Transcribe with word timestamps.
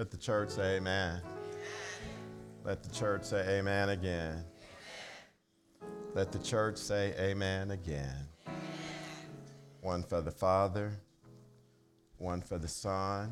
Let 0.00 0.10
the 0.10 0.16
church 0.16 0.48
say 0.48 0.76
amen. 0.78 1.20
Let 2.64 2.82
the 2.82 2.88
church 2.88 3.22
say 3.22 3.58
amen 3.58 3.90
again. 3.90 4.42
Let 6.14 6.32
the 6.32 6.38
church 6.38 6.78
say 6.78 7.12
amen 7.18 7.72
again. 7.72 8.16
One 9.82 10.02
for 10.02 10.22
the 10.22 10.30
Father, 10.30 10.92
one 12.16 12.40
for 12.40 12.56
the 12.56 12.66
Son, 12.66 13.30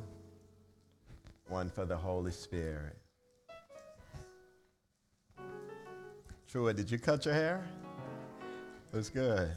one 1.49 1.71
for 1.71 1.87
the 1.87 1.97
Holy 1.97 2.33
Spirit. 2.33 2.99
Trua, 6.53 6.77
did 6.77 6.91
you 6.91 6.99
cut 6.99 7.25
your 7.25 7.33
hair? 7.33 7.67
That's 8.93 9.09
good. 9.09 9.57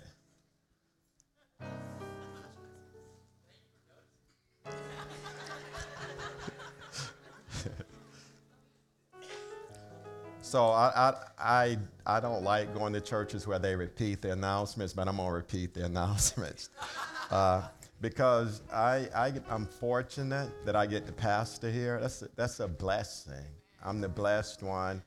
So 10.52 10.66
I, 10.66 10.92
I, 10.94 11.14
I, 11.40 11.78
I 12.06 12.20
don't 12.20 12.44
like 12.44 12.74
going 12.74 12.92
to 12.92 13.00
churches 13.00 13.48
where 13.48 13.58
they 13.58 13.74
repeat 13.74 14.22
the 14.22 14.34
announcements, 14.34 14.92
but 14.92 15.08
I'm 15.08 15.16
going 15.16 15.30
to 15.30 15.34
repeat 15.34 15.74
the 15.74 15.86
announcements. 15.86 16.72
Uh, 17.30 17.62
because 18.02 18.62
I, 18.70 19.08
I, 19.16 19.32
I'm 19.50 19.66
fortunate 19.66 20.50
that 20.66 20.76
I 20.76 20.88
get 20.88 21.06
the 21.06 21.14
pastor 21.14 21.72
here. 21.72 22.02
That's 22.02 22.24
a, 22.24 22.28
that's 22.36 22.60
a 22.60 22.68
blessing. 22.68 23.46
I'm 23.82 24.02
the 24.02 24.10
blessed 24.10 24.62
one 24.62 25.02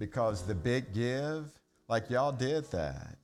because 0.00 0.44
the 0.44 0.54
big 0.56 0.92
give, 0.92 1.44
like 1.88 2.10
y'all 2.10 2.32
did 2.32 2.68
that. 2.72 3.18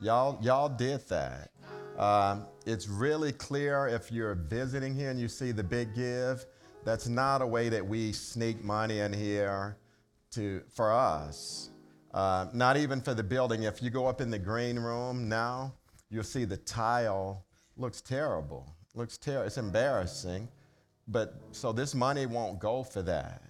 Y'all, 0.00 0.38
y'all 0.40 0.68
did 0.68 1.08
that. 1.08 1.50
Um, 1.98 2.46
it's 2.66 2.86
really 2.86 3.32
clear 3.32 3.88
if 3.88 4.12
you're 4.12 4.36
visiting 4.36 4.94
here 4.94 5.10
and 5.10 5.18
you 5.18 5.26
see 5.26 5.50
the 5.50 5.64
big 5.64 5.92
give, 5.92 6.46
that's 6.84 7.08
not 7.08 7.42
a 7.42 7.46
way 7.48 7.68
that 7.68 7.84
we 7.84 8.12
sneak 8.12 8.62
money 8.62 9.00
in 9.00 9.12
here 9.12 9.76
to, 10.36 10.62
for 10.68 10.92
us. 10.92 11.70
Uh, 12.12 12.46
not 12.52 12.76
even 12.76 13.00
for 13.00 13.14
the 13.14 13.22
building. 13.22 13.64
If 13.64 13.82
you 13.82 13.90
go 13.90 14.06
up 14.06 14.20
in 14.20 14.30
the 14.30 14.38
green 14.38 14.78
room 14.78 15.28
now, 15.28 15.74
you'll 16.10 16.24
see 16.24 16.44
the 16.44 16.58
tile 16.58 17.44
looks 17.76 18.00
terrible. 18.00 18.66
Looks 18.94 19.18
terrible. 19.18 19.46
It's 19.46 19.58
embarrassing. 19.58 20.48
But 21.08 21.34
so 21.52 21.72
this 21.72 21.94
money 21.94 22.26
won't 22.26 22.58
go 22.58 22.82
for 22.82 23.02
that. 23.02 23.42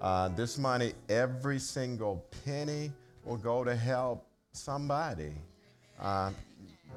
Uh, 0.00 0.28
this 0.28 0.58
money, 0.58 0.92
every 1.08 1.58
single 1.58 2.26
penny 2.44 2.92
will 3.24 3.36
go 3.36 3.64
to 3.64 3.74
help 3.74 4.26
somebody. 4.52 5.32
Uh, 6.00 6.30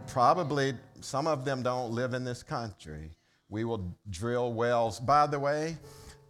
probably 0.07 0.73
some 1.01 1.27
of 1.27 1.45
them 1.45 1.63
don't 1.63 1.91
live 1.91 2.13
in 2.13 2.23
this 2.23 2.43
country. 2.43 3.11
We 3.49 3.63
will 3.63 3.95
drill 4.09 4.53
wells. 4.53 4.99
By 4.99 5.27
the 5.27 5.39
way, 5.39 5.77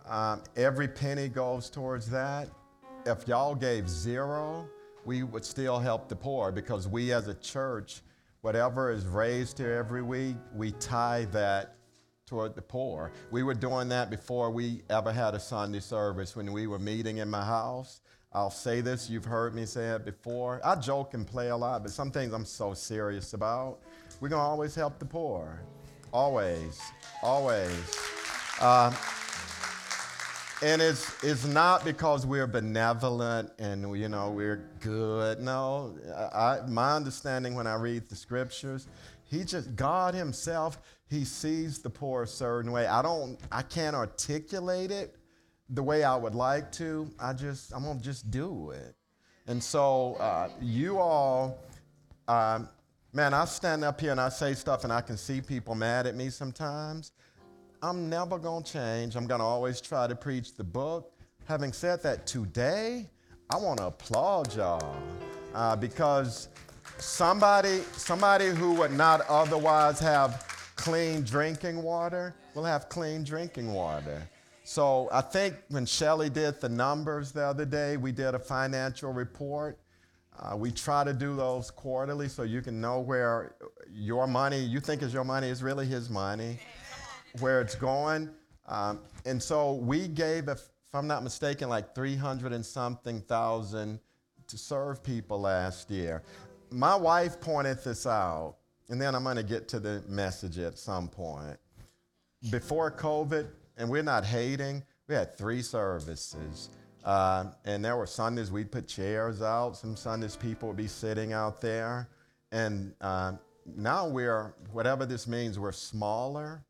um, 0.07 0.43
every 0.55 0.87
penny 0.87 1.27
goes 1.27 1.69
towards 1.69 2.09
that 2.11 2.49
if 3.05 3.27
y'all 3.27 3.55
gave 3.55 3.89
zero, 3.89 4.67
we 5.05 5.23
would 5.23 5.45
still 5.45 5.79
help 5.79 6.09
the 6.09 6.15
poor 6.15 6.51
because 6.51 6.87
we 6.87 7.13
as 7.13 7.27
a 7.27 7.33
church, 7.35 8.01
whatever 8.41 8.91
is 8.91 9.05
raised 9.05 9.57
here 9.57 9.73
every 9.73 10.01
week, 10.01 10.35
we 10.53 10.71
tie 10.73 11.25
that 11.31 11.75
toward 12.25 12.55
the 12.55 12.61
poor. 12.61 13.11
We 13.31 13.43
were 13.43 13.55
doing 13.55 13.89
that 13.89 14.09
before 14.09 14.51
we 14.51 14.83
ever 14.89 15.11
had 15.11 15.33
a 15.33 15.39
Sunday 15.39 15.79
service 15.79 16.35
when 16.35 16.51
we 16.51 16.67
were 16.67 16.79
meeting 16.79 17.17
in 17.17 17.29
my 17.29 17.43
house. 17.43 18.01
I'll 18.31 18.51
say 18.51 18.81
this, 18.81 19.09
you've 19.09 19.25
heard 19.25 19.55
me 19.55 19.65
say 19.65 19.87
it 19.89 20.05
before. 20.05 20.61
I 20.63 20.75
joke 20.75 21.15
and 21.15 21.25
play 21.25 21.49
a 21.49 21.57
lot, 21.57 21.81
but 21.81 21.91
some 21.91 22.11
things 22.11 22.31
I'm 22.31 22.45
so 22.45 22.75
serious 22.75 23.33
about. 23.33 23.79
We're 24.19 24.29
going 24.29 24.39
to 24.41 24.43
always 24.43 24.75
help 24.75 24.99
the 24.99 25.05
poor. 25.05 25.59
Always. 26.13 26.79
Always. 27.23 27.97
Uh, 28.61 28.93
and 30.61 30.81
it's, 30.81 31.23
it's 31.23 31.45
not 31.45 31.85
because 31.85 32.25
we're 32.25 32.47
benevolent 32.47 33.51
and 33.59 33.97
you 33.97 34.09
know 34.09 34.29
we're 34.29 34.69
good. 34.81 35.39
No 35.39 35.97
I, 36.33 36.59
my 36.67 36.95
understanding 36.95 37.55
when 37.55 37.67
i 37.67 37.75
read 37.75 38.09
the 38.09 38.15
scriptures 38.15 38.87
he 39.23 39.43
just 39.43 39.75
god 39.75 40.13
himself 40.13 40.79
he 41.09 41.23
sees 41.25 41.79
the 41.79 41.89
poor 41.89 42.23
a 42.23 42.27
certain 42.27 42.71
way. 42.71 42.87
I 42.87 43.01
don't 43.01 43.39
i 43.51 43.61
can't 43.61 43.95
articulate 43.95 44.91
it 44.91 45.15
the 45.69 45.83
way 45.83 46.03
i 46.03 46.15
would 46.15 46.35
like 46.35 46.71
to. 46.73 47.09
I 47.19 47.33
just 47.33 47.73
i'm 47.73 47.83
gonna 47.83 47.99
just 47.99 48.29
do 48.29 48.71
it. 48.71 48.95
And 49.47 49.63
so 49.63 50.15
uh, 50.15 50.49
you 50.61 50.99
all 50.99 51.57
um, 52.27 52.69
man 53.13 53.33
i 53.33 53.45
stand 53.45 53.83
up 53.83 53.99
here 53.99 54.11
and 54.11 54.21
i 54.21 54.29
say 54.29 54.53
stuff 54.53 54.83
and 54.83 54.93
i 54.93 55.01
can 55.01 55.17
see 55.17 55.41
people 55.41 55.73
mad 55.73 56.05
at 56.05 56.15
me 56.15 56.29
sometimes 56.29 57.11
I'm 57.81 58.09
never 58.09 58.37
going 58.37 58.63
to 58.63 58.73
change. 58.73 59.15
I'm 59.15 59.25
going 59.25 59.39
to 59.39 59.45
always 59.45 59.79
try 59.79 60.07
to 60.07 60.15
preach 60.15 60.55
the 60.55 60.63
book. 60.63 61.13
Having 61.45 61.73
said 61.73 62.03
that, 62.03 62.27
today, 62.27 63.07
I 63.49 63.57
want 63.57 63.77
to 63.77 63.85
applaud 63.85 64.53
y'all 64.53 64.97
uh, 65.55 65.77
because 65.77 66.49
somebody, 66.97 67.79
somebody 67.93 68.47
who 68.47 68.73
would 68.73 68.91
not 68.91 69.21
otherwise 69.29 69.99
have 69.99 70.45
clean 70.75 71.23
drinking 71.23 71.81
water 71.81 72.35
will 72.53 72.65
have 72.65 72.89
clean 72.89 73.23
drinking 73.23 73.73
water. 73.73 74.27
So 74.65 75.07
I 75.11 75.21
think 75.21 75.55
when 75.69 75.85
Shelly 75.85 76.29
did 76.29 76.59
the 76.59 76.69
numbers 76.69 77.31
the 77.31 77.43
other 77.43 77.65
day, 77.65 77.95
we 77.95 78.11
did 78.11 78.35
a 78.35 78.39
financial 78.39 79.13
report. 79.13 79.79
Uh, 80.37 80.55
we 80.55 80.71
try 80.71 81.03
to 81.03 81.13
do 81.13 81.35
those 81.35 81.71
quarterly 81.71 82.27
so 82.27 82.43
you 82.43 82.61
can 82.61 82.79
know 82.79 82.99
where 82.99 83.55
your 83.91 84.27
money 84.27 84.59
you 84.59 84.79
think 84.79 85.01
is 85.01 85.13
your 85.13 85.25
money 85.25 85.49
is 85.49 85.61
really 85.61 85.85
his 85.85 86.09
money 86.09 86.59
where 87.39 87.61
it's 87.61 87.75
going. 87.75 88.29
Um, 88.67 89.01
and 89.25 89.41
so 89.41 89.73
we 89.73 90.07
gave, 90.07 90.47
if, 90.47 90.59
if 90.59 90.95
I'm 90.95 91.07
not 91.07 91.23
mistaken, 91.23 91.69
like 91.69 91.95
300 91.95 92.53
and 92.53 92.65
something 92.65 93.21
thousand 93.21 93.99
to 94.47 94.57
serve 94.57 95.03
people 95.03 95.39
last 95.39 95.89
year. 95.89 96.23
My 96.71 96.95
wife 96.95 97.39
pointed 97.39 97.83
this 97.83 98.05
out, 98.05 98.57
and 98.89 99.01
then 99.01 99.15
I'm 99.15 99.23
going 99.23 99.37
to 99.37 99.43
get 99.43 99.67
to 99.69 99.79
the 99.79 100.03
message 100.07 100.57
at 100.59 100.77
some 100.77 101.07
point. 101.07 101.57
Before 102.51 102.91
COVID, 102.91 103.47
and 103.77 103.89
we're 103.89 104.03
not 104.03 104.25
hating, 104.25 104.83
we 105.07 105.15
had 105.15 105.37
three 105.37 105.61
services. 105.61 106.69
Uh, 107.03 107.45
and 107.65 107.83
there 107.83 107.97
were 107.97 108.05
Sundays 108.05 108.51
we'd 108.51 108.71
put 108.71 108.87
chairs 108.87 109.41
out. 109.41 109.77
Some 109.77 109.95
Sundays 109.95 110.35
people 110.35 110.67
would 110.67 110.77
be 110.77 110.87
sitting 110.87 111.33
out 111.33 111.61
there. 111.61 112.09
And 112.51 112.93
uh, 113.01 113.33
now 113.75 114.07
we're, 114.07 114.53
whatever 114.71 115.05
this 115.05 115.27
means, 115.27 115.57
we're 115.57 115.71
smaller 115.71 116.63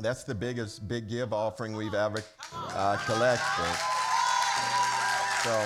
that's 0.00 0.24
the 0.24 0.34
biggest 0.34 0.86
big 0.86 1.08
give 1.08 1.32
offering 1.32 1.74
we've 1.74 1.94
ever 1.94 2.22
uh, 2.52 2.96
collected. 3.04 3.76
So. 5.42 5.64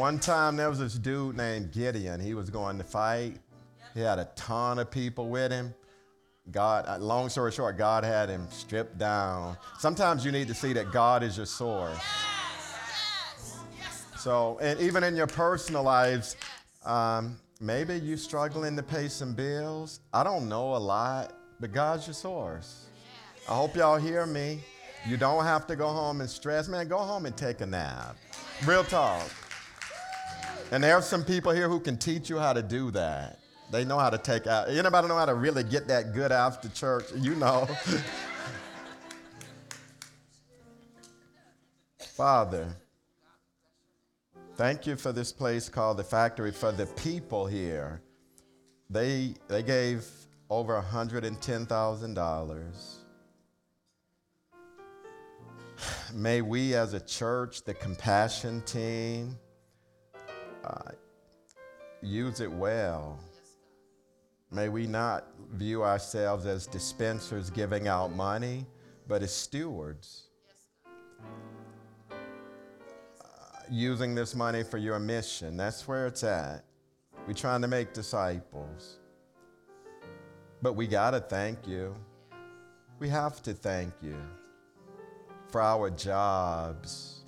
One 0.00 0.18
time 0.18 0.56
there 0.56 0.70
was 0.70 0.78
this 0.78 0.94
dude 0.94 1.36
named 1.36 1.70
Gideon. 1.70 2.18
He 2.18 2.32
was 2.32 2.48
going 2.48 2.78
to 2.78 2.84
fight. 2.84 3.38
He 3.92 4.00
had 4.00 4.18
a 4.18 4.24
ton 4.36 4.78
of 4.78 4.90
people 4.90 5.28
with 5.28 5.52
him. 5.52 5.74
God, 6.50 6.86
uh, 6.88 6.98
long 6.98 7.28
story 7.28 7.52
short, 7.52 7.76
God 7.76 8.02
had 8.02 8.30
him 8.30 8.48
stripped 8.50 8.96
down. 8.98 9.56
Sometimes 9.78 10.24
you 10.24 10.32
need 10.32 10.48
to 10.48 10.54
see 10.54 10.72
that 10.72 10.90
God 10.90 11.22
is 11.22 11.36
your 11.36 11.46
source. 11.46 12.00
So, 14.18 14.58
and 14.62 14.80
even 14.80 15.04
in 15.04 15.14
your 15.14 15.26
personal 15.26 15.82
lives, 15.82 16.36
um, 16.84 17.38
Maybe 17.62 17.94
you're 17.94 18.16
struggling 18.16 18.74
to 18.74 18.82
pay 18.82 19.06
some 19.06 19.34
bills. 19.34 20.00
I 20.12 20.24
don't 20.24 20.48
know 20.48 20.74
a 20.74 20.78
lot, 20.82 21.32
but 21.60 21.70
God's 21.70 22.08
your 22.08 22.14
source. 22.14 22.86
I 23.48 23.54
hope 23.54 23.76
y'all 23.76 23.98
hear 23.98 24.26
me. 24.26 24.58
You 25.06 25.16
don't 25.16 25.44
have 25.44 25.68
to 25.68 25.76
go 25.76 25.86
home 25.86 26.20
and 26.20 26.28
stress. 26.28 26.66
Man, 26.66 26.88
go 26.88 26.98
home 26.98 27.24
and 27.24 27.36
take 27.36 27.60
a 27.60 27.66
nap. 27.66 28.16
Real 28.66 28.82
talk. 28.82 29.30
And 30.72 30.82
there 30.82 30.96
are 30.96 31.02
some 31.02 31.22
people 31.24 31.52
here 31.52 31.68
who 31.68 31.78
can 31.78 31.96
teach 31.96 32.28
you 32.28 32.36
how 32.36 32.52
to 32.52 32.64
do 32.64 32.90
that. 32.90 33.38
They 33.70 33.84
know 33.84 33.96
how 33.96 34.10
to 34.10 34.18
take 34.18 34.48
out. 34.48 34.68
Anybody 34.68 35.06
know 35.06 35.16
how 35.16 35.26
to 35.26 35.34
really 35.34 35.62
get 35.62 35.86
that 35.86 36.14
good 36.14 36.32
after 36.32 36.68
church? 36.68 37.04
You 37.14 37.36
know. 37.36 37.68
Father, 42.16 42.74
Thank 44.54 44.86
you 44.86 44.96
for 44.96 45.12
this 45.12 45.32
place 45.32 45.70
called 45.70 45.96
the 45.96 46.04
factory, 46.04 46.52
for 46.52 46.72
the 46.72 46.84
people 46.84 47.46
here. 47.46 48.02
They, 48.90 49.32
they 49.48 49.62
gave 49.62 50.04
over 50.50 50.78
$110,000. 50.78 52.96
May 56.12 56.42
we 56.42 56.74
as 56.74 56.92
a 56.92 57.00
church, 57.00 57.64
the 57.64 57.72
compassion 57.72 58.60
team, 58.66 59.38
uh, 60.64 60.90
use 62.02 62.40
it 62.40 62.52
well. 62.52 63.18
May 64.50 64.68
we 64.68 64.86
not 64.86 65.28
view 65.52 65.82
ourselves 65.82 66.44
as 66.44 66.66
dispensers 66.66 67.48
giving 67.48 67.88
out 67.88 68.12
money, 68.12 68.66
but 69.08 69.22
as 69.22 69.34
stewards 69.34 70.28
using 73.72 74.14
this 74.14 74.34
money 74.34 74.62
for 74.62 74.76
your 74.76 74.98
mission. 74.98 75.56
That's 75.56 75.88
where 75.88 76.06
it's 76.06 76.22
at. 76.22 76.62
We're 77.26 77.32
trying 77.32 77.62
to 77.62 77.68
make 77.68 77.94
disciples. 77.94 78.98
But 80.60 80.74
we 80.74 80.86
got 80.86 81.12
to 81.12 81.20
thank 81.20 81.66
you. 81.66 81.94
We 82.98 83.08
have 83.08 83.42
to 83.42 83.54
thank 83.54 83.94
you 84.02 84.16
for 85.48 85.62
our 85.62 85.88
jobs. 85.88 87.20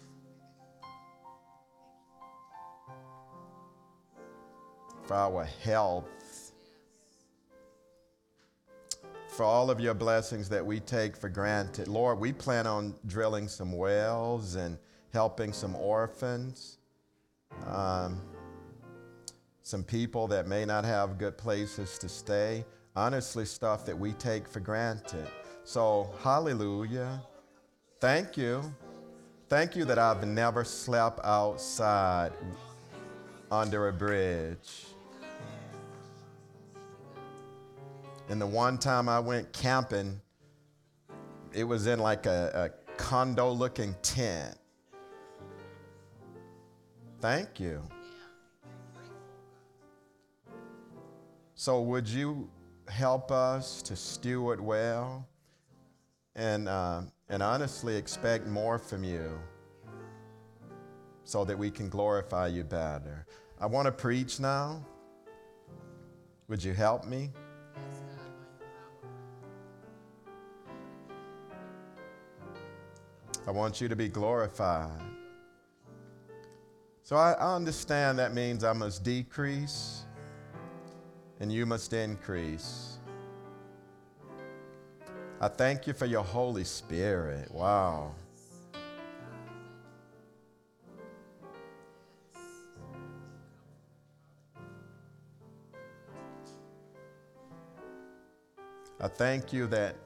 For 5.04 5.14
our 5.14 5.44
health, 5.62 6.52
for 9.28 9.42
all 9.44 9.70
of 9.70 9.78
your 9.78 9.92
blessings 9.92 10.48
that 10.48 10.64
we 10.64 10.80
take 10.80 11.14
for 11.14 11.28
granted. 11.28 11.88
Lord, 11.88 12.18
we 12.18 12.32
plan 12.32 12.66
on 12.66 12.94
drilling 13.06 13.48
some 13.48 13.72
wells 13.72 14.54
and 14.54 14.78
helping 15.14 15.52
some 15.52 15.76
orphans, 15.76 16.78
um, 17.66 18.20
some 19.62 19.84
people 19.84 20.26
that 20.26 20.46
may 20.48 20.64
not 20.64 20.84
have 20.84 21.16
good 21.16 21.38
places 21.38 21.96
to 21.98 22.08
stay. 22.08 22.64
Honestly, 22.96 23.44
stuff 23.44 23.86
that 23.86 23.98
we 23.98 24.12
take 24.14 24.46
for 24.46 24.60
granted. 24.60 25.26
So, 25.64 26.12
hallelujah. 26.22 27.22
Thank 28.00 28.36
you. 28.36 28.60
Thank 29.48 29.76
you 29.76 29.84
that 29.84 29.98
I've 29.98 30.26
never 30.26 30.64
slept 30.64 31.20
outside 31.24 32.32
under 33.50 33.88
a 33.88 33.92
bridge. 33.92 34.86
And 38.28 38.40
the 38.40 38.46
one 38.46 38.78
time 38.78 39.08
I 39.08 39.20
went 39.20 39.52
camping, 39.52 40.20
it 41.52 41.64
was 41.64 41.86
in 41.86 42.00
like 42.00 42.26
a, 42.26 42.72
a 42.72 42.96
condo 42.96 43.50
looking 43.50 43.94
tent. 44.02 44.56
Thank 47.24 47.58
you. 47.58 47.80
So, 51.54 51.80
would 51.80 52.06
you 52.06 52.50
help 52.86 53.32
us 53.32 53.80
to 53.84 53.96
steward 53.96 54.60
well 54.60 55.26
and, 56.36 56.68
uh, 56.68 57.00
and 57.30 57.42
honestly 57.42 57.96
expect 57.96 58.46
more 58.46 58.78
from 58.78 59.04
you 59.04 59.40
so 61.24 61.46
that 61.46 61.58
we 61.58 61.70
can 61.70 61.88
glorify 61.88 62.48
you 62.48 62.62
better? 62.62 63.24
I 63.58 63.64
want 63.64 63.86
to 63.86 63.92
preach 63.92 64.38
now. 64.38 64.84
Would 66.48 66.62
you 66.62 66.74
help 66.74 67.06
me? 67.06 67.30
I 73.46 73.50
want 73.50 73.80
you 73.80 73.88
to 73.88 73.96
be 73.96 74.10
glorified. 74.10 75.13
So 77.04 77.16
I, 77.16 77.32
I 77.32 77.54
understand 77.54 78.18
that 78.18 78.32
means 78.32 78.64
I 78.64 78.72
must 78.72 79.04
decrease 79.04 80.04
and 81.38 81.52
you 81.52 81.66
must 81.66 81.92
increase. 81.92 82.96
I 85.38 85.48
thank 85.48 85.86
you 85.86 85.92
for 85.92 86.06
your 86.06 86.22
Holy 86.24 86.64
Spirit. 86.64 87.50
Wow. 87.50 88.14
I 98.98 99.08
thank 99.08 99.52
you 99.52 99.66
that 99.66 99.96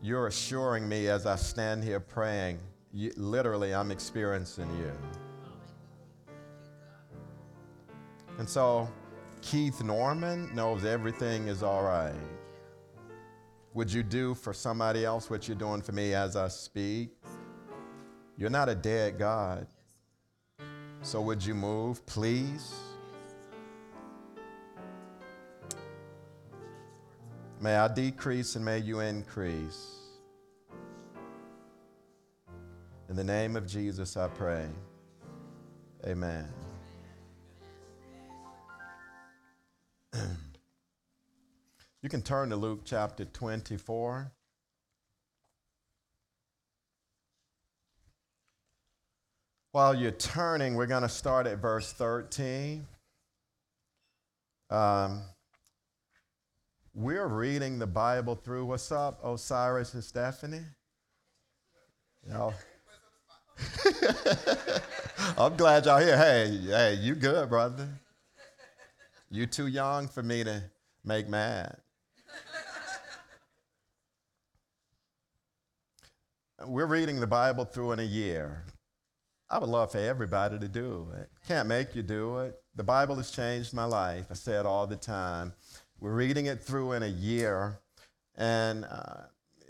you're 0.00 0.28
assuring 0.28 0.88
me 0.88 1.08
as 1.08 1.26
I 1.26 1.36
stand 1.36 1.84
here 1.84 2.00
praying, 2.00 2.58
you, 2.94 3.12
literally, 3.18 3.74
I'm 3.74 3.90
experiencing 3.90 4.70
you. 4.78 5.29
And 8.40 8.48
so, 8.48 8.88
Keith 9.42 9.84
Norman 9.84 10.50
knows 10.54 10.86
everything 10.86 11.48
is 11.48 11.62
all 11.62 11.82
right. 11.82 12.14
Would 13.74 13.92
you 13.92 14.02
do 14.02 14.34
for 14.34 14.54
somebody 14.54 15.04
else 15.04 15.28
what 15.28 15.46
you're 15.46 15.58
doing 15.58 15.82
for 15.82 15.92
me 15.92 16.14
as 16.14 16.36
I 16.36 16.48
speak? 16.48 17.10
You're 18.38 18.48
not 18.48 18.70
a 18.70 18.74
dead 18.74 19.18
God. 19.18 19.66
So, 21.02 21.20
would 21.20 21.44
you 21.44 21.54
move, 21.54 22.06
please? 22.06 22.72
May 27.60 27.76
I 27.76 27.88
decrease 27.88 28.56
and 28.56 28.64
may 28.64 28.78
you 28.78 29.00
increase. 29.00 29.96
In 33.10 33.16
the 33.16 33.24
name 33.24 33.54
of 33.54 33.66
Jesus, 33.66 34.16
I 34.16 34.28
pray. 34.28 34.66
Amen. 36.06 36.59
You 42.02 42.08
can 42.08 42.22
turn 42.22 42.50
to 42.50 42.56
Luke 42.56 42.80
chapter 42.84 43.24
24. 43.24 44.32
While 49.72 49.94
you're 49.94 50.10
turning, 50.10 50.74
we're 50.74 50.86
going 50.86 51.02
to 51.02 51.08
start 51.08 51.46
at 51.46 51.58
verse 51.58 51.92
13. 51.92 52.86
Um, 54.68 55.22
we're 56.92 57.28
reading 57.28 57.78
the 57.78 57.86
Bible 57.86 58.34
through. 58.34 58.66
What's 58.66 58.90
up, 58.90 59.20
Osiris 59.24 59.94
and 59.94 60.02
Stephanie? 60.02 60.64
You 62.26 62.32
know, 62.32 62.54
I'm 65.38 65.56
glad 65.56 65.86
y'all 65.86 66.00
here. 66.00 66.16
Hey, 66.16 66.58
hey, 66.66 66.94
you 66.94 67.14
good, 67.14 67.48
brother? 67.48 67.88
You 69.30 69.46
too 69.46 69.68
young 69.68 70.08
for 70.08 70.24
me 70.24 70.42
to 70.42 70.60
make 71.04 71.28
mad. 71.28 71.76
We're 76.66 76.86
reading 76.86 77.20
the 77.20 77.28
Bible 77.28 77.64
through 77.64 77.92
in 77.92 78.00
a 78.00 78.04
year. 78.04 78.64
I 79.48 79.58
would 79.58 79.68
love 79.68 79.92
for 79.92 79.98
everybody 79.98 80.58
to 80.58 80.68
do 80.68 81.08
it. 81.16 81.30
Can't 81.46 81.68
make 81.68 81.94
you 81.94 82.02
do 82.02 82.38
it. 82.38 82.60
The 82.74 82.82
Bible 82.82 83.16
has 83.16 83.30
changed 83.30 83.72
my 83.72 83.84
life. 83.84 84.26
I 84.30 84.34
say 84.34 84.58
it 84.58 84.66
all 84.66 84.86
the 84.86 84.96
time. 84.96 85.52
We're 86.00 86.14
reading 86.14 86.46
it 86.46 86.60
through 86.60 86.92
in 86.92 87.02
a 87.02 87.08
year. 87.08 87.78
And 88.36 88.84
uh, 88.84 89.22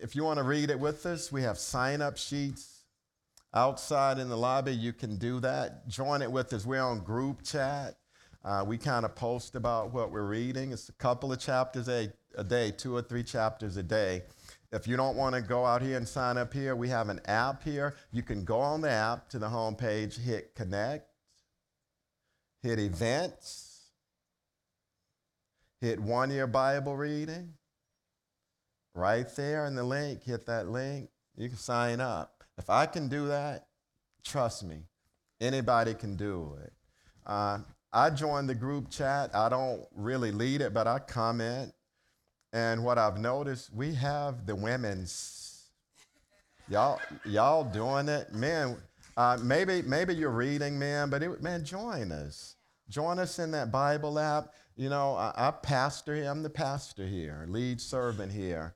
if 0.03 0.17
you 0.17 0.25
want 0.25 0.39
to 0.39 0.45
read 0.45 0.71
it 0.71 0.81
with 0.81 1.05
us, 1.05 1.31
we 1.31 1.43
have 1.43 1.59
sign 1.59 2.01
up 2.01 2.17
sheets 2.17 2.85
outside 3.55 4.19
in 4.19 4.29
the 4.29 4.37
lobby. 4.37 4.73
You 4.73 4.93
can 4.93 5.17
do 5.17 5.39
that. 5.41 5.87
Join 5.87 6.23
it 6.23 6.33
with 6.33 6.53
us. 6.55 6.65
We're 6.65 6.83
on 6.83 7.01
group 7.01 7.43
chat. 7.43 7.97
Uh, 8.45 8.65
we 8.67 8.79
kind 8.79 9.05
of 9.05 9.15
post 9.15 9.55
about 9.55 9.93
what 9.93 10.11
we're 10.11 10.27
reading. 10.27 10.73
It's 10.73 10.89
a 10.89 10.93
couple 10.93 11.33
of 11.33 11.39
chapters 11.39 11.89
a, 11.89 12.11
a 12.37 12.45
day, 12.45 12.71
two 12.71 12.97
or 12.97 13.03
three 13.03 13.23
chapters 13.23 13.77
a 13.77 13.83
day. 13.83 14.23
If 14.73 14.87
you 14.87 14.97
don't 14.97 15.17
want 15.17 15.35
to 15.35 15.43
go 15.43 15.67
out 15.67 15.83
here 15.83 15.97
and 15.97 16.07
sign 16.07 16.39
up 16.39 16.55
here, 16.55 16.77
we 16.77 16.89
have 16.89 17.09
an 17.09 17.21
app 17.27 17.63
here. 17.63 17.97
You 18.13 18.23
can 18.23 18.45
go 18.45 18.61
on 18.61 18.81
the 18.81 18.91
app 18.91 19.29
to 19.31 19.39
the 19.39 19.49
home 19.49 19.75
page, 19.75 20.17
hit 20.17 20.55
connect, 20.55 21.09
hit 22.63 22.79
events 22.79 23.71
hit 25.81 25.99
one 25.99 26.31
year 26.31 26.47
Bible 26.47 26.97
reading. 26.97 27.55
Right 28.95 29.27
there 29.37 29.67
in 29.67 29.75
the 29.75 29.85
link, 29.85 30.25
hit 30.25 30.47
that 30.47 30.69
link. 30.69 31.11
You 31.37 31.49
can 31.49 31.57
sign 31.57 32.01
up. 32.01 32.45
If 32.59 32.69
I 32.69 32.87
can 32.87 33.09
do 33.09 33.29
that, 33.29 33.69
trust 34.25 34.65
me, 34.65 34.83
anybody 35.41 35.95
can 35.95 36.17
do 36.17 36.59
it. 36.63 36.73
Uh, 37.25 37.61
I 37.93 38.11
joined 38.11 38.49
the 38.49 38.55
group 38.55 38.91
chat. 38.91 39.35
I 39.35 39.49
don't 39.49 39.85
really 39.95 40.31
lead 40.31 40.61
it, 40.61 40.73
but 40.73 40.87
I 40.87 41.01
comment. 41.01 41.73
And 42.53 42.85
what 42.85 42.99
I've 42.99 43.19
noticed, 43.19 43.73
we 43.73 43.95
have 43.95 44.47
the 44.47 44.55
women's. 44.55 45.71
Y'all, 46.69 47.01
y'all 47.25 47.65
doing 47.65 48.09
it, 48.09 48.33
man. 48.33 48.77
Uh, 49.17 49.39
maybe, 49.43 49.83
maybe 49.83 50.15
you're 50.15 50.31
reading, 50.31 50.79
man, 50.79 51.11
but 51.11 51.23
it, 51.23 51.43
man, 51.43 51.65
join 51.65 52.13
us. 52.13 52.57
Join 52.89 53.19
us 53.19 53.39
in 53.39 53.51
that 53.53 53.73
Bible 53.73 54.19
app. 54.19 54.55
You 54.77 54.89
know, 54.89 55.15
I, 55.15 55.33
I 55.37 55.51
pastor 55.51 56.15
here, 56.15 56.31
I'm 56.31 56.43
the 56.43 56.51
pastor 56.51 57.07
here, 57.07 57.45
lead 57.49 57.81
servant 57.81 58.33
here. 58.33 58.75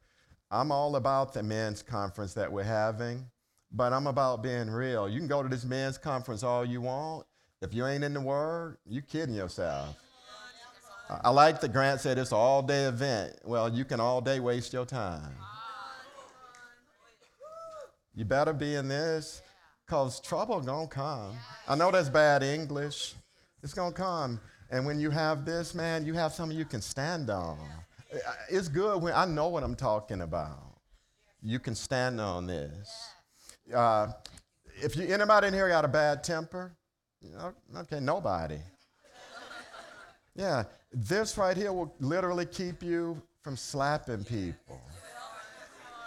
I'm 0.50 0.70
all 0.70 0.96
about 0.96 1.32
the 1.32 1.42
men's 1.42 1.82
conference 1.82 2.34
that 2.34 2.50
we're 2.50 2.62
having, 2.62 3.24
but 3.72 3.92
I'm 3.92 4.06
about 4.06 4.42
being 4.42 4.70
real. 4.70 5.08
You 5.08 5.18
can 5.18 5.28
go 5.28 5.42
to 5.42 5.48
this 5.48 5.64
men's 5.64 5.98
conference 5.98 6.42
all 6.42 6.64
you 6.64 6.80
want. 6.80 7.26
If 7.64 7.72
you 7.72 7.86
ain't 7.86 8.04
in 8.04 8.12
the 8.12 8.20
Word, 8.20 8.76
you 8.86 9.00
kidding 9.00 9.34
yourself. 9.34 9.96
I 11.08 11.30
like 11.30 11.62
that 11.62 11.72
Grant 11.72 11.98
said 11.98 12.18
it's 12.18 12.30
an 12.30 12.36
all 12.36 12.60
day 12.60 12.84
event. 12.84 13.38
Well, 13.42 13.72
you 13.72 13.86
can 13.86 14.00
all 14.00 14.20
day 14.20 14.38
waste 14.38 14.74
your 14.74 14.84
time. 14.84 15.34
You 18.14 18.26
better 18.26 18.52
be 18.52 18.74
in 18.74 18.88
this 18.88 19.40
because 19.86 20.20
trouble 20.20 20.60
gonna 20.60 20.86
come. 20.86 21.36
I 21.66 21.74
know 21.74 21.90
that's 21.90 22.10
bad 22.10 22.42
English. 22.42 23.14
It's 23.62 23.72
gonna 23.72 23.92
come. 23.92 24.40
And 24.70 24.84
when 24.84 25.00
you 25.00 25.08
have 25.08 25.46
this, 25.46 25.74
man, 25.74 26.04
you 26.04 26.12
have 26.12 26.34
something 26.34 26.56
you 26.56 26.66
can 26.66 26.82
stand 26.82 27.30
on. 27.30 27.58
It's 28.50 28.68
good 28.68 29.02
when 29.02 29.14
I 29.14 29.24
know 29.24 29.48
what 29.48 29.62
I'm 29.62 29.74
talking 29.74 30.20
about. 30.20 30.76
You 31.42 31.58
can 31.58 31.74
stand 31.74 32.20
on 32.20 32.46
this. 32.46 33.08
Uh, 33.74 34.08
if 34.82 34.96
you 34.96 35.06
anybody 35.06 35.48
in 35.48 35.54
here 35.54 35.68
got 35.68 35.86
a 35.86 35.88
bad 35.88 36.22
temper, 36.22 36.76
okay, 37.76 38.00
nobody. 38.00 38.58
Yeah, 40.34 40.64
this 40.92 41.38
right 41.38 41.56
here 41.56 41.72
will 41.72 41.94
literally 42.00 42.46
keep 42.46 42.82
you 42.82 43.22
from 43.42 43.56
slapping 43.56 44.24
people. 44.24 44.80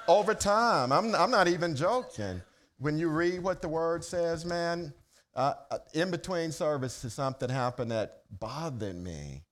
Over 0.07 0.33
time, 0.33 0.91
I'm, 0.91 1.13
I'm 1.15 1.31
not 1.31 1.47
even 1.47 1.75
joking. 1.75 2.41
When 2.79 2.97
you 2.97 3.09
read 3.09 3.41
what 3.41 3.61
the 3.61 3.69
word 3.69 4.03
says, 4.03 4.45
man, 4.45 4.93
uh, 5.35 5.53
uh 5.71 5.77
in 5.93 6.11
between 6.11 6.51
services, 6.51 7.13
something 7.13 7.49
happened 7.49 7.91
that 7.91 8.23
bothered 8.39 8.95
me. 8.95 9.43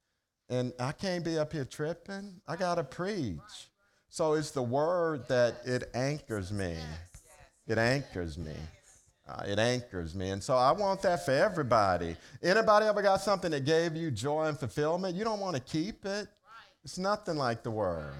And 0.50 0.74
I 0.80 0.92
can't 0.92 1.24
be 1.24 1.38
up 1.40 1.54
here 1.54 1.66
tripping. 1.66 2.42
I 2.48 2.56
got 2.56 2.76
to 2.76 2.84
preach. 2.84 3.70
So 4.10 4.34
it's 4.34 4.52
the 4.52 4.62
word 4.62 5.28
that 5.28 5.56
it 5.66 5.90
anchors 5.94 6.52
me. 6.52 6.78
It 7.68 7.78
anchors 7.78 8.38
me. 8.38 8.54
Uh, 9.28 9.44
it 9.48 9.58
anchors 9.58 10.14
me. 10.14 10.30
And 10.30 10.44
so 10.44 10.56
I 10.56 10.72
want 10.72 11.02
that 11.02 11.26
for 11.26 11.32
everybody. 11.32 12.16
Anybody 12.44 12.86
ever 12.86 13.02
got 13.02 13.22
something 13.22 13.50
that 13.52 13.66
gave 13.66 13.96
you 13.96 14.12
joy 14.12 14.46
and 14.46 14.60
fulfillment? 14.60 15.16
You 15.16 15.24
don't 15.24 15.40
want 15.40 15.56
to 15.56 15.62
keep 15.62 16.06
it. 16.06 16.28
It's 16.84 17.00
nothing 17.00 17.36
like 17.36 17.64
the 17.64 17.72
word. 17.72 18.14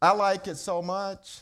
I 0.00 0.12
like 0.12 0.46
it 0.46 0.56
so 0.56 0.80
much 0.82 1.40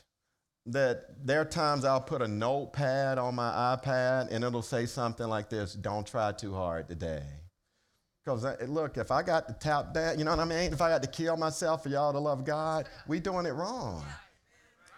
that 0.66 1.06
there 1.22 1.42
are 1.42 1.44
times 1.44 1.84
I'll 1.84 2.00
put 2.00 2.22
a 2.22 2.28
notepad 2.28 3.18
on 3.18 3.34
my 3.34 3.76
iPad 3.76 4.30
and 4.30 4.42
it'll 4.42 4.62
say 4.62 4.86
something 4.86 5.26
like 5.26 5.50
this 5.50 5.74
Don't 5.74 6.06
try 6.06 6.32
too 6.32 6.54
hard 6.54 6.88
today. 6.88 7.24
Because 8.24 8.46
uh, 8.46 8.56
look, 8.66 8.96
if 8.96 9.10
I 9.10 9.22
got 9.22 9.48
to 9.48 9.54
tap 9.54 9.92
that, 9.92 10.18
you 10.18 10.24
know 10.24 10.30
what 10.30 10.40
I 10.40 10.46
mean? 10.46 10.72
If 10.72 10.80
I 10.80 10.88
got 10.88 11.02
to 11.02 11.08
kill 11.10 11.36
myself 11.36 11.82
for 11.82 11.90
y'all 11.90 12.12
to 12.12 12.18
love 12.18 12.46
God, 12.46 12.88
we 13.06 13.20
doing 13.20 13.44
it 13.44 13.52
wrong. 13.52 14.02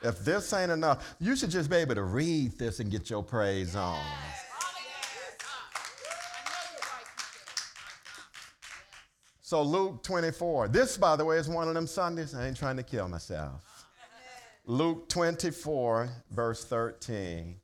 If 0.03 0.25
this 0.25 0.53
ain't 0.53 0.71
enough, 0.71 1.17
you 1.19 1.37
should 1.37 1.51
just 1.51 1.71
be 1.71 1.77
able 1.77 1.95
to 1.95 2.03
read 2.03 2.59
this 2.59 2.81
and 2.81 2.91
get 2.91 3.11
your 3.11 3.23
praise 3.23 3.75
on. 3.75 4.05
So, 9.41 9.63
Luke 9.63 10.03
24. 10.03 10.69
This, 10.69 10.97
by 10.97 11.15
the 11.15 11.25
way, 11.25 11.39
is 11.39 11.49
one 11.49 11.69
of 11.69 11.75
them 11.75 11.87
Sundays. 11.87 12.35
I 12.35 12.49
ain't 12.49 12.57
trying 12.57 12.77
to 12.79 12.83
kill 12.83 13.09
myself. 13.09 13.63
Luke 14.67 15.09
24, 15.09 16.09
verse 16.33 16.65
13. 16.65 17.57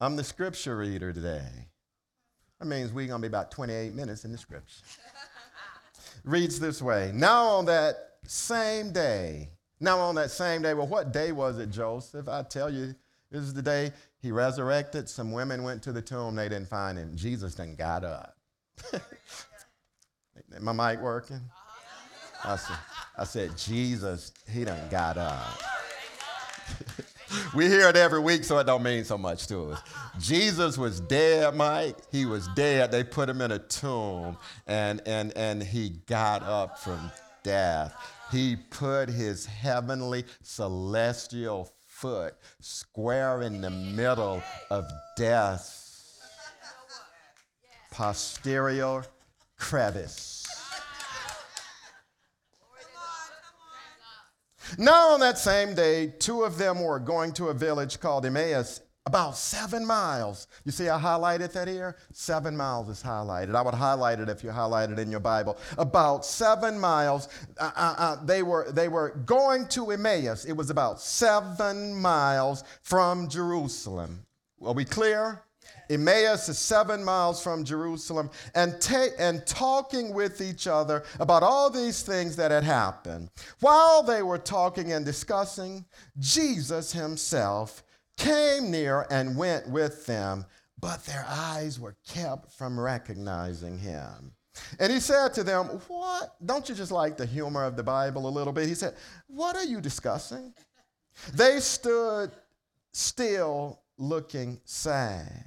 I'm 0.00 0.16
the 0.16 0.24
scripture 0.24 0.76
reader 0.76 1.12
today. 1.12 1.48
That 2.58 2.66
means 2.66 2.92
we're 2.92 3.06
going 3.06 3.22
to 3.22 3.28
be 3.28 3.30
about 3.30 3.52
28 3.52 3.94
minutes 3.94 4.24
in 4.24 4.32
the 4.32 4.38
scripture. 4.38 4.82
Reads 6.24 6.60
this 6.60 6.82
way 6.82 7.12
Now 7.14 7.44
on 7.44 7.66
that 7.66 7.96
same 8.26 8.92
day, 8.92 9.50
now 9.80 9.98
on 9.98 10.14
that 10.16 10.30
same 10.30 10.62
day, 10.62 10.74
well, 10.74 10.86
what 10.86 11.12
day 11.12 11.32
was 11.32 11.58
it, 11.58 11.70
Joseph? 11.70 12.28
I 12.28 12.42
tell 12.42 12.70
you, 12.70 12.94
this 13.30 13.42
is 13.42 13.54
the 13.54 13.62
day 13.62 13.92
he 14.20 14.32
resurrected. 14.32 15.08
Some 15.08 15.32
women 15.32 15.62
went 15.62 15.82
to 15.84 15.92
the 15.92 16.02
tomb, 16.02 16.34
they 16.34 16.48
didn't 16.48 16.68
find 16.68 16.98
him. 16.98 17.16
Jesus 17.16 17.54
then 17.54 17.74
got 17.74 18.04
up. 18.04 18.36
My 20.60 20.72
mic 20.72 21.00
working? 21.00 21.40
I 22.44 22.56
said, 22.56 22.76
I 23.16 23.24
said, 23.24 23.56
Jesus, 23.56 24.32
he 24.50 24.64
done 24.64 24.88
got 24.90 25.18
up. 25.18 25.77
we 27.54 27.66
hear 27.66 27.88
it 27.88 27.96
every 27.96 28.20
week, 28.20 28.44
so 28.44 28.58
it 28.58 28.64
don't 28.64 28.82
mean 28.82 29.04
so 29.04 29.18
much 29.18 29.46
to 29.48 29.72
us. 29.72 29.82
Jesus 30.18 30.78
was 30.78 31.00
dead, 31.00 31.54
Mike. 31.54 31.96
He 32.10 32.26
was 32.26 32.48
dead. 32.54 32.90
They 32.90 33.04
put 33.04 33.28
him 33.28 33.40
in 33.40 33.52
a 33.52 33.58
tomb, 33.58 34.36
and, 34.66 35.00
and, 35.06 35.36
and 35.36 35.62
he 35.62 35.90
got 36.06 36.42
up 36.42 36.78
from 36.78 37.10
death. 37.42 37.94
He 38.30 38.56
put 38.56 39.08
his 39.08 39.46
heavenly, 39.46 40.24
celestial 40.42 41.72
foot 41.86 42.34
square 42.60 43.42
in 43.42 43.60
the 43.60 43.70
middle 43.70 44.42
of 44.70 44.86
death, 45.16 45.84
posterior 47.90 49.04
crevice. 49.58 50.27
Now, 54.76 55.10
on 55.10 55.20
that 55.20 55.38
same 55.38 55.74
day, 55.74 56.12
two 56.18 56.42
of 56.42 56.58
them 56.58 56.80
were 56.80 56.98
going 56.98 57.32
to 57.34 57.48
a 57.48 57.54
village 57.54 58.00
called 58.00 58.26
Emmaus, 58.26 58.80
about 59.06 59.38
seven 59.38 59.86
miles. 59.86 60.48
You 60.66 60.72
see, 60.72 60.90
I 60.90 61.00
highlighted 61.00 61.52
that 61.52 61.66
here? 61.66 61.96
Seven 62.12 62.54
miles 62.54 62.90
is 62.90 63.02
highlighted. 63.02 63.54
I 63.54 63.62
would 63.62 63.72
highlight 63.72 64.20
it 64.20 64.28
if 64.28 64.44
you 64.44 64.50
highlight 64.50 64.90
it 64.90 64.98
in 64.98 65.10
your 65.10 65.20
Bible. 65.20 65.56
About 65.78 66.26
seven 66.26 66.78
miles. 66.78 67.28
Uh, 67.58 67.70
uh, 67.74 67.94
uh, 67.96 68.24
they, 68.24 68.42
were, 68.42 68.70
they 68.70 68.88
were 68.88 69.10
going 69.24 69.66
to 69.68 69.92
Emmaus. 69.92 70.44
It 70.44 70.52
was 70.52 70.68
about 70.68 71.00
seven 71.00 71.94
miles 71.94 72.64
from 72.82 73.30
Jerusalem. 73.30 74.26
Are 74.62 74.74
we 74.74 74.84
clear? 74.84 75.42
Emmaus 75.90 76.48
is 76.48 76.58
seven 76.58 77.02
miles 77.02 77.42
from 77.42 77.64
Jerusalem, 77.64 78.30
and, 78.54 78.80
ta- 78.80 79.14
and 79.18 79.46
talking 79.46 80.12
with 80.12 80.40
each 80.40 80.66
other 80.66 81.04
about 81.18 81.42
all 81.42 81.70
these 81.70 82.02
things 82.02 82.36
that 82.36 82.50
had 82.50 82.64
happened. 82.64 83.30
While 83.60 84.02
they 84.02 84.22
were 84.22 84.38
talking 84.38 84.92
and 84.92 85.04
discussing, 85.04 85.84
Jesus 86.18 86.92
himself 86.92 87.82
came 88.16 88.70
near 88.70 89.06
and 89.10 89.36
went 89.36 89.68
with 89.68 90.06
them, 90.06 90.44
but 90.80 91.04
their 91.06 91.24
eyes 91.28 91.80
were 91.80 91.96
kept 92.06 92.52
from 92.52 92.78
recognizing 92.78 93.78
him. 93.78 94.32
And 94.78 94.92
he 94.92 95.00
said 95.00 95.34
to 95.34 95.44
them, 95.44 95.66
What? 95.88 96.34
Don't 96.44 96.68
you 96.68 96.74
just 96.74 96.92
like 96.92 97.16
the 97.16 97.26
humor 97.26 97.64
of 97.64 97.76
the 97.76 97.82
Bible 97.82 98.28
a 98.28 98.30
little 98.30 98.52
bit? 98.52 98.68
He 98.68 98.74
said, 98.74 98.94
What 99.28 99.56
are 99.56 99.64
you 99.64 99.80
discussing? 99.80 100.52
They 101.32 101.60
stood 101.60 102.30
still 102.92 103.80
looking 103.96 104.60
sad. 104.64 105.44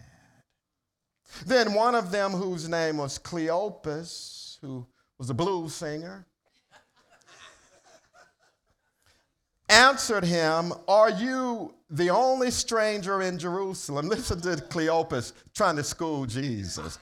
Then 1.45 1.73
one 1.73 1.95
of 1.95 2.11
them, 2.11 2.31
whose 2.31 2.67
name 2.67 2.97
was 2.97 3.17
Cleopas, 3.19 4.59
who 4.61 4.85
was 5.17 5.29
a 5.29 5.33
blues 5.33 5.73
singer, 5.73 6.25
answered 9.69 10.25
him, 10.25 10.73
Are 10.87 11.09
you 11.09 11.73
the 11.89 12.09
only 12.09 12.51
stranger 12.51 13.21
in 13.21 13.39
Jerusalem? 13.39 14.07
Listen 14.07 14.41
to 14.41 14.49
Cleopas 14.49 15.33
trying 15.53 15.77
to 15.77 15.83
school 15.83 16.25
Jesus 16.25 16.99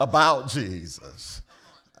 about 0.00 0.48
Jesus. 0.48 1.42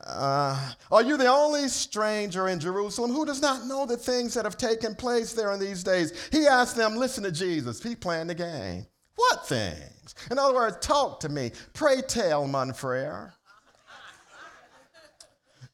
Uh, 0.06 0.72
are 0.90 1.02
you 1.02 1.16
the 1.16 1.26
only 1.26 1.68
stranger 1.68 2.48
in 2.48 2.60
Jerusalem 2.60 3.10
who 3.10 3.26
does 3.26 3.42
not 3.42 3.66
know 3.66 3.84
the 3.84 3.96
things 3.96 4.32
that 4.34 4.44
have 4.44 4.56
taken 4.56 4.94
place 4.94 5.32
there 5.32 5.52
in 5.52 5.60
these 5.60 5.82
days? 5.82 6.28
He 6.32 6.46
asked 6.46 6.76
them, 6.76 6.96
Listen 6.96 7.24
to 7.24 7.32
Jesus. 7.32 7.82
He 7.82 7.94
playing 7.94 8.28
the 8.28 8.34
game. 8.34 8.86
What 9.18 9.48
things? 9.48 10.14
In 10.30 10.38
other 10.38 10.54
words, 10.54 10.76
talk 10.80 11.18
to 11.20 11.28
me. 11.28 11.50
Pray 11.74 12.02
tell, 12.02 12.46
mon 12.46 12.72
frere. 12.72 13.34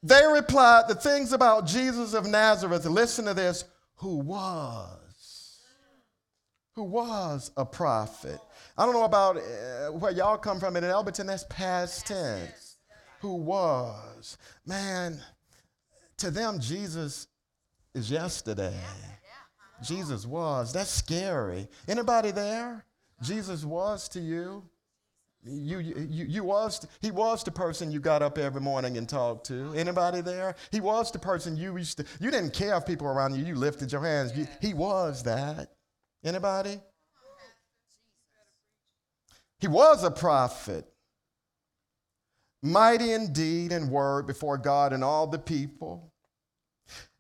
They 0.02 0.22
replied, 0.26 0.84
The 0.88 0.94
things 0.94 1.34
about 1.34 1.66
Jesus 1.66 2.14
of 2.14 2.24
Nazareth, 2.24 2.86
listen 2.86 3.26
to 3.26 3.34
this, 3.34 3.66
who 3.96 4.16
was, 4.16 5.60
who 6.74 6.84
was 6.84 7.50
a 7.58 7.66
prophet. 7.66 8.40
I 8.78 8.86
don't 8.86 8.94
know 8.94 9.04
about 9.04 9.36
uh, 9.36 9.92
where 9.92 10.12
y'all 10.12 10.38
come 10.38 10.58
from 10.58 10.76
in 10.76 10.84
Elberton, 10.84 11.26
that's 11.26 11.44
past 11.50 12.06
tense. 12.06 12.78
Who 13.20 13.34
was. 13.34 14.38
Man, 14.64 15.20
to 16.16 16.30
them, 16.30 16.60
Jesus 16.60 17.26
is 17.94 18.10
yesterday. 18.10 18.80
Jesus 19.82 20.24
was. 20.24 20.72
That's 20.72 20.88
scary. 20.88 21.68
Anybody 21.86 22.30
there? 22.30 22.86
Jesus 23.22 23.64
was 23.64 24.08
to 24.10 24.20
you. 24.20 24.64
You, 25.46 25.78
you, 25.78 26.24
you 26.26 26.42
was, 26.42 26.86
he 27.02 27.10
was 27.10 27.44
the 27.44 27.50
person 27.50 27.92
you 27.92 28.00
got 28.00 28.22
up 28.22 28.38
every 28.38 28.62
morning 28.62 28.96
and 28.96 29.06
talked 29.06 29.46
to. 29.48 29.74
Anybody 29.74 30.22
there? 30.22 30.56
He 30.70 30.80
was 30.80 31.10
the 31.10 31.18
person 31.18 31.54
you 31.54 31.76
used 31.76 31.98
to, 31.98 32.06
you 32.18 32.30
didn't 32.30 32.54
care 32.54 32.76
if 32.76 32.86
people 32.86 33.06
around 33.06 33.36
you, 33.36 33.44
you 33.44 33.54
lifted 33.54 33.92
your 33.92 34.02
hands. 34.02 34.34
You, 34.34 34.48
he 34.62 34.72
was 34.72 35.22
that. 35.24 35.68
Anybody? 36.24 36.80
He 39.60 39.68
was 39.68 40.02
a 40.02 40.10
prophet, 40.10 40.86
mighty 42.62 43.12
in 43.12 43.32
deed 43.32 43.72
and 43.72 43.90
word 43.90 44.26
before 44.26 44.56
God 44.56 44.94
and 44.94 45.04
all 45.04 45.26
the 45.26 45.38
people. 45.38 46.13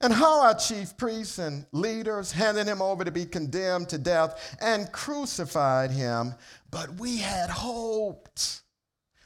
And 0.00 0.12
how 0.12 0.42
our 0.42 0.54
chief 0.54 0.96
priests 0.96 1.38
and 1.38 1.66
leaders 1.72 2.32
handed 2.32 2.66
him 2.66 2.82
over 2.82 3.04
to 3.04 3.10
be 3.10 3.24
condemned 3.24 3.88
to 3.90 3.98
death 3.98 4.56
and 4.60 4.90
crucified 4.92 5.90
him. 5.90 6.34
But 6.70 6.94
we 6.96 7.18
had 7.18 7.48
hoped. 7.48 8.62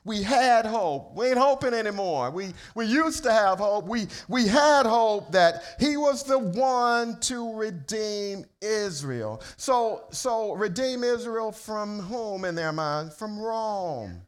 We 0.04 0.23
had 0.23 0.64
hope. 0.64 1.16
We 1.16 1.26
ain't 1.26 1.38
hoping 1.38 1.75
anymore. 1.75 2.30
We, 2.30 2.54
we 2.75 2.87
used 2.87 3.25
to 3.25 3.33
have 3.33 3.59
hope. 3.59 3.87
We, 3.87 4.07
we 4.28 4.47
had 4.47 4.87
hope 4.87 5.33
that 5.33 5.76
he 5.78 5.97
was 5.97 6.23
the 6.23 6.38
one 6.38 7.18
to 7.21 7.52
redeem 7.54 8.47
Israel. 8.62 9.42
So, 9.57 10.07
so 10.11 10.54
redeem 10.54 11.04
Israel 11.04 11.52
from 11.52 12.00
whom 12.00 12.45
in 12.45 12.54
their 12.54 12.73
mind? 12.73 13.12
From 13.12 13.38
Rome. 13.38 14.23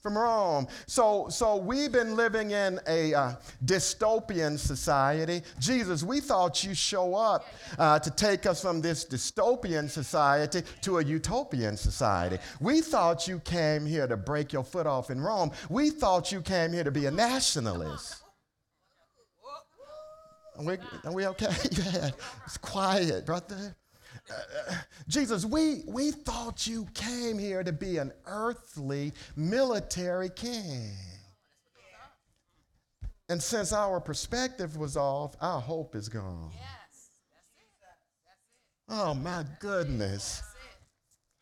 From 0.00 0.16
Rome. 0.16 0.68
So, 0.86 1.28
so 1.28 1.56
we've 1.56 1.92
been 1.92 2.16
living 2.16 2.52
in 2.52 2.78
a 2.86 3.14
uh, 3.14 3.32
dystopian 3.64 4.58
society. 4.58 5.42
Jesus, 5.58 6.02
we 6.02 6.20
thought 6.20 6.62
you 6.64 6.74
show 6.74 7.14
up 7.14 7.46
uh, 7.78 7.98
to 7.98 8.10
take 8.10 8.46
us 8.46 8.62
from 8.62 8.80
this 8.80 9.04
dystopian 9.04 9.88
society 9.88 10.62
to 10.82 10.98
a 10.98 11.04
utopian 11.04 11.76
society. 11.76 12.38
We 12.60 12.80
thought 12.80 13.26
you 13.26 13.40
came 13.40 13.84
here 13.86 14.06
to 14.06 14.16
break 14.16 14.52
your 14.52 14.64
foot 14.64 14.86
off 14.86 15.10
in 15.10 15.20
Rome. 15.20 15.50
We 15.68 15.90
thought 15.90 16.30
you 16.30 16.40
came 16.40 16.72
here 16.72 16.84
to 16.84 16.90
be 16.90 17.06
a 17.06 17.10
nationalist. 17.10 18.22
Are 20.58 20.64
we, 20.64 20.76
are 21.04 21.12
we 21.12 21.26
okay? 21.28 21.46
yeah, 21.70 22.10
it's 22.44 22.56
quiet, 22.58 23.24
brother. 23.24 23.76
Jesus, 25.08 25.44
we, 25.44 25.82
we 25.86 26.10
thought 26.10 26.66
you 26.66 26.86
came 26.94 27.38
here 27.38 27.62
to 27.62 27.72
be 27.72 27.96
an 27.98 28.12
earthly 28.26 29.12
military 29.36 30.28
king. 30.30 30.92
And 33.30 33.42
since 33.42 33.72
our 33.72 34.00
perspective 34.00 34.76
was 34.76 34.96
off, 34.96 35.36
our 35.40 35.60
hope 35.60 35.94
is 35.94 36.08
gone. 36.08 36.50
Oh, 38.88 39.12
my 39.12 39.44
goodness. 39.60 40.42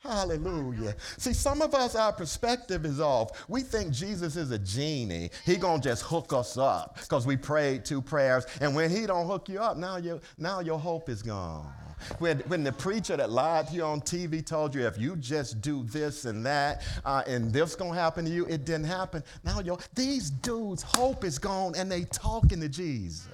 Hallelujah. 0.00 0.95
See, 1.16 1.33
some 1.33 1.62
of 1.62 1.75
us, 1.75 1.95
our 1.95 2.12
perspective 2.12 2.85
is 2.85 3.00
off. 3.00 3.49
We 3.49 3.62
think 3.62 3.93
Jesus 3.93 4.37
is 4.37 4.50
a 4.50 4.59
genie. 4.59 5.31
He 5.45 5.57
gonna 5.57 5.83
just 5.83 6.02
hook 6.02 6.33
us 6.33 6.57
up 6.57 6.99
because 7.00 7.26
we 7.26 7.37
prayed 7.37 7.85
two 7.85 8.00
prayers. 8.00 8.47
And 8.61 8.75
when 8.75 8.90
he 8.90 9.07
don't 9.07 9.26
hook 9.26 9.49
you 9.49 9.61
up, 9.61 9.76
now, 9.76 9.97
you, 9.97 10.21
now 10.38 10.61
your 10.61 10.78
hope 10.78 11.09
is 11.09 11.23
gone. 11.23 11.73
When, 12.19 12.38
when 12.41 12.65
the 12.65 12.73
preacher 12.73 13.17
that 13.17 13.31
lied 13.31 13.69
to 13.69 13.75
you 13.75 13.85
on 13.85 14.00
TV 14.00 14.45
told 14.45 14.75
you 14.75 14.87
if 14.87 14.99
you 14.99 15.17
just 15.17 15.61
do 15.61 15.85
this 15.85 16.25
and 16.25 16.45
that 16.47 16.83
uh, 17.05 17.23
and 17.26 17.53
this 17.53 17.75
gonna 17.75 17.95
happen 17.95 18.25
to 18.25 18.31
you, 18.31 18.47
it 18.47 18.65
didn't 18.65 18.85
happen. 18.87 19.23
Now 19.45 19.61
yo, 19.61 19.79
these 19.95 20.31
dudes' 20.31 20.83
hope 20.83 21.25
is 21.25 21.38
gone 21.38 21.75
and 21.76 21.91
they 21.91 22.05
talking 22.05 22.61
to 22.61 22.69
Jesus. 22.69 23.29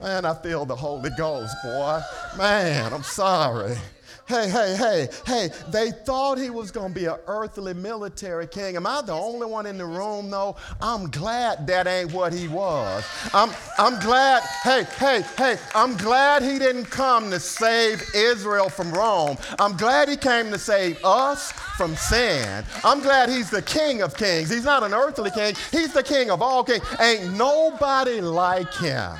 Man, 0.00 0.24
I 0.24 0.34
feel 0.34 0.66
the 0.66 0.76
Holy 0.76 1.10
Ghost, 1.16 1.54
boy. 1.62 2.00
Man, 2.36 2.92
I'm 2.92 3.02
sorry 3.02 3.76
hey, 4.26 4.48
hey, 4.48 4.76
hey, 4.76 5.08
hey, 5.26 5.50
they 5.68 5.90
thought 5.90 6.38
he 6.38 6.50
was 6.50 6.70
going 6.70 6.92
to 6.92 6.98
be 6.98 7.06
an 7.06 7.16
earthly 7.26 7.74
military 7.74 8.46
king. 8.46 8.76
Am 8.76 8.86
I 8.86 9.02
the 9.02 9.12
only 9.12 9.46
one 9.46 9.66
in 9.66 9.78
the 9.78 9.84
room? 9.84 10.30
No, 10.30 10.56
I'm 10.80 11.10
glad 11.10 11.66
that 11.66 11.86
ain't 11.86 12.12
what 12.12 12.32
he 12.32 12.48
was. 12.48 13.04
I'm, 13.32 13.50
I'm 13.78 14.00
glad, 14.00 14.42
hey, 14.62 14.84
hey, 14.98 15.22
hey, 15.36 15.56
I'm 15.74 15.96
glad 15.96 16.42
he 16.42 16.58
didn't 16.58 16.86
come 16.86 17.30
to 17.30 17.40
save 17.40 18.02
Israel 18.14 18.68
from 18.68 18.92
Rome. 18.92 19.36
I'm 19.58 19.76
glad 19.76 20.08
he 20.08 20.16
came 20.16 20.50
to 20.50 20.58
save 20.58 21.04
us 21.04 21.52
from 21.76 21.96
sin. 21.96 22.64
I'm 22.84 23.00
glad 23.00 23.28
he's 23.28 23.50
the 23.50 23.62
king 23.62 24.02
of 24.02 24.16
kings. 24.16 24.50
He's 24.50 24.64
not 24.64 24.82
an 24.82 24.94
earthly 24.94 25.30
king, 25.30 25.54
he's 25.70 25.92
the 25.92 26.02
king 26.02 26.30
of 26.30 26.42
all 26.42 26.64
kings. 26.64 26.84
Ain't 27.00 27.34
nobody 27.34 28.20
like 28.20 28.72
him. 28.74 29.12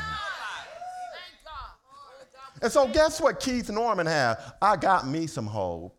And 2.65 2.73
so, 2.73 2.89
guess 2.89 3.21
what 3.21 3.41
Keith 3.41 3.69
Norman 3.69 4.07
had? 4.07 4.39
I 4.63 4.77
got 4.77 5.07
me 5.07 5.27
some 5.27 5.47
hope. 5.47 5.95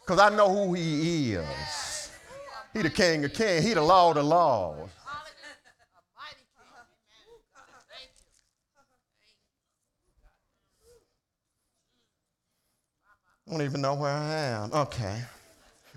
Because 0.00 0.20
I 0.20 0.28
know 0.36 0.48
who 0.48 0.72
he 0.74 1.32
is. 1.32 2.12
He 2.72 2.82
the 2.82 2.90
king 2.90 3.24
of 3.24 3.32
kings, 3.32 3.64
he 3.64 3.74
the 3.74 3.82
law 3.82 4.10
of 4.10 4.14
the 4.14 4.22
laws. 4.22 4.88
I 13.48 13.50
don't 13.50 13.62
even 13.62 13.80
know 13.80 13.94
where 13.94 14.12
I 14.12 14.32
am. 14.32 14.72
Okay. 14.72 15.22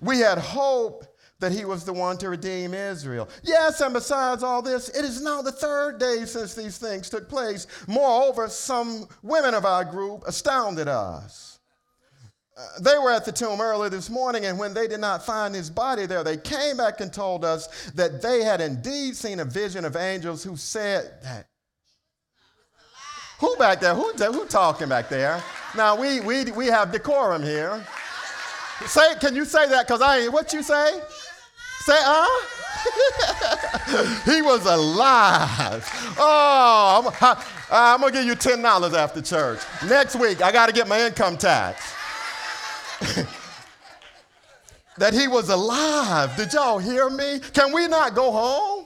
We 0.02 0.22
had 0.22 0.40
hope 0.40 1.06
that 1.44 1.52
he 1.52 1.66
was 1.66 1.84
the 1.84 1.92
one 1.92 2.18
to 2.18 2.30
redeem 2.30 2.74
Israel. 2.74 3.28
Yes, 3.44 3.82
and 3.82 3.94
besides 3.94 4.44
all 4.44 4.62
this, 4.62 4.88
it 4.88 5.04
is 5.04 5.22
now 5.22 5.42
the 5.42 5.52
third 5.52 6.00
day 6.00 6.24
since 6.26 6.56
these 6.56 6.78
things 6.78 7.10
took 7.10 7.28
place. 7.28 7.68
Moreover, 7.86 8.48
some 8.48 9.10
women 9.24 9.54
of 9.54 9.66
our 9.66 9.84
group 9.84 10.24
astounded 10.26 10.88
us. 10.88 11.60
Uh, 12.56 12.66
they 12.80 12.98
were 12.98 13.12
at 13.12 13.26
the 13.26 13.32
tomb 13.32 13.60
early 13.60 13.90
this 13.90 14.10
morning, 14.10 14.46
and 14.46 14.58
when 14.58 14.74
they 14.74 14.88
did 14.88 15.02
not 15.02 15.26
find 15.26 15.54
his 15.54 15.70
body 15.70 16.06
there, 16.06 16.24
they 16.24 16.38
came 16.38 16.78
back 16.78 17.02
and 17.02 17.12
told 17.12 17.44
us 17.44 17.92
that 17.92 18.22
they 18.22 18.42
had 18.44 18.62
indeed 18.62 19.14
seen 19.14 19.42
a 19.42 19.46
vision 19.46 19.84
of 19.84 19.98
angels 19.98 20.46
who 20.46 20.56
said 20.56 21.12
that. 21.24 21.48
Who 23.40 23.58
back 23.58 23.82
there? 23.82 23.96
Who, 23.96 24.14
who 24.14 24.46
talking 24.46 24.88
back 24.88 25.10
there? 25.10 25.44
Now, 25.76 26.00
we, 26.00 26.22
we, 26.22 26.46
we 26.52 26.68
have 26.68 26.94
decorum 26.94 27.44
here. 27.44 27.86
Say, 28.86 29.16
can 29.20 29.36
you 29.36 29.44
say 29.44 29.68
that? 29.68 29.88
Because 29.88 30.02
I 30.02 30.30
what 30.30 30.54
you 30.54 30.64
say? 30.64 31.02
Say, 31.86 32.00
uh? 32.06 32.28
he 34.26 34.42
was 34.42 34.66
alive. 34.66 35.86
Oh, 36.18 37.14
I'm, 37.22 37.38
I'm 37.70 38.00
going 38.00 38.14
to 38.14 38.20
give 38.20 38.28
you 38.28 38.36
$10 38.36 38.94
after 38.94 39.22
church. 39.22 39.60
Next 39.88 40.16
week, 40.16 40.42
I 40.42 40.54
got 40.54 40.68
to 40.68 40.74
get 40.74 40.88
my 40.88 41.06
income 41.06 41.36
tax. 41.36 41.94
that 44.98 45.14
he 45.14 45.28
was 45.28 45.50
alive. 45.50 46.34
Did 46.38 46.54
y'all 46.54 46.80
hear 46.80 47.10
me? 47.10 47.42
Can 47.52 47.74
we 47.74 47.88
not 47.88 48.16
go 48.16 48.32
home? 48.32 48.86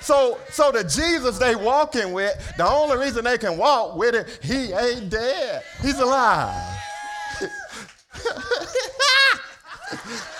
So, 0.00 0.38
so 0.50 0.72
the 0.72 0.84
Jesus 0.84 1.36
they 1.38 1.54
walking 1.54 2.14
with, 2.14 2.54
the 2.56 2.66
only 2.66 2.96
reason 2.96 3.24
they 3.24 3.36
can 3.36 3.58
walk 3.58 3.96
with 3.96 4.14
it, 4.14 4.38
he 4.42 4.72
ain't 4.72 5.10
dead. 5.10 5.62
He's 5.82 5.98
alive. 5.98 6.78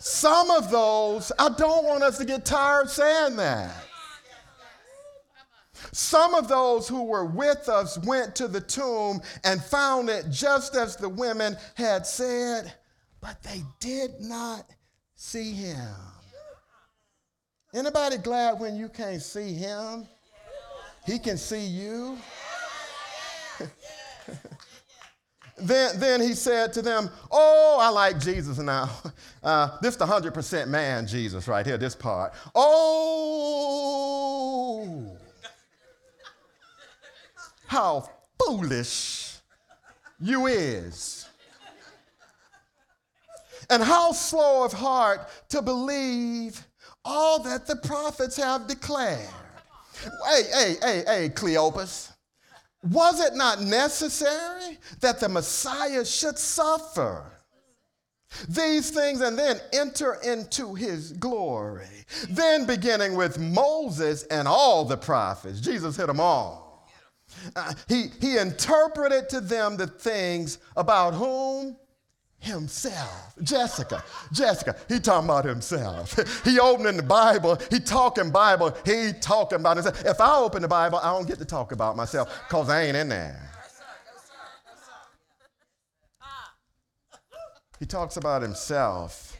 Some 0.00 0.50
of 0.50 0.70
those, 0.70 1.30
I 1.38 1.50
don't 1.50 1.84
want 1.84 2.02
us 2.02 2.16
to 2.18 2.24
get 2.24 2.46
tired 2.46 2.88
saying 2.88 3.36
that. 3.36 3.84
Some 5.92 6.34
of 6.34 6.48
those 6.48 6.88
who 6.88 7.04
were 7.04 7.26
with 7.26 7.68
us 7.68 7.98
went 7.98 8.34
to 8.36 8.48
the 8.48 8.62
tomb 8.62 9.20
and 9.44 9.62
found 9.62 10.08
it 10.08 10.30
just 10.30 10.74
as 10.74 10.96
the 10.96 11.08
women 11.08 11.54
had 11.74 12.06
said, 12.06 12.72
but 13.20 13.42
they 13.42 13.62
did 13.78 14.12
not 14.20 14.64
see 15.16 15.52
him. 15.52 15.94
Anybody 17.74 18.16
glad 18.16 18.58
when 18.58 18.76
you 18.76 18.88
can't 18.88 19.20
see 19.20 19.52
him? 19.52 20.08
He 21.04 21.18
can 21.18 21.36
see 21.36 21.66
you. 21.66 22.16
Then, 25.62 25.98
then 25.98 26.20
he 26.20 26.34
said 26.34 26.72
to 26.74 26.82
them, 26.82 27.10
Oh, 27.30 27.78
I 27.80 27.88
like 27.88 28.20
Jesus 28.20 28.58
now. 28.58 28.90
Uh, 29.42 29.78
this 29.80 29.96
the 29.96 30.04
100% 30.04 30.68
man 30.68 31.06
Jesus 31.06 31.48
right 31.48 31.64
here, 31.64 31.78
this 31.78 31.94
part. 31.94 32.34
Oh, 32.54 33.40
how 37.66 38.06
foolish 38.38 39.38
you 40.20 40.46
is. 40.46 41.26
And 43.70 43.82
how 43.82 44.12
slow 44.12 44.62
of 44.62 44.74
heart 44.74 45.26
to 45.48 45.62
believe 45.62 46.62
all 47.02 47.42
that 47.44 47.66
the 47.66 47.76
prophets 47.76 48.36
have 48.36 48.66
declared. 48.66 49.26
Hey, 50.26 50.42
hey, 50.52 50.76
hey, 50.82 51.02
hey, 51.06 51.30
Cleopas. 51.30 52.12
Was 52.82 53.20
it 53.20 53.34
not 53.34 53.60
necessary 53.60 54.78
that 55.00 55.20
the 55.20 55.28
Messiah 55.28 56.04
should 56.04 56.38
suffer? 56.38 57.30
These 58.48 58.90
things 58.90 59.20
and 59.20 59.36
then 59.38 59.60
enter 59.72 60.14
into 60.22 60.74
his 60.74 61.12
glory. 61.12 62.06
Then, 62.28 62.64
beginning 62.64 63.16
with 63.16 63.38
Moses 63.38 64.22
and 64.24 64.46
all 64.46 64.84
the 64.84 64.96
prophets, 64.96 65.60
Jesus 65.60 65.96
hit 65.96 66.06
them 66.06 66.20
all. 66.20 66.88
Uh, 67.54 67.72
he, 67.88 68.06
he 68.20 68.38
interpreted 68.38 69.28
to 69.30 69.40
them 69.40 69.76
the 69.76 69.86
things 69.86 70.58
about 70.76 71.14
whom 71.14 71.76
himself. 72.40 73.34
Jessica, 73.42 74.02
Jessica, 74.32 74.76
he 74.88 74.98
talking 74.98 75.28
about 75.28 75.44
himself. 75.44 76.18
He 76.44 76.58
opening 76.58 76.96
the 76.96 77.02
Bible, 77.02 77.58
he 77.70 77.78
talking 77.78 78.30
Bible, 78.30 78.76
he 78.84 79.12
talking 79.20 79.60
about 79.60 79.76
himself. 79.76 80.04
If 80.04 80.20
I 80.20 80.36
open 80.38 80.62
the 80.62 80.68
Bible, 80.68 80.98
I 81.02 81.12
don't 81.12 81.28
get 81.28 81.38
to 81.38 81.44
talk 81.44 81.72
about 81.72 81.96
myself 81.96 82.28
because 82.48 82.68
I 82.68 82.82
ain't 82.82 82.96
in 82.96 83.08
there. 83.08 83.50
He 87.78 87.86
talks 87.86 88.16
about 88.16 88.42
himself. 88.42 89.38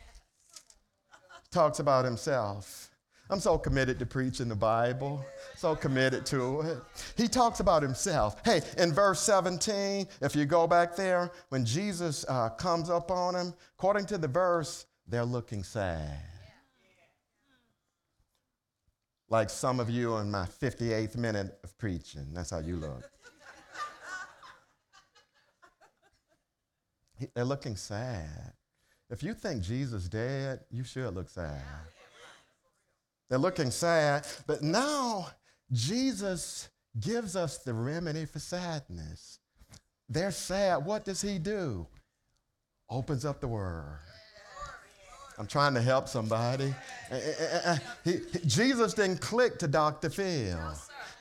Talks 1.51 1.79
about 1.79 2.05
himself. 2.05 2.91
I'm 3.29 3.41
so 3.41 3.59
committed 3.59 3.99
to 3.99 4.07
preaching 4.07 4.49
the 4.49 4.57
Bible 4.57 5.25
so 5.61 5.77
committed 5.77 6.25
to 6.25 6.63
it. 6.63 6.79
He 7.19 7.29
talks 7.29 7.61
about 7.61 7.83
himself. 7.83 8.41
Hey, 8.47 8.63
in 8.79 8.95
verse 8.95 9.21
17, 9.21 10.09
if 10.23 10.35
you 10.35 10.47
go 10.47 10.67
back 10.67 10.97
there, 10.97 11.31
when 11.51 11.67
Jesus 11.67 12.25
uh, 12.31 12.49
comes 12.49 12.89
up 12.89 13.11
on 13.11 13.35
him, 13.35 13.53
according 13.79 14.07
to 14.07 14.17
the 14.17 14.27
verse, 14.27 14.87
they're 15.07 15.23
looking 15.23 15.63
sad. 15.63 16.19
Like 19.29 19.51
some 19.51 19.81
of 19.81 19.91
you 19.91 20.17
in 20.17 20.31
my 20.31 20.47
58th 20.47 21.19
minute 21.19 21.59
of 21.63 21.77
preaching. 21.77 22.29
That's 22.33 22.51
how 22.51 22.61
you 22.61 22.77
look. 22.77 23.05
They're 27.35 27.45
looking 27.45 27.77
sad. 27.77 28.55
If 29.11 29.23
you 29.23 29.35
think 29.35 29.63
Jesus 29.63 30.09
dead, 30.09 30.61
you 30.71 30.85
should 30.85 31.15
look 31.15 31.29
sad. 31.29 31.61
They're 33.29 33.39
looking 33.39 33.71
sad. 33.71 34.27
But 34.47 34.63
now 34.63 35.29
Jesus 35.73 36.69
gives 36.99 37.37
us 37.37 37.59
the 37.59 37.73
remedy 37.73 38.25
for 38.25 38.39
sadness. 38.39 39.39
They're 40.09 40.33
sad. 40.33 40.85
What 40.85 41.05
does 41.05 41.23
he 41.23 41.39
do? 41.39 41.87
Opens 42.89 43.25
up 43.25 43.41
the 43.41 43.49
word. 43.49 44.01
I'm 45.39 45.47
trying 45.47 45.73
to 45.75 45.81
help 45.81 46.09
somebody. 46.09 46.75
Eh, 47.11 47.15
eh, 47.17 47.61
eh, 47.65 47.79
he, 48.05 48.21
Jesus 48.45 48.93
didn't 48.93 49.21
click 49.21 49.59
to 49.61 49.69
Dr. 49.69 50.11
Phil. 50.11 50.59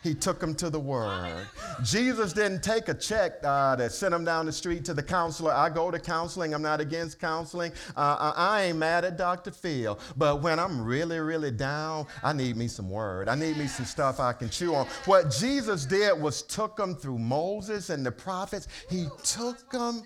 He 0.02 0.14
took 0.14 0.42
him 0.42 0.56
to 0.56 0.70
the 0.70 0.80
Word. 0.80 1.46
Jesus 1.84 2.32
didn't 2.34 2.64
take 2.64 2.88
a 2.88 2.94
check 2.94 3.34
uh, 3.44 3.76
that 3.76 3.92
sent 3.92 4.14
him 4.14 4.24
down 4.24 4.46
the 4.46 4.52
street 4.52 4.86
to 4.86 4.94
the 4.94 5.04
counselor. 5.04 5.52
I 5.52 5.70
go 5.70 5.92
to 5.92 6.00
counseling. 6.00 6.54
I'm 6.54 6.62
not 6.62 6.80
against 6.80 7.20
counseling. 7.20 7.74
Uh, 7.96 8.34
I 8.36 8.64
ain't 8.64 8.78
mad 8.78 9.04
at 9.04 9.18
Dr. 9.18 9.52
Phil. 9.52 10.00
But 10.16 10.42
when 10.42 10.58
I'm 10.60 10.84
really, 10.84 11.20
really 11.20 11.52
down, 11.52 12.08
I 12.24 12.34
need 12.34 12.56
me 12.56 12.68
some 12.68 12.90
Word. 12.90 13.28
I 13.28 13.36
need 13.36 13.58
me 13.58 13.68
some 13.68 13.86
stuff 13.86 14.20
I 14.20 14.34
can 14.34 14.50
chew 14.50 14.74
on. 14.74 14.88
What 15.06 15.32
Jesus 15.32 15.86
did 15.86 16.20
was 16.20 16.44
took 16.44 16.78
them 16.78 16.96
through 16.96 17.20
Moses 17.20 17.90
and 17.90 18.06
the 18.06 18.12
prophets. 18.12 18.68
He 18.90 19.08
took 19.24 19.70
them 19.72 20.04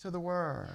to 0.00 0.10
the 0.10 0.20
Word. 0.20 0.70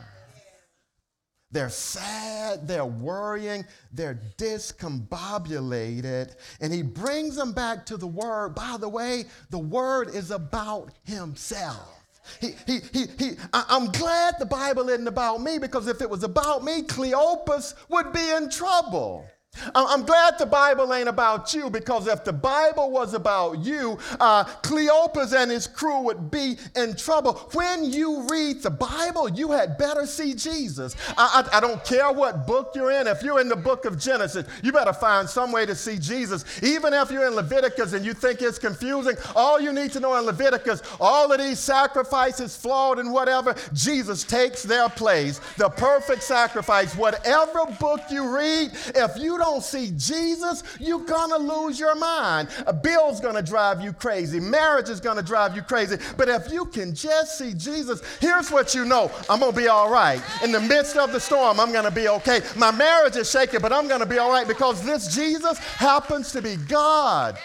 They're 1.50 1.70
sad, 1.70 2.68
they're 2.68 2.86
worrying, 2.86 3.66
they're 3.94 4.20
discombobulated. 4.38 6.36
And 6.60 6.74
he 6.74 6.84
brings 6.84 7.38
them 7.38 7.54
back 7.54 7.86
to 7.86 7.96
the 7.96 8.08
word. 8.08 8.54
By 8.54 8.76
the 8.80 8.90
way, 8.90 9.26
the 9.50 9.58
word 9.58 10.10
is 10.14 10.32
about 10.32 10.92
himself. 11.04 11.94
He, 12.42 12.52
he, 12.66 12.80
he, 12.92 13.06
he, 13.18 13.32
I, 13.54 13.64
I'm 13.70 13.86
glad 13.92 14.36
the 14.38 14.46
Bible 14.46 14.90
isn't 14.90 15.08
about 15.08 15.42
me 15.42 15.58
because 15.58 15.88
if 15.88 16.02
it 16.02 16.10
was 16.10 16.24
about 16.24 16.66
me, 16.66 16.82
Cleopas 16.82 17.74
would 17.88 18.12
be 18.12 18.30
in 18.32 18.50
trouble. 18.50 19.26
I'm 19.74 20.04
glad 20.04 20.38
the 20.38 20.46
Bible 20.46 20.94
ain't 20.94 21.10
about 21.10 21.54
you 21.54 21.70
because 21.70 22.08
if 22.08 22.24
the 22.24 22.34
Bible 22.34 22.92
was 22.92 23.14
about 23.14 23.60
you, 23.60 23.98
uh, 24.20 24.44
Cleopas 24.62 25.34
and 25.34 25.52
his 25.52 25.68
crew 25.68 26.02
would 26.02 26.30
be 26.32 26.58
in 26.76 26.96
trouble. 26.96 27.34
When 27.54 27.84
you 27.86 28.28
read 28.30 28.62
the 28.64 28.70
Bible, 28.70 29.30
you 29.30 29.52
had 29.52 29.78
better 29.78 30.06
see 30.06 30.34
Jesus. 30.34 30.96
I, 31.18 31.44
I, 31.52 31.58
I, 31.58 31.60
don't 31.60 31.84
care 31.84 32.12
what 32.12 32.46
book 32.46 32.72
you're 32.76 32.92
in. 32.92 33.08
If 33.08 33.24
you're 33.24 33.40
in 33.40 33.50
the 33.50 33.56
book 33.56 33.86
of 33.86 34.00
Genesis, 34.00 34.48
you 34.64 34.72
better 34.72 34.94
find 34.94 35.30
some 35.30 35.52
way 35.52 35.66
to 35.66 35.76
see 35.76 35.98
Jesus. 35.98 36.46
Even 36.64 36.94
if 36.94 37.12
you're 37.12 37.28
in 37.28 37.36
Leviticus 37.36 37.94
and 37.94 38.06
you 38.06 38.14
think 38.14 38.42
it's 38.42 38.60
confusing, 38.60 39.16
all 39.36 39.60
you 39.60 39.74
need 39.74 39.92
to 39.94 40.00
know 40.00 40.18
in 40.18 40.26
Leviticus, 40.26 40.82
all 41.00 41.32
of 41.32 41.40
these 41.40 41.60
sacrifices, 41.60 42.56
flawed 42.56 43.00
and 43.00 43.12
whatever, 43.12 43.56
Jesus 43.74 44.24
takes 44.24 44.64
their 44.64 44.90
place. 44.90 45.40
The 45.58 45.70
perfect 45.70 46.24
sacrifice. 46.24 46.96
Whatever 46.96 47.66
book 47.80 48.02
you 48.10 48.36
read, 48.36 48.72
if 48.96 49.18
you 49.18 49.38
don't 49.38 49.47
don't 49.52 49.64
see 49.64 49.92
Jesus, 49.96 50.64
you're 50.80 51.00
gonna 51.00 51.38
lose 51.38 51.80
your 51.80 51.96
mind. 51.96 52.50
A 52.66 52.74
bill's 52.74 53.20
gonna 53.20 53.42
drive 53.42 53.82
you 53.82 53.94
crazy. 53.94 54.40
Marriage 54.40 54.90
is 54.90 55.00
gonna 55.00 55.22
drive 55.22 55.56
you 55.56 55.62
crazy. 55.62 55.98
But 56.18 56.28
if 56.28 56.52
you 56.52 56.66
can 56.66 56.94
just 56.94 57.38
see 57.38 57.54
Jesus, 57.54 58.02
here's 58.20 58.52
what 58.52 58.76
you 58.76 58.84
know 58.86 59.10
I'm 59.30 59.40
gonna 59.40 59.56
be 59.56 59.68
all 59.68 59.90
right. 59.90 60.22
In 60.44 60.52
the 60.52 60.60
midst 60.60 60.98
of 60.98 61.14
the 61.14 61.20
storm, 61.20 61.60
I'm 61.60 61.72
gonna 61.72 61.92
be 61.92 62.10
okay. 62.10 62.42
My 62.58 62.72
marriage 62.72 63.16
is 63.16 63.32
shaking, 63.32 63.62
but 63.62 63.72
I'm 63.72 63.88
gonna 63.88 64.06
be 64.06 64.18
all 64.18 64.32
right 64.32 64.48
because 64.48 64.84
this 64.84 65.16
Jesus 65.16 65.58
happens 65.58 66.32
to 66.34 66.42
be 66.42 66.58
God. 66.58 67.38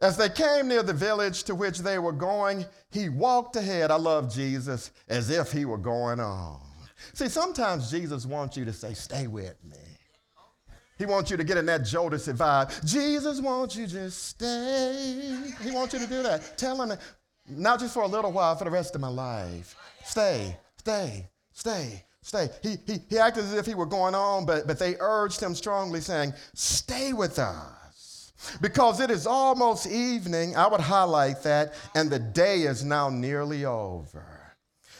As 0.00 0.16
they 0.16 0.28
came 0.28 0.68
near 0.68 0.82
the 0.82 0.92
village 0.92 1.44
to 1.44 1.54
which 1.54 1.78
they 1.78 1.98
were 1.98 2.12
going, 2.12 2.66
he 2.90 3.08
walked 3.08 3.56
ahead. 3.56 3.90
I 3.90 3.96
love 3.96 4.32
Jesus 4.32 4.90
as 5.08 5.30
if 5.30 5.50
he 5.50 5.64
were 5.64 5.78
going 5.78 6.20
on. 6.20 6.60
See, 7.14 7.28
sometimes 7.28 7.90
Jesus 7.90 8.26
wants 8.26 8.56
you 8.56 8.64
to 8.66 8.72
say, 8.72 8.92
Stay 8.92 9.26
with 9.26 9.56
me. 9.64 9.76
He 10.98 11.06
wants 11.06 11.30
you 11.30 11.36
to 11.36 11.44
get 11.44 11.58
in 11.58 11.66
that 11.66 11.82
Jodeci 11.82 12.34
vibe. 12.34 12.84
Jesus 12.84 13.40
wants 13.40 13.76
you 13.76 13.86
just 13.86 14.22
stay. 14.28 15.38
He 15.62 15.70
wants 15.70 15.92
you 15.92 16.00
to 16.00 16.06
do 16.06 16.22
that. 16.22 16.56
Tell 16.56 16.80
him, 16.80 16.98
not 17.48 17.80
just 17.80 17.92
for 17.92 18.02
a 18.02 18.06
little 18.06 18.32
while, 18.32 18.56
for 18.56 18.64
the 18.64 18.70
rest 18.70 18.94
of 18.94 19.00
my 19.00 19.08
life. 19.08 19.76
Stay, 20.04 20.56
stay, 20.78 21.28
stay, 21.52 22.04
stay. 22.22 22.48
He, 22.62 22.76
he, 22.86 22.98
he 23.10 23.18
acted 23.18 23.44
as 23.44 23.54
if 23.54 23.66
he 23.66 23.74
were 23.74 23.86
going 23.86 24.14
on, 24.14 24.46
but, 24.46 24.66
but 24.66 24.78
they 24.78 24.96
urged 25.00 25.42
him 25.42 25.54
strongly, 25.54 26.00
saying, 26.00 26.32
Stay 26.54 27.12
with 27.12 27.38
us 27.38 27.75
because 28.60 29.00
it 29.00 29.10
is 29.10 29.26
almost 29.26 29.86
evening, 29.86 30.56
I 30.56 30.66
would 30.66 30.80
highlight 30.80 31.42
that, 31.42 31.74
and 31.94 32.10
the 32.10 32.18
day 32.18 32.62
is 32.62 32.84
now 32.84 33.08
nearly 33.08 33.64
over. 33.64 34.24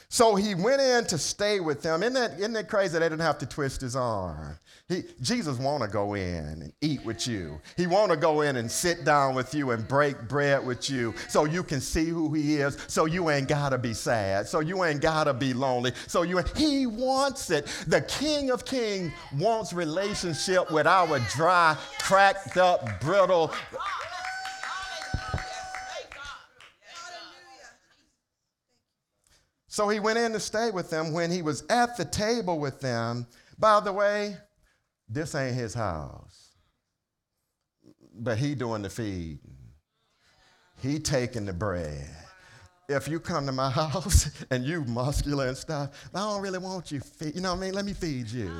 So 0.08 0.36
he 0.36 0.54
went 0.54 0.80
in 0.80 1.04
to 1.06 1.18
stay 1.18 1.60
with 1.60 1.82
them. 1.82 2.02
Isn't 2.02 2.14
that, 2.14 2.38
isn't 2.38 2.52
that 2.52 2.68
crazy? 2.68 2.98
They 2.98 3.08
didn't 3.08 3.20
have 3.20 3.38
to 3.38 3.46
twist 3.46 3.80
his 3.80 3.96
arm. 3.96 4.58
He, 4.88 5.02
Jesus 5.20 5.58
want 5.58 5.82
to 5.82 5.88
go 5.88 6.14
in 6.14 6.44
and 6.44 6.72
eat 6.80 7.04
with 7.04 7.26
you. 7.26 7.60
He 7.76 7.88
want 7.88 8.12
to 8.12 8.16
go 8.16 8.42
in 8.42 8.56
and 8.56 8.70
sit 8.70 9.04
down 9.04 9.34
with 9.34 9.52
you 9.52 9.72
and 9.72 9.86
break 9.88 10.28
bread 10.28 10.64
with 10.64 10.88
you 10.88 11.12
so 11.28 11.44
you 11.44 11.64
can 11.64 11.80
see 11.80 12.06
who 12.06 12.32
he 12.32 12.56
is, 12.56 12.78
so 12.86 13.06
you 13.06 13.30
ain't 13.30 13.48
got 13.48 13.70
to 13.70 13.78
be 13.78 13.92
sad, 13.92 14.46
so 14.46 14.60
you 14.60 14.84
ain't 14.84 15.00
got 15.00 15.24
to 15.24 15.34
be 15.34 15.52
lonely. 15.52 15.92
So 16.06 16.22
you 16.22 16.38
he 16.54 16.86
wants 16.86 17.50
it. 17.50 17.66
The 17.88 18.02
King 18.02 18.50
of 18.50 18.64
Kings 18.64 19.12
wants 19.36 19.72
relationship 19.72 20.70
with 20.70 20.86
our 20.86 21.18
dry, 21.34 21.76
cracked 21.98 22.56
up, 22.56 23.00
brittle 23.00 23.52
So 29.76 29.90
he 29.90 30.00
went 30.00 30.18
in 30.18 30.32
to 30.32 30.40
stay 30.40 30.70
with 30.70 30.88
them. 30.88 31.12
When 31.12 31.30
he 31.30 31.42
was 31.42 31.62
at 31.68 31.98
the 31.98 32.06
table 32.06 32.58
with 32.58 32.80
them, 32.80 33.26
by 33.58 33.78
the 33.80 33.92
way, 33.92 34.38
this 35.06 35.34
ain't 35.34 35.54
his 35.54 35.74
house. 35.74 36.52
But 38.14 38.38
he 38.38 38.54
doing 38.54 38.80
the 38.80 38.88
feeding. 38.88 39.38
He 40.80 40.98
taking 40.98 41.44
the 41.44 41.52
bread. 41.52 42.08
If 42.88 43.06
you 43.06 43.20
come 43.20 43.44
to 43.44 43.52
my 43.52 43.68
house 43.82 44.30
and 44.50 44.64
you 44.64 44.82
muscular 44.86 45.48
and 45.48 45.56
stuff, 45.58 46.08
I 46.14 46.20
don't 46.20 46.40
really 46.40 46.58
want 46.58 46.90
you 46.90 47.00
feed. 47.00 47.34
You 47.34 47.42
know 47.42 47.52
what 47.52 47.58
I 47.58 47.66
mean? 47.66 47.74
Let 47.74 47.84
me 47.84 47.92
feed 47.92 48.30
you. 48.30 48.50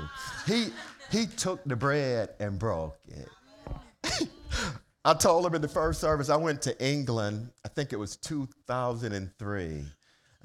He 0.47 0.67
he 1.11 1.25
took 1.25 1.65
the 1.65 1.77
bread 1.77 2.35
and 2.41 2.59
broke 2.59 2.99
it. 3.09 4.29
I 5.03 5.15
told 5.15 5.47
him 5.47 5.55
in 5.55 5.63
the 5.63 5.69
first 5.69 5.99
service, 5.99 6.29
I 6.29 6.37
went 6.37 6.61
to 6.61 6.79
England, 6.85 7.53
I 7.65 7.69
think 7.69 7.95
it 7.95 7.97
was 7.97 8.17
2003, 8.19 9.87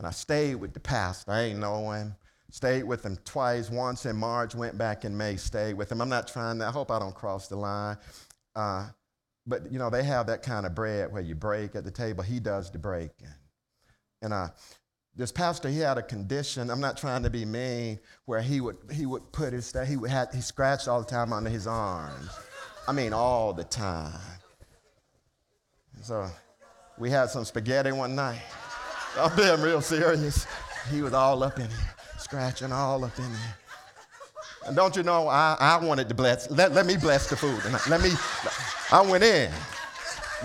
and 0.01 0.07
I 0.07 0.09
stayed 0.09 0.55
with 0.55 0.73
the 0.73 0.79
pastor. 0.79 1.31
I 1.31 1.41
ain't 1.41 1.59
know 1.59 1.91
him. 1.91 2.15
Stayed 2.49 2.85
with 2.85 3.05
him 3.05 3.19
twice, 3.23 3.69
once 3.69 4.07
in 4.07 4.15
March, 4.15 4.55
went 4.55 4.75
back 4.75 5.05
in 5.05 5.15
May, 5.15 5.35
stayed 5.35 5.75
with 5.75 5.91
him. 5.91 6.01
I'm 6.01 6.09
not 6.09 6.27
trying 6.27 6.57
to, 6.57 6.65
I 6.65 6.71
hope 6.71 6.89
I 6.89 6.97
don't 6.97 7.13
cross 7.13 7.47
the 7.47 7.55
line. 7.55 7.97
Uh, 8.55 8.87
but, 9.45 9.71
you 9.71 9.77
know, 9.77 9.91
they 9.91 10.01
have 10.01 10.25
that 10.25 10.41
kind 10.41 10.65
of 10.65 10.73
bread 10.73 11.13
where 11.13 11.21
you 11.21 11.35
break 11.35 11.75
at 11.75 11.83
the 11.83 11.91
table. 11.91 12.23
He 12.23 12.39
does 12.39 12.71
the 12.71 12.79
breaking. 12.79 13.27
And 14.23 14.33
uh, 14.33 14.47
this 15.15 15.31
pastor, 15.31 15.69
he 15.69 15.77
had 15.77 15.99
a 15.99 16.01
condition, 16.01 16.71
I'm 16.71 16.81
not 16.81 16.97
trying 16.97 17.21
to 17.21 17.29
be 17.29 17.45
mean, 17.45 17.99
where 18.25 18.41
he 18.41 18.59
would, 18.59 18.77
he 18.91 19.05
would 19.05 19.31
put 19.31 19.53
his, 19.53 19.71
he, 19.87 19.97
would 19.97 20.09
have, 20.09 20.33
he 20.33 20.41
scratched 20.41 20.87
all 20.87 21.01
the 21.01 21.07
time 21.07 21.31
under 21.31 21.51
his 21.51 21.67
arms. 21.67 22.27
I 22.87 22.91
mean, 22.91 23.13
all 23.13 23.53
the 23.53 23.65
time. 23.65 24.19
So 26.01 26.27
we 26.97 27.11
had 27.11 27.29
some 27.29 27.45
spaghetti 27.45 27.91
one 27.91 28.15
night. 28.15 28.41
I'm 29.17 29.35
being 29.35 29.61
real 29.61 29.81
serious. 29.81 30.47
He 30.89 31.01
was 31.01 31.13
all 31.13 31.43
up 31.43 31.59
in 31.59 31.67
here 31.69 31.91
scratching 32.31 32.71
all 32.71 33.03
up 33.03 33.17
in 33.19 33.29
there. 33.29 33.57
And 34.67 34.73
don't 34.73 34.95
you 34.95 35.03
know, 35.03 35.27
I, 35.27 35.57
I 35.59 35.77
wanted 35.83 36.07
to 36.07 36.15
bless, 36.15 36.49
let, 36.49 36.71
let 36.71 36.85
me 36.85 36.95
bless 36.95 37.29
the 37.29 37.35
food. 37.35 37.59
And 37.65 37.73
let 37.89 38.01
me, 38.01 38.11
I 38.89 39.01
went 39.01 39.21
in. 39.23 39.51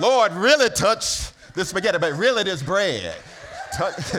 Lord, 0.01 0.33
really 0.33 0.69
touch 0.71 1.31
this 1.55 1.69
spaghetti, 1.69 1.99
but 1.99 2.15
really 2.15 2.43
this 2.43 2.61
bread. 2.61 3.15
Touch. 3.73 3.95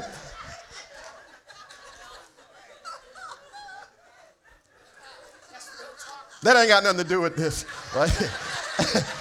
that 6.43 6.55
ain't 6.55 6.69
got 6.69 6.83
nothing 6.83 6.99
to 6.99 7.03
do 7.03 7.19
with 7.19 7.35
this, 7.35 7.65
right? 7.93 8.09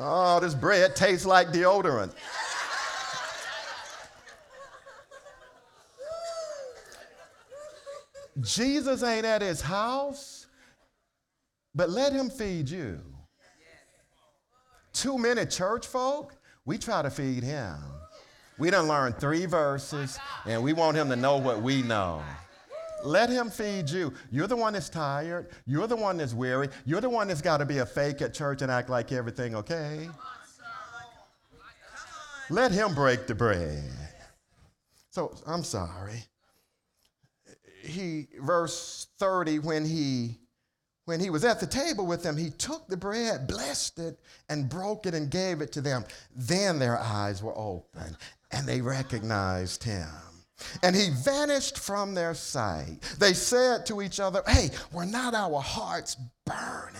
oh, 0.00 0.40
this 0.40 0.54
bread 0.54 0.96
tastes 0.96 1.26
like 1.26 1.48
deodorant. 1.48 2.12
Jesus 8.40 9.02
ain't 9.02 9.26
at 9.26 9.42
his 9.42 9.60
house, 9.60 10.46
but 11.74 11.90
let 11.90 12.12
him 12.12 12.30
feed 12.30 12.68
you. 12.68 13.00
Too 14.92 15.18
many 15.18 15.46
church 15.46 15.86
folk, 15.86 16.36
we 16.64 16.78
try 16.78 17.02
to 17.02 17.10
feed 17.10 17.42
him. 17.42 17.76
We 18.58 18.70
done 18.70 18.88
learned 18.88 19.18
three 19.18 19.46
verses, 19.46 20.18
and 20.44 20.62
we 20.62 20.72
want 20.72 20.96
him 20.96 21.08
to 21.08 21.16
know 21.16 21.38
what 21.38 21.62
we 21.62 21.82
know. 21.82 22.22
Let 23.04 23.30
him 23.30 23.50
feed 23.50 23.88
you. 23.88 24.12
You're 24.30 24.46
the 24.46 24.56
one 24.56 24.74
that's 24.74 24.88
tired. 24.88 25.50
You're 25.66 25.86
the 25.86 25.96
one 25.96 26.16
that's 26.16 26.34
weary. 26.34 26.68
You're 26.84 27.00
the 27.00 27.10
one 27.10 27.28
that's 27.28 27.42
got 27.42 27.58
to 27.58 27.66
be 27.66 27.78
a 27.78 27.86
fake 27.86 28.22
at 28.22 28.34
church 28.34 28.62
and 28.62 28.70
act 28.70 28.90
like 28.90 29.12
everything 29.12 29.54
okay. 29.56 30.08
Let 32.50 32.72
him 32.72 32.94
break 32.94 33.26
the 33.26 33.34
bread. 33.34 33.84
So 35.10 35.34
I'm 35.46 35.64
sorry. 35.64 36.24
He 37.82 38.28
verse 38.40 39.06
30 39.18 39.60
when 39.60 39.84
he 39.84 40.38
when 41.06 41.18
he 41.18 41.30
was 41.30 41.44
at 41.44 41.58
the 41.58 41.66
table 41.66 42.06
with 42.06 42.22
them, 42.22 42.36
he 42.36 42.50
took 42.50 42.86
the 42.86 42.96
bread, 42.96 43.48
blessed 43.48 43.98
it, 43.98 44.20
and 44.48 44.68
broke 44.68 45.06
it 45.06 45.14
and 45.14 45.28
gave 45.28 45.60
it 45.60 45.72
to 45.72 45.80
them. 45.80 46.04
Then 46.36 46.78
their 46.78 46.98
eyes 46.98 47.42
were 47.42 47.56
opened 47.56 48.16
and 48.52 48.66
they 48.66 48.80
recognized 48.80 49.82
him 49.82 50.08
and 50.82 50.94
he 50.94 51.10
vanished 51.10 51.78
from 51.78 52.14
their 52.14 52.34
sight. 52.34 52.98
They 53.18 53.32
said 53.32 53.86
to 53.86 54.02
each 54.02 54.20
other, 54.20 54.42
Hey, 54.46 54.70
were 54.92 55.06
not 55.06 55.34
our 55.34 55.60
hearts 55.60 56.16
burning 56.44 56.96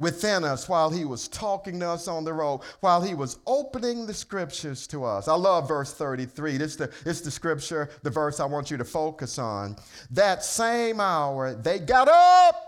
within 0.00 0.44
us 0.44 0.68
while 0.68 0.90
he 0.90 1.04
was 1.04 1.26
talking 1.28 1.80
to 1.80 1.88
us 1.88 2.06
on 2.06 2.24
the 2.24 2.32
road, 2.32 2.60
while 2.80 3.02
he 3.02 3.14
was 3.14 3.38
opening 3.46 4.06
the 4.06 4.14
scriptures 4.14 4.86
to 4.88 5.04
us? 5.04 5.28
I 5.28 5.34
love 5.34 5.68
verse 5.68 5.92
33. 5.92 6.56
This 6.56 6.72
is 6.72 6.76
the, 6.76 6.90
the 7.04 7.30
scripture, 7.30 7.90
the 8.02 8.10
verse 8.10 8.40
I 8.40 8.44
want 8.44 8.70
you 8.70 8.76
to 8.76 8.84
focus 8.84 9.38
on. 9.38 9.76
That 10.10 10.44
same 10.44 11.00
hour, 11.00 11.54
they 11.54 11.78
got 11.78 12.08
up 12.08 12.64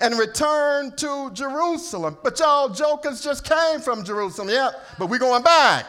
and 0.00 0.18
returned 0.18 0.96
to 0.98 1.30
Jerusalem. 1.32 2.18
But 2.22 2.38
y'all 2.38 2.68
jokers 2.68 3.22
just 3.22 3.44
came 3.44 3.80
from 3.80 4.04
Jerusalem. 4.04 4.48
Yep, 4.48 4.72
but 4.98 5.08
we're 5.08 5.18
going 5.18 5.42
back. 5.42 5.86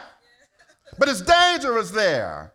But 0.98 1.08
it's 1.08 1.22
dangerous 1.22 1.90
there. 1.90 2.52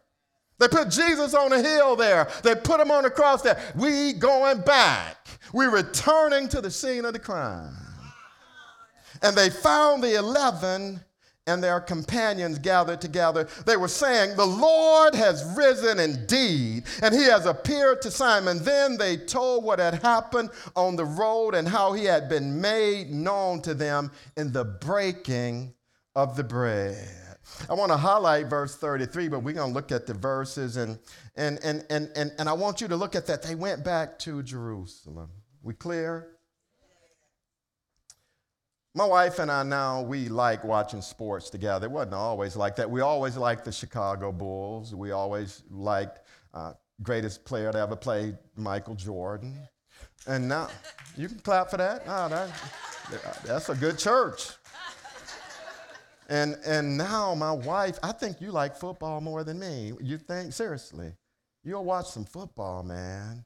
They 0.59 0.67
put 0.67 0.89
Jesus 0.89 1.33
on 1.33 1.53
a 1.53 1.61
hill 1.61 1.95
there. 1.95 2.27
They 2.43 2.55
put 2.55 2.79
him 2.79 2.89
on 2.89 3.05
a 3.05 3.09
cross 3.09 3.41
there. 3.41 3.61
We 3.75 4.13
going 4.13 4.61
back. 4.61 5.27
We're 5.53 5.71
returning 5.71 6.47
to 6.49 6.61
the 6.61 6.71
scene 6.71 7.05
of 7.05 7.13
the 7.13 7.19
crime. 7.19 7.75
And 9.21 9.35
they 9.35 9.49
found 9.49 10.03
the 10.03 10.15
11 10.15 11.01
and 11.47 11.63
their 11.63 11.79
companions 11.79 12.59
gathered 12.59 12.99
together. 12.99 13.47
They 13.65 13.77
were 13.77 13.87
saying, 13.87 14.35
The 14.35 14.45
Lord 14.45 15.15
has 15.15 15.55
risen 15.57 15.99
indeed, 15.99 16.83
and 17.01 17.15
he 17.15 17.23
has 17.23 17.45
appeared 17.45 18.01
to 18.01 18.11
Simon. 18.11 18.63
Then 18.63 18.97
they 18.97 19.15
told 19.17 19.63
what 19.63 19.79
had 19.79 20.01
happened 20.03 20.49
on 20.75 20.97
the 20.97 21.05
road 21.05 21.55
and 21.55 21.67
how 21.67 21.93
he 21.93 22.03
had 22.03 22.27
been 22.27 22.59
made 22.59 23.09
known 23.09 23.61
to 23.61 23.73
them 23.73 24.11
in 24.35 24.51
the 24.51 24.65
breaking 24.65 25.73
of 26.15 26.35
the 26.35 26.43
bread. 26.43 27.26
I 27.69 27.73
want 27.73 27.91
to 27.91 27.97
highlight 27.97 28.47
verse 28.47 28.75
33, 28.75 29.27
but 29.27 29.39
we're 29.39 29.53
going 29.53 29.69
to 29.69 29.73
look 29.73 29.91
at 29.91 30.05
the 30.05 30.13
verses 30.13 30.77
and, 30.77 30.99
and, 31.35 31.59
and, 31.63 31.85
and, 31.89 32.09
and, 32.15 32.31
and 32.37 32.49
I 32.49 32.53
want 32.53 32.81
you 32.81 32.87
to 32.87 32.95
look 32.95 33.15
at 33.15 33.25
that. 33.27 33.43
They 33.43 33.55
went 33.55 33.83
back 33.83 34.19
to 34.19 34.43
Jerusalem. 34.43 35.29
We 35.63 35.73
clear? 35.73 36.37
My 38.95 39.05
wife 39.05 39.39
and 39.39 39.51
I 39.51 39.63
now, 39.63 40.01
we 40.01 40.27
like 40.27 40.63
watching 40.63 41.01
sports 41.01 41.49
together. 41.49 41.85
It 41.85 41.91
wasn't 41.91 42.15
always 42.15 42.55
like 42.55 42.75
that. 42.77 42.89
We 42.89 43.01
always 43.01 43.37
liked 43.37 43.65
the 43.65 43.71
Chicago 43.71 44.31
Bulls. 44.31 44.95
We 44.95 45.11
always 45.11 45.63
liked 45.69 46.21
uh, 46.53 46.73
greatest 47.03 47.45
player 47.45 47.71
to 47.71 47.77
ever 47.77 47.95
play, 47.95 48.33
Michael 48.55 48.95
Jordan. 48.95 49.55
And 50.25 50.47
now, 50.47 50.69
you 51.15 51.27
can 51.27 51.39
clap 51.39 51.69
for 51.69 51.77
that. 51.77 52.03
Oh, 52.07 52.27
that 52.29 52.49
that's 53.45 53.69
a 53.69 53.75
good 53.75 53.97
church. 53.97 54.49
And, 56.27 56.57
and 56.65 56.97
now 56.97 57.33
my 57.35 57.51
wife, 57.51 57.97
I 58.03 58.11
think 58.11 58.41
you 58.41 58.51
like 58.51 58.75
football 58.75 59.21
more 59.21 59.43
than 59.43 59.59
me. 59.59 59.93
You 60.01 60.17
think, 60.17 60.51
seriously, 60.51 61.13
you'll 61.63 61.85
watch 61.85 62.07
some 62.07 62.25
football, 62.25 62.83
man. 62.83 63.45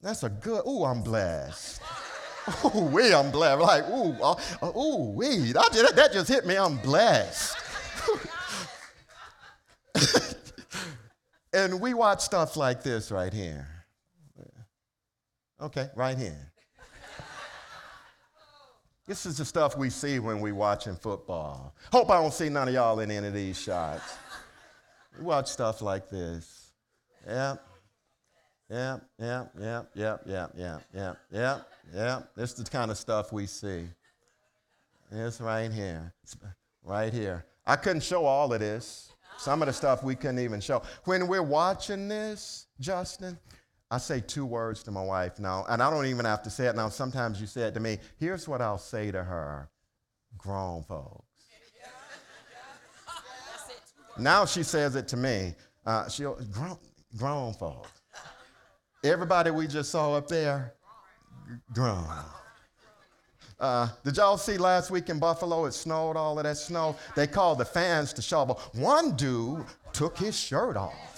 That's 0.00 0.22
a 0.22 0.28
good, 0.28 0.62
ooh, 0.66 0.84
I'm 0.84 1.02
blessed. 1.02 1.82
Ooh, 2.74 2.80
we, 2.80 3.12
I'm 3.12 3.30
blessed. 3.30 3.60
Like, 3.60 3.88
ooh, 3.90 4.12
uh, 4.22 4.34
uh, 4.62 4.72
ooh, 4.76 5.10
we, 5.10 5.52
that, 5.52 5.92
that 5.94 6.12
just 6.12 6.28
hit 6.28 6.46
me, 6.46 6.56
I'm 6.56 6.78
blessed. 6.78 7.54
and 11.52 11.80
we 11.80 11.92
watch 11.94 12.20
stuff 12.20 12.56
like 12.56 12.82
this 12.82 13.10
right 13.10 13.32
here. 13.32 13.68
Okay, 15.60 15.90
right 15.94 16.16
here. 16.16 16.49
This 19.06 19.26
is 19.26 19.38
the 19.38 19.44
stuff 19.44 19.76
we 19.76 19.90
see 19.90 20.18
when 20.18 20.40
we 20.40 20.52
watching 20.52 20.94
football. 20.94 21.74
Hope 21.92 22.10
I 22.10 22.20
don't 22.20 22.32
see 22.32 22.48
none 22.48 22.68
of 22.68 22.74
y'all 22.74 23.00
in 23.00 23.10
any 23.10 23.26
of 23.26 23.34
these 23.34 23.60
shots. 23.60 24.16
We 25.18 25.24
watch 25.24 25.48
stuff 25.48 25.82
like 25.82 26.08
this. 26.08 26.72
Yep. 27.26 27.62
Yep, 28.70 29.04
yep, 29.18 29.52
yep, 29.58 29.90
yep, 29.96 30.22
yep, 30.26 30.52
yep, 30.56 30.84
yep, 30.94 31.18
yep, 31.32 31.68
yep. 31.92 32.30
This 32.36 32.50
is 32.52 32.64
the 32.64 32.70
kind 32.70 32.92
of 32.92 32.96
stuff 32.96 33.32
we 33.32 33.46
see. 33.46 33.88
It's 35.10 35.40
right 35.40 35.72
here. 35.72 36.14
It's 36.22 36.36
right 36.84 37.12
here. 37.12 37.44
I 37.66 37.74
couldn't 37.74 38.04
show 38.04 38.24
all 38.24 38.52
of 38.52 38.60
this. 38.60 39.12
Some 39.38 39.60
of 39.62 39.66
the 39.66 39.72
stuff 39.72 40.04
we 40.04 40.14
couldn't 40.14 40.38
even 40.38 40.60
show. 40.60 40.82
When 41.04 41.26
we're 41.26 41.42
watching 41.42 42.06
this, 42.06 42.66
Justin, 42.78 43.36
I 43.90 43.98
say 43.98 44.20
two 44.20 44.46
words 44.46 44.84
to 44.84 44.92
my 44.92 45.02
wife 45.02 45.40
now, 45.40 45.66
and 45.68 45.82
I 45.82 45.90
don't 45.90 46.06
even 46.06 46.24
have 46.24 46.42
to 46.44 46.50
say 46.50 46.66
it 46.66 46.76
now. 46.76 46.88
Sometimes 46.88 47.40
you 47.40 47.46
say 47.48 47.62
it 47.62 47.74
to 47.74 47.80
me. 47.80 47.98
Here's 48.18 48.46
what 48.46 48.62
I'll 48.62 48.78
say 48.78 49.10
to 49.10 49.24
her 49.24 49.68
grown 50.38 50.84
folks. 50.84 51.24
now 54.16 54.44
she 54.44 54.62
says 54.62 54.94
it 54.94 55.08
to 55.08 55.16
me. 55.16 55.54
Uh, 55.84 56.08
she'll, 56.08 56.38
grown, 56.52 56.78
grown 57.16 57.52
folks. 57.54 57.90
Everybody 59.02 59.50
we 59.50 59.66
just 59.66 59.90
saw 59.90 60.14
up 60.14 60.28
there, 60.28 60.74
grown. 61.72 62.06
Uh, 63.58 63.88
did 64.04 64.16
y'all 64.16 64.38
see 64.38 64.56
last 64.56 64.90
week 64.90 65.08
in 65.08 65.18
Buffalo? 65.18 65.64
It 65.64 65.72
snowed, 65.72 66.16
all 66.16 66.38
of 66.38 66.44
that 66.44 66.56
snow. 66.56 66.96
They 67.16 67.26
called 67.26 67.58
the 67.58 67.64
fans 67.64 68.12
to 68.14 68.22
shovel. 68.22 68.60
One 68.74 69.16
dude 69.16 69.64
took 69.92 70.16
his 70.16 70.38
shirt 70.38 70.76
off 70.76 71.09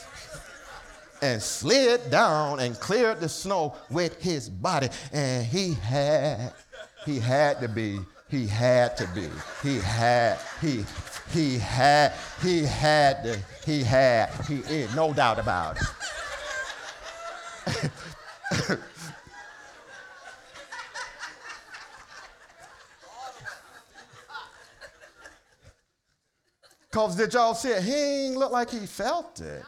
and 1.22 1.40
slid 1.40 2.10
down 2.10 2.60
and 2.60 2.78
cleared 2.78 3.20
the 3.20 3.28
snow 3.28 3.74
with 3.88 4.20
his 4.20 4.50
body. 4.50 4.88
And 5.12 5.46
he 5.46 5.74
had, 5.74 6.52
he 7.06 7.20
had 7.20 7.60
to 7.60 7.68
be, 7.68 8.00
he 8.28 8.46
had 8.46 8.96
to 8.96 9.06
be, 9.14 9.28
he 9.62 9.78
had, 9.78 10.38
he, 10.60 10.84
he 11.30 11.58
had, 11.58 12.12
he 12.42 12.64
had 12.64 13.22
to, 13.22 13.38
he 13.64 13.82
had, 13.82 14.30
he, 14.46 14.86
no 14.94 15.14
doubt 15.14 15.38
about 15.38 15.78
it. 15.80 15.86
Because 26.90 27.16
did 27.16 27.32
y'all 27.32 27.54
see 27.54 27.70
it? 27.70 27.82
He 27.82 27.94
ain't 27.94 28.36
look 28.36 28.52
like 28.52 28.68
he 28.68 28.84
felt 28.84 29.40
it. 29.40 29.64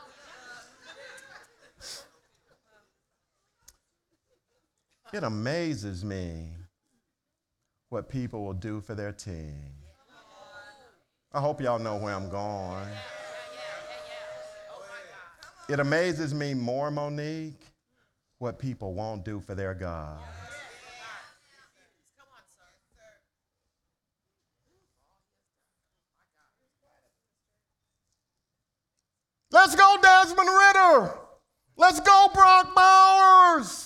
It 5.15 5.23
amazes 5.23 6.05
me 6.05 6.49
what 7.89 8.09
people 8.09 8.45
will 8.45 8.53
do 8.53 8.81
for 8.81 8.97
their 8.97 9.13
team. 9.13 9.55
I 11.33 11.41
hope 11.41 11.61
y'all 11.61 11.79
know 11.79 11.99
where 11.99 12.13
I'm 12.13 12.29
going. 12.29 12.89
It 15.69 15.79
amazes 15.79 16.35
me 16.35 16.53
more, 16.53 16.91
Monique, 16.91 17.65
what 18.41 18.59
people 18.59 18.93
won't 18.93 19.25
do 19.25 19.39
for 19.39 19.55
their 19.55 19.73
God. 19.73 20.19
Let's 29.53 29.77
go, 29.77 29.97
Desmond 30.03 30.49
Ridder. 30.49 31.15
Let's 31.77 32.01
go, 32.01 32.31
Brock 32.35 32.75
Bowers. 32.75 33.84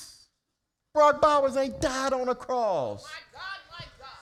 Brock 0.99 1.23
Bowers 1.23 1.57
ain't 1.57 1.81
died 1.81 2.13
on 2.13 2.29
a 2.29 2.35
cross. 2.35 3.05
My 3.05 3.39
God, 3.39 3.61
my 3.71 3.85
God. 4.01 4.19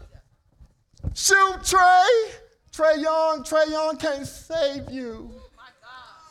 Hallelujah. 0.00 1.12
Shoot, 1.14 1.60
Trae. 1.60 2.32
Trae 2.72 3.02
Young, 3.02 3.44
Trae 3.44 3.70
Young 3.70 3.98
can't 3.98 4.26
save 4.26 4.90
you. 4.90 5.30
Oh, 5.30 6.22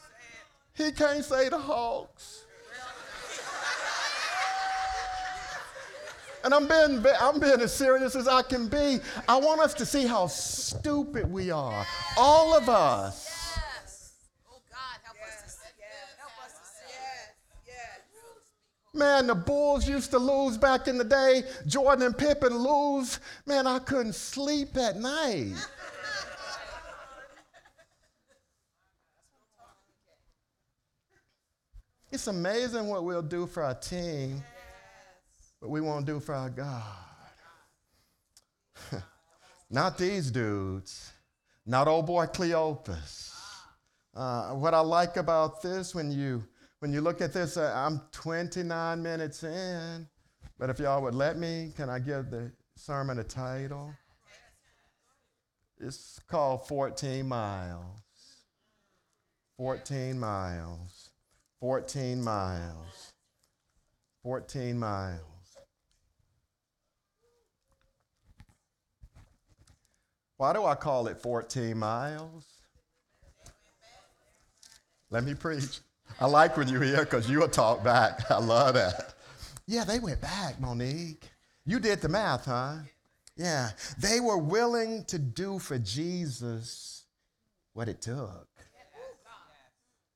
he 0.74 0.92
can't 0.92 1.24
save 1.24 1.52
the 1.52 1.60
Hawks. 1.60 2.46
And 6.44 6.52
I'm 6.52 6.68
being, 6.68 7.06
I'm 7.20 7.40
being 7.40 7.62
as 7.62 7.72
serious 7.72 8.16
as 8.16 8.28
I 8.28 8.42
can 8.42 8.70
be. 8.70 9.02
I 9.30 9.36
want 9.36 9.62
us 9.62 9.76
to 9.76 9.86
see 9.86 10.08
how 10.08 10.26
stupid 10.26 11.32
we 11.32 11.52
are. 11.52 11.86
All 12.18 12.58
of 12.58 12.70
us. 12.70 13.31
Man, 18.94 19.28
the 19.28 19.36
Bulls 19.36 19.88
used 19.88 20.12
to 20.12 20.20
lose 20.20 20.58
back 20.58 20.88
in 20.88 20.98
the 20.98 21.04
day. 21.06 21.44
Jordan 21.66 22.08
and 22.08 22.18
Pippen 22.18 22.58
lose. 22.58 23.20
Man, 23.46 23.66
I 23.66 23.80
couldn't 23.80 24.16
sleep 24.16 24.76
at 24.76 24.98
night. 24.98 25.56
It's 32.12 32.28
amazing 32.28 32.88
what 32.88 33.06
we'll 33.06 33.22
do 33.22 33.48
for 33.48 33.64
our 33.64 33.74
team, 33.74 34.44
but 35.62 35.70
we 35.70 35.80
won't 35.80 36.06
do 36.06 36.20
for 36.20 36.36
our 36.36 36.50
God. 36.50 36.84
not 39.70 39.98
these 39.98 40.30
dudes, 40.30 41.14
not 41.66 41.88
old 41.88 42.08
boy 42.08 42.26
Cleopas. 42.26 43.34
Uh, 44.14 44.50
what 44.50 44.74
I 44.74 44.82
like 44.82 45.16
about 45.16 45.62
this, 45.62 45.96
when 45.96 46.12
you 46.12 46.44
when 46.82 46.92
you 46.92 47.00
look 47.00 47.22
at 47.22 47.32
this, 47.32 47.58
uh, 47.58 47.72
I'm 47.76 48.02
29 48.12 49.04
minutes 49.04 49.44
in, 49.44 50.08
but 50.58 50.72
if 50.72 50.80
y'all 50.80 51.04
would 51.04 51.14
let 51.14 51.38
me, 51.38 51.72
can 51.78 51.92
I 51.92 52.00
give 52.00 52.32
the 52.32 52.52
sermon 52.76 53.20
a 53.20 53.24
title? 53.24 53.94
It's 55.80 56.20
called 56.28 56.68
14 56.68 57.28
Miles. 57.28 58.02
14 59.58 60.20
miles. 60.20 61.12
14 61.60 62.24
miles. 62.24 63.14
14 64.24 64.80
miles. 64.80 65.22
Why 70.38 70.54
do 70.54 70.66
I 70.66 70.74
call 70.74 71.06
it 71.06 71.22
14 71.22 71.78
miles? 71.78 72.48
Let 75.12 75.24
me 75.24 75.36
preach. 75.36 75.82
I 76.20 76.26
like 76.26 76.58
when 76.58 76.68
you're 76.68 76.84
here 76.84 77.00
because 77.00 77.30
you'll 77.30 77.48
talk 77.48 77.84
back. 77.84 78.30
I 78.32 78.40
love 78.40 78.76
that. 78.76 79.14
Yeah, 79.68 79.84
they 79.84 80.00
went 80.00 80.22
back, 80.22 80.60
Monique. 80.60 81.30
You 81.66 81.80
did 81.80 82.02
the 82.02 82.10
math, 82.10 82.46
huh? 82.46 82.78
Yeah. 83.36 83.70
They 84.00 84.20
were 84.20 84.38
willing 84.38 85.06
to 85.06 85.18
do 85.18 85.60
for 85.60 85.78
Jesus 85.80 87.06
what 87.74 87.88
it 87.88 88.02
took. 88.02 88.48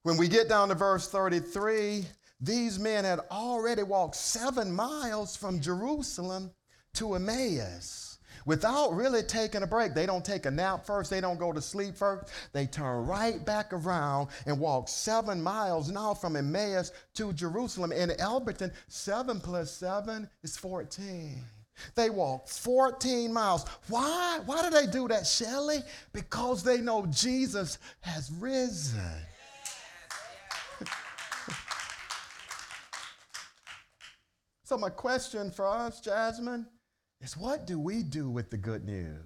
When 0.03 0.17
we 0.17 0.27
get 0.27 0.49
down 0.49 0.69
to 0.69 0.75
verse 0.75 1.09
33, 1.09 2.05
these 2.39 2.77
men 2.77 3.05
had 3.05 3.21
already 3.31 3.83
walked 3.83 4.15
seven 4.15 4.71
miles 4.71 5.35
from 5.35 5.59
Jerusalem 5.59 6.51
to 6.95 7.15
Emmaus 7.15 8.14
without 8.45 8.95
really 8.95 9.23
taking 9.23 9.63
a 9.63 9.67
break. 9.67 9.93
They 9.93 10.05
don't 10.05 10.23
take 10.23 10.45
a 10.45 10.51
nap 10.51 10.85
first, 10.85 11.09
they 11.09 11.21
don't 11.21 11.39
go 11.39 11.51
to 11.51 11.61
sleep 11.61 11.95
first. 11.97 12.29
They 12.53 12.65
turn 12.67 13.05
right 13.05 13.43
back 13.45 13.73
around 13.73 14.29
and 14.45 14.59
walk 14.59 14.87
seven 14.87 15.41
miles 15.41 15.89
now 15.89 16.13
from 16.13 16.35
Emmaus 16.35 16.91
to 17.15 17.33
Jerusalem. 17.33 17.91
In 17.91 18.11
Elberton, 18.11 18.71
seven 18.87 19.39
plus 19.39 19.71
seven 19.71 20.29
is 20.43 20.55
14. 20.57 21.43
They 21.95 22.09
walk 22.09 22.47
14 22.47 23.33
miles. 23.33 23.65
Why? 23.89 24.39
Why 24.45 24.61
do 24.63 24.69
they 24.69 24.87
do 24.87 25.09
that, 25.09 25.27
Shelley? 25.27 25.79
Because 26.13 26.63
they 26.63 26.79
know 26.79 27.05
Jesus 27.07 27.79
has 28.01 28.31
risen. 28.39 29.01
so, 34.63 34.77
my 34.77 34.89
question 34.89 35.51
for 35.51 35.67
us, 35.67 35.99
Jasmine, 35.99 36.65
is 37.25 37.35
what 37.35 37.65
do 37.65 37.79
we 37.79 38.03
do 38.03 38.29
with 38.29 38.49
the 38.51 38.57
good 38.57 38.85
news? 38.85 39.17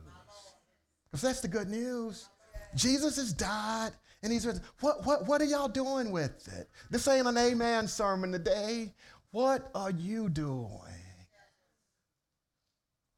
Because 1.11 1.21
that's 1.21 1.41
the 1.41 1.47
good 1.47 1.69
news. 1.69 2.29
Jesus 2.75 3.17
has 3.17 3.33
died 3.33 3.91
and 4.23 4.31
he's 4.31 4.45
risen. 4.45 4.63
What, 4.79 5.05
what, 5.05 5.27
what 5.27 5.41
are 5.41 5.45
y'all 5.45 5.67
doing 5.67 6.11
with 6.11 6.47
it? 6.57 6.69
This 6.89 7.07
ain't 7.07 7.27
an 7.27 7.37
amen 7.37 7.87
sermon 7.87 8.31
today. 8.31 8.93
What 9.31 9.69
are 9.75 9.91
you 9.91 10.29
doing? 10.29 10.69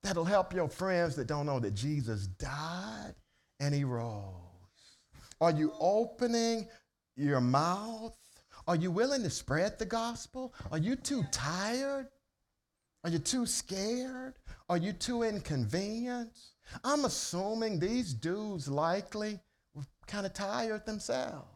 That'll 0.04 0.26
help 0.26 0.54
your 0.54 0.68
friends 0.68 1.16
that 1.16 1.28
don't 1.28 1.46
know 1.46 1.60
that 1.60 1.76
Jesus 1.76 2.26
died 2.28 3.14
and 3.60 3.76
he 3.76 3.84
rose. 3.84 4.34
Are 5.40 5.52
you 5.52 5.74
opening 5.80 6.68
your 7.16 7.42
mouth? 7.42 8.18
Are 8.68 8.76
you 8.76 8.90
willing 8.90 9.22
to 9.24 9.30
spread 9.30 9.78
the 9.78 9.86
gospel? 9.86 10.54
Are 10.72 10.78
you 10.78 10.96
too 10.96 11.24
tired? 11.32 12.08
Are 13.04 13.10
you 13.10 13.20
too 13.20 13.46
scared? 13.46 14.36
Are 14.70 14.78
you 14.78 14.94
too 14.94 15.24
inconvenienced? 15.24 16.54
I'm 16.84 17.06
assuming 17.06 17.80
these 17.80 18.14
dudes 18.14 18.68
likely 18.68 19.40
were 19.74 19.86
kind 20.08 20.26
of 20.26 20.34
tired 20.34 20.86
themselves. 20.86 21.48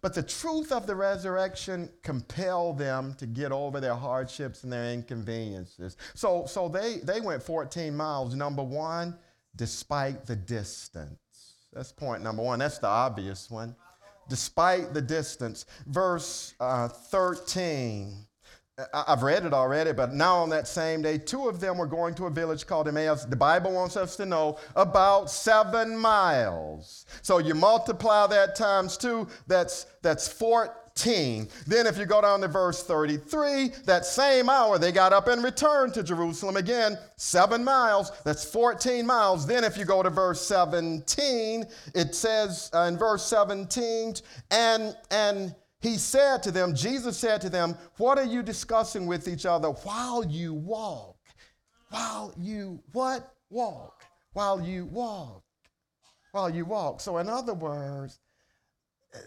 But 0.00 0.14
the 0.14 0.22
truth 0.22 0.72
of 0.72 0.86
the 0.86 0.94
resurrection 0.94 1.90
compelled 2.02 2.78
them 2.78 3.14
to 3.18 3.26
get 3.26 3.52
over 3.52 3.80
their 3.80 3.94
hardships 3.94 4.64
and 4.64 4.72
their 4.72 4.92
inconveniences. 4.92 5.96
So, 6.14 6.46
so 6.46 6.68
they, 6.68 6.98
they 7.04 7.20
went 7.20 7.42
14 7.42 7.96
miles, 7.96 8.34
number 8.34 8.62
one, 8.62 9.16
despite 9.56 10.26
the 10.26 10.36
distance. 10.36 11.18
That's 11.72 11.92
point 11.92 12.22
number 12.22 12.42
one. 12.42 12.58
That's 12.58 12.78
the 12.78 12.88
obvious 12.88 13.50
one. 13.50 13.74
Despite 14.28 14.94
the 14.94 15.02
distance. 15.02 15.66
Verse 15.86 16.54
uh, 16.60 16.88
13 16.88 18.26
I've 18.94 19.22
read 19.22 19.44
it 19.44 19.52
already, 19.52 19.92
but 19.92 20.14
now 20.14 20.38
on 20.38 20.48
that 20.50 20.66
same 20.66 21.02
day, 21.02 21.18
two 21.18 21.46
of 21.46 21.60
them 21.60 21.76
were 21.76 21.86
going 21.86 22.14
to 22.14 22.24
a 22.24 22.30
village 22.30 22.66
called 22.66 22.88
Emmaus. 22.88 23.26
The 23.26 23.36
Bible 23.36 23.70
wants 23.70 23.98
us 23.98 24.16
to 24.16 24.24
know 24.24 24.58
about 24.74 25.30
seven 25.30 25.94
miles. 25.96 27.04
So 27.20 27.36
you 27.36 27.54
multiply 27.54 28.26
that 28.28 28.56
times 28.56 28.96
two, 28.96 29.28
that's, 29.46 29.84
that's 30.00 30.26
14. 30.26 31.48
Then 31.66 31.86
if 31.86 31.98
you 31.98 32.06
go 32.06 32.22
down 32.22 32.40
to 32.40 32.48
verse 32.48 32.82
33, 32.82 33.72
that 33.84 34.06
same 34.06 34.48
hour 34.48 34.78
they 34.78 34.90
got 34.90 35.12
up 35.12 35.28
and 35.28 35.44
returned 35.44 35.92
to 35.94 36.02
Jerusalem 36.02 36.56
again, 36.56 36.96
seven 37.16 37.62
miles, 37.62 38.10
that's 38.24 38.42
14 38.42 39.04
miles. 39.06 39.46
Then 39.46 39.64
if 39.64 39.76
you 39.76 39.84
go 39.84 40.02
to 40.02 40.08
verse 40.08 40.40
17, 40.46 41.66
it 41.94 42.14
says 42.14 42.70
uh, 42.72 42.88
in 42.90 42.96
verse 42.96 43.24
17, 43.26 44.14
and, 44.50 44.96
and 45.10 45.54
he 45.82 45.98
said 45.98 46.44
to 46.44 46.52
them, 46.52 46.74
Jesus 46.74 47.18
said 47.18 47.40
to 47.40 47.50
them, 47.50 47.76
What 47.96 48.16
are 48.16 48.24
you 48.24 48.42
discussing 48.42 49.06
with 49.06 49.26
each 49.26 49.44
other 49.44 49.68
while 49.68 50.24
you 50.24 50.54
walk? 50.54 51.16
While 51.90 52.32
you 52.38 52.80
what? 52.92 53.34
Walk. 53.50 54.04
While 54.32 54.62
you 54.62 54.86
walk. 54.86 55.42
While 56.30 56.50
you 56.50 56.64
walk. 56.64 57.00
So, 57.00 57.18
in 57.18 57.28
other 57.28 57.52
words, 57.52 58.20
uh, 59.12 59.18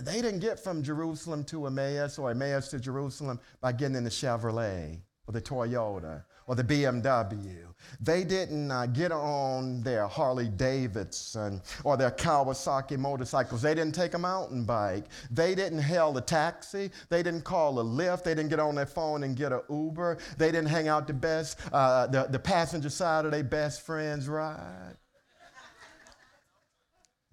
they 0.00 0.22
didn't 0.22 0.40
get 0.40 0.58
from 0.58 0.82
Jerusalem 0.82 1.44
to 1.44 1.66
Emmaus 1.66 2.18
or 2.18 2.30
Emmaus 2.30 2.68
to 2.68 2.80
Jerusalem 2.80 3.38
by 3.60 3.72
getting 3.72 3.96
in 3.96 4.02
the 4.02 4.10
Chevrolet 4.10 4.98
or 5.26 5.32
the 5.32 5.42
Toyota 5.42 6.24
or 6.46 6.54
the 6.56 6.64
BMW. 6.64 7.71
They 8.00 8.24
didn't 8.24 8.70
uh, 8.70 8.86
get 8.86 9.12
on 9.12 9.82
their 9.82 10.06
Harley 10.06 10.48
Davidson 10.48 11.62
or 11.84 11.96
their 11.96 12.10
Kawasaki 12.10 12.98
motorcycles. 12.98 13.62
They 13.62 13.74
didn't 13.74 13.94
take 13.94 14.14
a 14.14 14.18
mountain 14.18 14.64
bike. 14.64 15.04
They 15.30 15.54
didn't 15.54 15.80
hail 15.80 16.16
a 16.16 16.20
taxi. 16.20 16.90
They 17.08 17.22
didn't 17.22 17.44
call 17.44 17.78
a 17.80 17.84
Lyft. 17.84 18.24
They 18.24 18.34
didn't 18.34 18.50
get 18.50 18.60
on 18.60 18.74
their 18.74 18.86
phone 18.86 19.22
and 19.22 19.36
get 19.36 19.52
an 19.52 19.62
Uber. 19.68 20.18
They 20.38 20.50
didn't 20.50 20.68
hang 20.68 20.88
out 20.88 21.06
the 21.06 21.14
best, 21.14 21.58
uh, 21.72 22.06
the, 22.06 22.24
the 22.24 22.38
passenger 22.38 22.90
side 22.90 23.24
of 23.24 23.30
their 23.30 23.44
best 23.44 23.82
friend's 23.82 24.28
ride. 24.28 24.96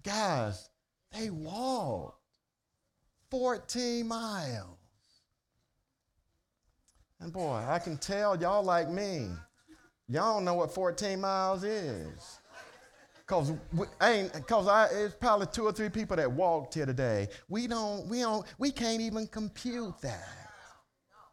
Guys, 0.02 0.70
they 1.12 1.30
walked 1.30 2.18
14 3.30 4.06
miles. 4.06 4.76
And 7.20 7.32
boy, 7.32 7.62
I 7.68 7.78
can 7.78 7.98
tell 7.98 8.40
y'all 8.40 8.62
like 8.62 8.88
me, 8.88 9.28
y'all 10.10 10.34
don't 10.34 10.44
know 10.44 10.54
what 10.54 10.74
14 10.74 11.20
miles 11.20 11.64
is. 11.64 12.38
Cause 13.26 13.52
we 13.72 13.86
ain't, 14.02 14.32
cause 14.48 14.66
I, 14.66 14.86
it's 14.86 15.14
probably 15.14 15.46
two 15.46 15.64
or 15.64 15.72
three 15.72 15.88
people 15.88 16.16
that 16.16 16.30
walked 16.30 16.74
here 16.74 16.84
today. 16.84 17.28
We 17.48 17.68
don't, 17.68 18.08
we 18.08 18.20
don't, 18.20 18.44
we 18.58 18.72
can't 18.72 19.00
even 19.00 19.28
compute 19.28 20.00
that. 20.02 20.28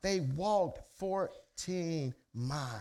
They 0.04 0.20
walked 0.20 0.82
14 1.00 2.14
miles. 2.36 2.74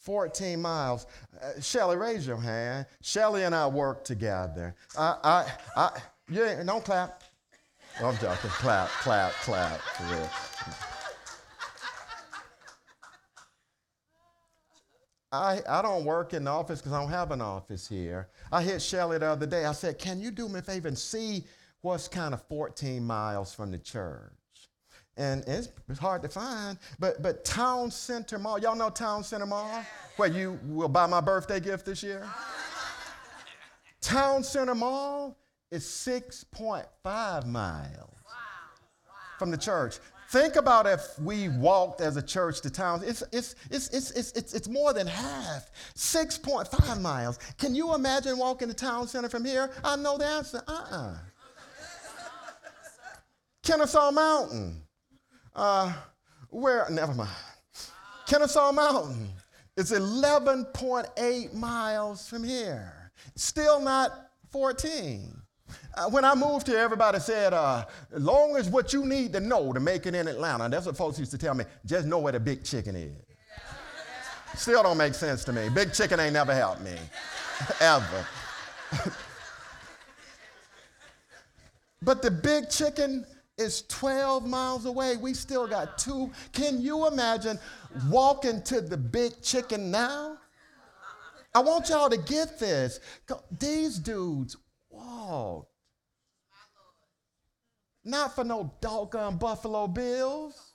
14 0.00 0.60
miles. 0.60 1.06
Uh, 1.42 1.60
Shelly, 1.60 1.96
raise 1.96 2.26
your 2.26 2.40
hand. 2.40 2.86
Shelly 3.00 3.44
and 3.44 3.54
I 3.54 3.66
work 3.66 4.04
together. 4.04 4.76
I, 4.96 5.16
I, 5.24 5.52
I, 5.76 6.00
yeah, 6.30 6.62
don't 6.62 6.84
clap. 6.84 7.22
I'm 8.04 8.16
joking. 8.18 8.50
clap, 8.50 8.88
clap, 8.90 9.32
clap. 9.32 9.80
I, 15.32 15.60
I 15.68 15.82
don't 15.82 16.04
work 16.04 16.34
in 16.34 16.44
the 16.44 16.50
office 16.50 16.80
because 16.80 16.92
I 16.92 17.00
don't 17.00 17.10
have 17.10 17.30
an 17.30 17.40
office 17.40 17.88
here. 17.88 18.28
I 18.52 18.62
hit 18.62 18.80
Shelly 18.80 19.18
the 19.18 19.26
other 19.26 19.46
day. 19.46 19.64
I 19.64 19.72
said, 19.72 19.98
Can 19.98 20.20
you 20.20 20.30
do 20.30 20.48
me 20.48 20.60
a 20.60 20.62
favor 20.62 20.88
and 20.88 20.96
see 20.96 21.44
what's 21.80 22.08
kind 22.08 22.32
of 22.32 22.42
14 22.48 23.04
miles 23.04 23.54
from 23.54 23.70
the 23.70 23.78
church? 23.78 24.32
And 25.16 25.42
it's, 25.46 25.68
it's 25.88 25.98
hard 25.98 26.22
to 26.22 26.28
find, 26.28 26.78
but, 26.98 27.22
but 27.22 27.44
Town 27.44 27.90
Center 27.90 28.38
Mall, 28.38 28.58
y'all 28.58 28.76
know 28.76 28.90
Town 28.90 29.24
Center 29.24 29.46
Mall? 29.46 29.82
Where 30.16 30.28
you 30.28 30.58
will 30.64 30.88
buy 30.88 31.06
my 31.06 31.20
birthday 31.20 31.58
gift 31.58 31.86
this 31.86 32.02
year? 32.02 32.26
Town 34.02 34.44
Center 34.44 34.74
Mall 34.74 35.36
is 35.70 35.84
6.5 35.84 37.46
miles 37.46 38.10
from 39.38 39.50
the 39.50 39.56
church. 39.56 39.98
Think 40.28 40.56
about 40.56 40.86
if 40.86 41.18
we 41.20 41.48
walked 41.48 42.00
as 42.00 42.16
a 42.16 42.22
church 42.22 42.60
to 42.62 42.70
town. 42.70 43.02
It's, 43.04 43.22
it's, 43.32 43.54
it's, 43.70 43.88
it's, 43.90 44.10
it's, 44.10 44.32
it's, 44.32 44.54
it's 44.54 44.68
more 44.68 44.92
than 44.92 45.06
half, 45.06 45.70
6.5 45.94 47.00
miles. 47.00 47.38
Can 47.58 47.74
you 47.76 47.94
imagine 47.94 48.36
walking 48.36 48.68
to 48.68 48.74
town 48.74 49.06
center 49.06 49.28
from 49.28 49.44
here? 49.44 49.70
I 49.84 49.94
know 49.96 50.18
the 50.18 50.26
answer. 50.26 50.62
Uh 50.66 50.72
uh-uh. 50.72 50.96
uh 50.96 51.16
Kennesaw 53.62 54.10
Mountain. 54.10 54.82
Uh, 55.54 55.92
where, 56.50 56.86
never 56.90 57.14
mind. 57.14 57.30
Kennesaw 58.26 58.72
Mountain 58.72 59.28
is 59.76 59.92
11.8 59.92 61.54
miles 61.54 62.28
from 62.28 62.42
here. 62.42 63.12
Still 63.36 63.80
not 63.80 64.30
14. 64.50 65.42
Uh, 65.94 66.10
when 66.10 66.24
I 66.24 66.34
moved 66.34 66.66
here, 66.66 66.78
everybody 66.78 67.18
said, 67.18 67.52
uh, 67.52 67.84
as 68.14 68.22
long 68.22 68.56
as 68.56 68.68
what 68.68 68.92
you 68.92 69.04
need 69.04 69.32
to 69.32 69.40
know 69.40 69.72
to 69.72 69.80
make 69.80 70.06
it 70.06 70.14
in 70.14 70.28
Atlanta, 70.28 70.68
that's 70.68 70.86
what 70.86 70.96
folks 70.96 71.18
used 71.18 71.30
to 71.32 71.38
tell 71.38 71.54
me, 71.54 71.64
just 71.84 72.06
know 72.06 72.18
where 72.18 72.32
the 72.32 72.40
big 72.40 72.64
chicken 72.64 72.94
is. 72.94 73.12
Still 74.56 74.82
don't 74.82 74.96
make 74.96 75.14
sense 75.14 75.44
to 75.44 75.52
me. 75.52 75.68
Big 75.68 75.92
chicken 75.92 76.20
ain't 76.20 76.32
never 76.32 76.54
helped 76.54 76.82
me, 76.82 76.96
ever. 77.80 78.26
but 82.02 82.22
the 82.22 82.30
big 82.30 82.70
chicken 82.70 83.26
is 83.58 83.82
12 83.88 84.46
miles 84.46 84.84
away. 84.86 85.16
We 85.16 85.34
still 85.34 85.66
got 85.66 85.98
two. 85.98 86.30
Can 86.52 86.80
you 86.80 87.06
imagine 87.06 87.58
walking 88.08 88.62
to 88.62 88.80
the 88.80 88.96
big 88.96 89.40
chicken 89.42 89.90
now? 89.90 90.38
I 91.54 91.60
want 91.60 91.88
y'all 91.88 92.10
to 92.10 92.18
get 92.18 92.58
this. 92.58 93.00
These 93.58 93.98
dudes 93.98 94.56
Not 98.04 98.34
for 98.34 98.44
no 98.44 98.72
doggone 98.80 99.36
Buffalo 99.36 99.88
Bills. 99.88 100.74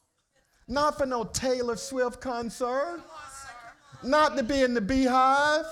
Not 0.68 0.98
for 0.98 1.06
no 1.06 1.24
Taylor 1.24 1.78
Swift 1.78 2.22
concert. 2.22 3.02
Not 4.04 4.36
to 4.38 4.44
be 4.44 4.62
in 4.62 4.74
the 4.74 4.82
BeyHive. 4.82 5.66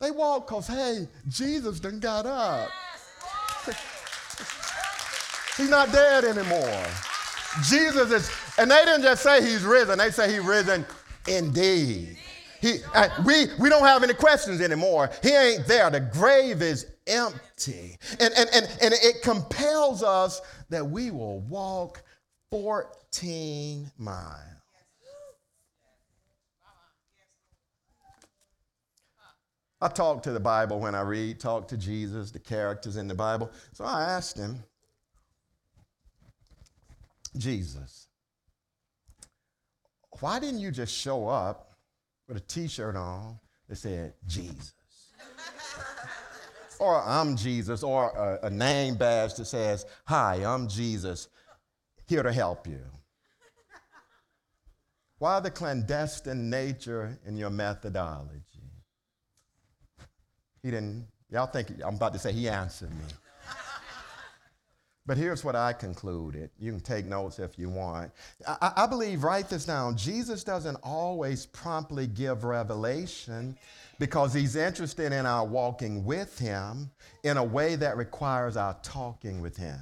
They 0.00 0.10
walk 0.10 0.48
because, 0.48 0.66
hey, 0.66 1.06
Jesus 1.28 1.78
done 1.78 2.00
got 2.00 2.24
up. 2.24 2.70
He's 5.56 5.68
not 5.68 5.92
dead 5.92 6.24
anymore. 6.24 6.86
Jesus 7.64 8.10
is, 8.10 8.30
and 8.58 8.70
they 8.70 8.82
didn't 8.84 9.02
just 9.02 9.22
say 9.22 9.42
he's 9.42 9.62
risen, 9.62 9.98
they 9.98 10.10
say 10.10 10.32
he's 10.32 10.40
risen 10.40 10.86
indeed. 11.28 12.16
He, 12.60 12.78
uh, 12.94 13.08
we, 13.24 13.46
we 13.58 13.68
don't 13.68 13.84
have 13.84 14.02
any 14.02 14.14
questions 14.14 14.60
anymore. 14.60 15.10
He 15.22 15.30
ain't 15.30 15.66
there. 15.66 15.88
The 15.90 16.00
grave 16.00 16.60
is 16.60 16.86
empty. 17.06 17.96
And, 18.20 18.34
and, 18.36 18.50
and, 18.52 18.68
and 18.82 18.94
it 18.94 19.22
compels 19.22 20.02
us 20.02 20.42
that 20.68 20.84
we 20.84 21.10
will 21.10 21.40
walk 21.40 22.02
14 22.50 23.90
miles. 23.98 24.36
I 29.82 29.88
talk 29.88 30.22
to 30.24 30.32
the 30.32 30.40
Bible 30.40 30.78
when 30.78 30.94
I 30.94 31.00
read, 31.00 31.40
talk 31.40 31.66
to 31.68 31.76
Jesus, 31.78 32.30
the 32.30 32.38
characters 32.38 32.98
in 32.98 33.08
the 33.08 33.14
Bible. 33.14 33.50
So 33.72 33.84
I 33.84 34.02
asked 34.02 34.36
him, 34.36 34.62
Jesus, 37.38 38.08
why 40.20 40.38
didn't 40.38 40.60
you 40.60 40.70
just 40.70 40.94
show 40.94 41.28
up 41.28 41.69
with 42.30 42.38
a 42.38 42.46
t 42.46 42.68
shirt 42.68 42.94
on 42.96 43.38
that 43.68 43.76
said 43.76 44.14
Jesus? 44.26 44.72
or 46.78 47.02
I'm 47.02 47.36
Jesus, 47.36 47.82
or 47.82 48.10
a, 48.10 48.46
a, 48.46 48.50
name 48.50 48.94
badge 48.94 49.34
that 49.34 49.46
says, 49.46 49.84
Hi, 50.06 50.44
I'm 50.44 50.68
Jesus, 50.68 51.28
here 52.06 52.22
to 52.22 52.32
help 52.32 52.66
you. 52.68 52.80
Why 55.18 55.40
the 55.40 55.50
clandestine 55.50 56.48
nature 56.48 57.18
in 57.26 57.36
your 57.36 57.50
methodology? 57.50 58.38
He 60.62 60.70
didn't, 60.70 61.08
y'all 61.30 61.46
think, 61.46 61.72
I'm 61.84 61.96
about 61.96 62.12
to 62.12 62.18
say 62.18 62.32
he 62.32 62.48
answered 62.48 62.90
me. 62.90 63.04
But 65.10 65.18
here's 65.18 65.42
what 65.42 65.56
I 65.56 65.72
concluded. 65.72 66.50
You 66.60 66.70
can 66.70 66.78
take 66.78 67.04
notes 67.04 67.40
if 67.40 67.58
you 67.58 67.68
want. 67.68 68.12
I, 68.46 68.70
I 68.76 68.86
believe, 68.86 69.24
write 69.24 69.48
this 69.48 69.64
down. 69.64 69.96
Jesus 69.96 70.44
doesn't 70.44 70.76
always 70.84 71.46
promptly 71.46 72.06
give 72.06 72.44
revelation 72.44 73.56
because 73.98 74.32
he's 74.32 74.54
interested 74.54 75.12
in 75.12 75.26
our 75.26 75.44
walking 75.44 76.04
with 76.04 76.38
him 76.38 76.92
in 77.24 77.38
a 77.38 77.42
way 77.42 77.74
that 77.74 77.96
requires 77.96 78.56
our 78.56 78.76
talking 78.84 79.40
with 79.40 79.56
him. 79.56 79.80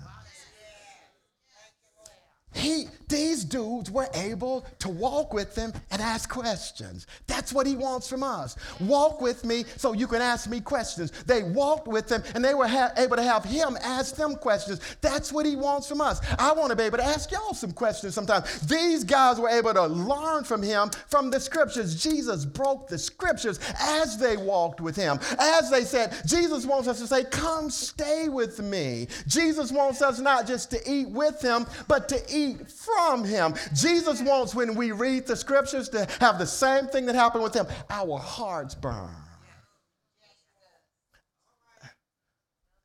He, 2.59 2.87
these 3.09 3.45
dudes 3.45 3.91
were 3.91 4.09
able 4.15 4.67
to 4.81 4.89
walk 4.89 5.33
with 5.33 5.55
him 5.55 5.73
and 5.91 6.03
ask 6.03 6.29
questions. 6.29 7.07
That's 7.27 7.53
what 7.53 7.67
he 7.67 7.77
wants 7.77 8.09
from 8.09 8.23
us. 8.23 8.57
Walk 8.81 9.21
with 9.21 9.45
me 9.45 9.65
so 9.77 9.93
you 9.93 10.07
can 10.07 10.21
ask 10.21 10.51
me 10.51 10.61
questions. 10.61 11.13
They 11.27 11.45
walked 11.45 11.87
with 11.87 12.11
him 12.11 12.23
and 12.35 12.45
they 12.45 12.55
were 12.55 12.67
ha- 12.67 12.93
able 12.97 13.17
to 13.17 13.23
have 13.23 13.45
him 13.45 13.79
ask 13.83 14.17
them 14.17 14.35
questions. 14.35 14.81
That's 15.01 15.33
what 15.33 15.47
he 15.47 15.55
wants 15.57 15.89
from 15.89 16.01
us. 16.01 16.21
I 16.39 16.53
want 16.53 16.71
to 16.71 16.77
be 16.77 16.83
able 16.83 16.99
to 16.99 17.05
ask 17.05 17.31
y'all 17.31 17.55
some 17.55 17.73
questions 17.73 18.15
sometimes. 18.15 18.61
These 18.63 19.05
guys 19.05 19.39
were 19.39 19.49
able 19.49 19.75
to 19.75 19.87
learn 19.87 20.45
from 20.45 20.63
him 20.63 20.91
from 21.07 21.31
the 21.31 21.39
scriptures. 21.39 22.03
Jesus 22.03 22.45
broke 22.45 22.89
the 22.89 22.99
scriptures 22.99 23.61
as 23.81 24.19
they 24.19 24.37
walked 24.37 24.81
with 24.81 24.97
him. 24.97 25.21
As 25.39 25.71
they 25.71 25.85
said, 25.85 26.15
Jesus 26.27 26.67
wants 26.67 26.89
us 26.89 26.99
to 26.99 27.07
say, 27.07 27.25
Come 27.25 27.71
stay 27.71 28.29
with 28.29 28.61
me. 28.61 29.07
Jesus 29.27 29.71
wants 29.71 30.03
us 30.03 30.19
not 30.19 30.47
just 30.47 30.71
to 30.73 30.91
eat 30.91 31.09
with 31.09 31.41
him, 31.41 31.67
but 31.87 32.09
to 32.09 32.21
eat 32.29 32.48
from 32.57 33.25
him. 33.25 33.55
Jesus 33.75 34.23
wants, 34.23 34.55
when 34.55 34.75
we 34.75 34.93
read 34.93 35.27
the 35.27 35.37
scriptures, 35.37 35.89
to 35.91 36.07
have 36.21 36.39
the 36.39 36.47
same 36.47 36.87
thing 36.87 37.07
that 37.07 37.15
happened 37.15 37.45
with 37.45 37.55
him 37.55 37.67
our 37.91 38.19
hearts 38.19 38.75
burn. 38.75 39.15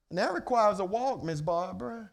And 0.10 0.20
that 0.20 0.34
requires 0.34 0.80
a 0.80 0.86
walk, 0.86 1.24
Miss 1.24 1.42
Barbara. 1.42 2.12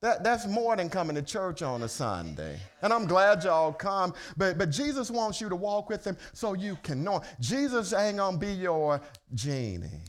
That, 0.00 0.22
that's 0.22 0.46
more 0.46 0.76
than 0.76 0.88
coming 0.88 1.16
to 1.16 1.22
church 1.22 1.62
on 1.62 1.82
a 1.82 1.88
Sunday. 1.88 2.60
And 2.82 2.92
I'm 2.92 3.06
glad 3.06 3.42
y'all 3.42 3.72
come, 3.72 4.14
but, 4.36 4.58
but 4.58 4.70
Jesus 4.70 5.10
wants 5.10 5.40
you 5.40 5.48
to 5.48 5.56
walk 5.56 5.88
with 5.88 6.06
him 6.06 6.16
so 6.32 6.52
you 6.52 6.78
can 6.82 7.02
know. 7.02 7.22
Jesus 7.40 7.92
ain't 7.92 8.18
gonna 8.18 8.36
be 8.36 8.52
your 8.52 9.00
genie. 9.34 10.02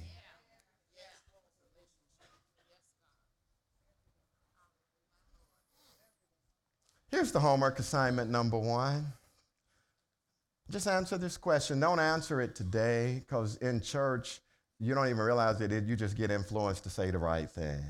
Here's 7.10 7.32
the 7.32 7.39
homework 7.39 7.80
assignment 7.80 8.30
number 8.30 8.60
one. 8.60 9.14
Just 10.70 10.88
answer 10.88 11.18
this 11.18 11.38
question. 11.38 11.80
Don't 11.80 11.99
answer 11.99 12.41
it 12.41 12.53
today 12.53 13.24
because 13.26 13.55
in 13.58 13.80
church, 13.80 14.41
you 14.80 14.93
don't 14.93 15.08
even 15.08 15.20
realize 15.20 15.62
it. 15.62 15.72
You 15.86 15.95
just 15.95 16.18
get 16.18 16.32
influenced 16.32 16.84
to 16.84 16.89
say 16.89 17.10
the 17.10 17.18
right 17.18 17.49
thing. 17.49 17.84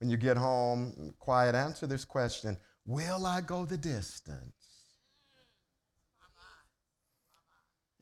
When 0.00 0.10
you 0.10 0.16
get 0.16 0.36
home, 0.36 1.14
quiet, 1.18 1.54
answer 1.54 1.86
this 1.86 2.04
question 2.04 2.56
Will 2.84 3.24
I 3.24 3.40
go 3.40 3.64
the 3.64 3.78
distance? 3.78 4.52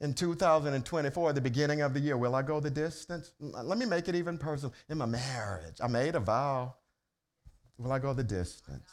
In 0.00 0.14
2024, 0.14 1.32
the 1.32 1.40
beginning 1.40 1.82
of 1.82 1.94
the 1.94 2.00
year, 2.00 2.16
will 2.16 2.34
I 2.34 2.42
go 2.42 2.58
the 2.58 2.70
distance? 2.70 3.30
Uh, 3.40 3.62
let 3.62 3.78
me 3.78 3.86
make 3.86 4.08
it 4.08 4.16
even 4.16 4.36
personal. 4.36 4.74
In 4.88 4.98
my 4.98 5.06
marriage, 5.06 5.76
I 5.80 5.86
made 5.86 6.16
a 6.16 6.20
vow. 6.20 6.74
Will 7.78 7.92
I 7.92 8.00
go 8.00 8.12
the 8.12 8.24
distance? 8.24 8.88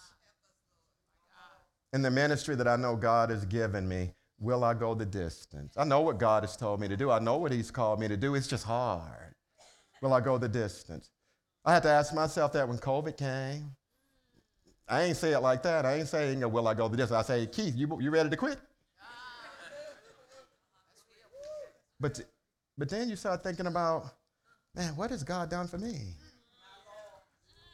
In 1.93 2.01
the 2.01 2.11
ministry 2.11 2.55
that 2.55 2.67
I 2.67 2.75
know 2.75 2.95
God 2.95 3.29
has 3.29 3.45
given 3.45 3.87
me, 3.87 4.11
will 4.39 4.63
I 4.63 4.73
go 4.73 4.93
the 4.93 5.05
distance? 5.05 5.73
I 5.77 5.83
know 5.83 6.01
what 6.01 6.17
God 6.17 6.43
has 6.43 6.55
told 6.55 6.79
me 6.79 6.87
to 6.87 6.97
do. 6.97 7.11
I 7.11 7.19
know 7.19 7.37
what 7.37 7.51
He's 7.51 7.71
called 7.71 7.99
me 7.99 8.07
to 8.07 8.17
do. 8.17 8.35
It's 8.35 8.47
just 8.47 8.65
hard. 8.65 9.35
Will 10.01 10.13
I 10.13 10.21
go 10.21 10.37
the 10.37 10.47
distance? 10.47 11.11
I 11.65 11.73
had 11.73 11.83
to 11.83 11.89
ask 11.89 12.13
myself 12.13 12.53
that 12.53 12.67
when 12.67 12.77
COVID 12.77 13.17
came. 13.17 13.75
I 14.87 15.03
ain't 15.03 15.17
say 15.17 15.33
it 15.33 15.39
like 15.39 15.61
that. 15.63 15.85
I 15.85 15.95
ain't 15.95 16.07
saying, 16.07 16.39
will 16.51 16.67
I 16.67 16.73
go 16.73 16.87
the 16.87 16.97
distance? 16.97 17.19
I 17.19 17.21
say, 17.21 17.45
Keith, 17.47 17.75
you, 17.75 17.97
you 18.01 18.09
ready 18.09 18.29
to 18.29 18.37
quit? 18.37 18.57
But, 21.99 22.21
but 22.77 22.89
then 22.89 23.09
you 23.09 23.15
start 23.15 23.43
thinking 23.43 23.67
about, 23.67 24.05
man, 24.73 24.95
what 24.95 25.11
has 25.11 25.23
God 25.23 25.49
done 25.49 25.67
for 25.67 25.77
me? 25.77 26.13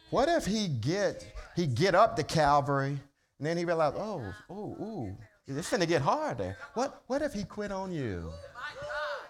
What 0.09 0.29
if 0.29 0.45
he 0.45 0.67
get, 0.67 1.25
he 1.55 1.67
get 1.67 1.93
up 1.95 2.15
to 2.15 2.23
Calvary 2.23 2.99
and 3.39 3.47
then 3.47 3.57
he 3.57 3.65
realized, 3.65 3.95
oh, 3.97 4.33
oh, 4.49 4.75
ooh, 4.81 5.17
it's 5.47 5.69
to 5.69 5.85
get 5.85 6.01
harder. 6.01 6.57
What, 6.73 7.03
what 7.07 7.21
if 7.21 7.33
he 7.33 7.43
quit 7.43 7.71
on 7.71 7.91
you? 7.91 8.31
Oh, 8.31 9.25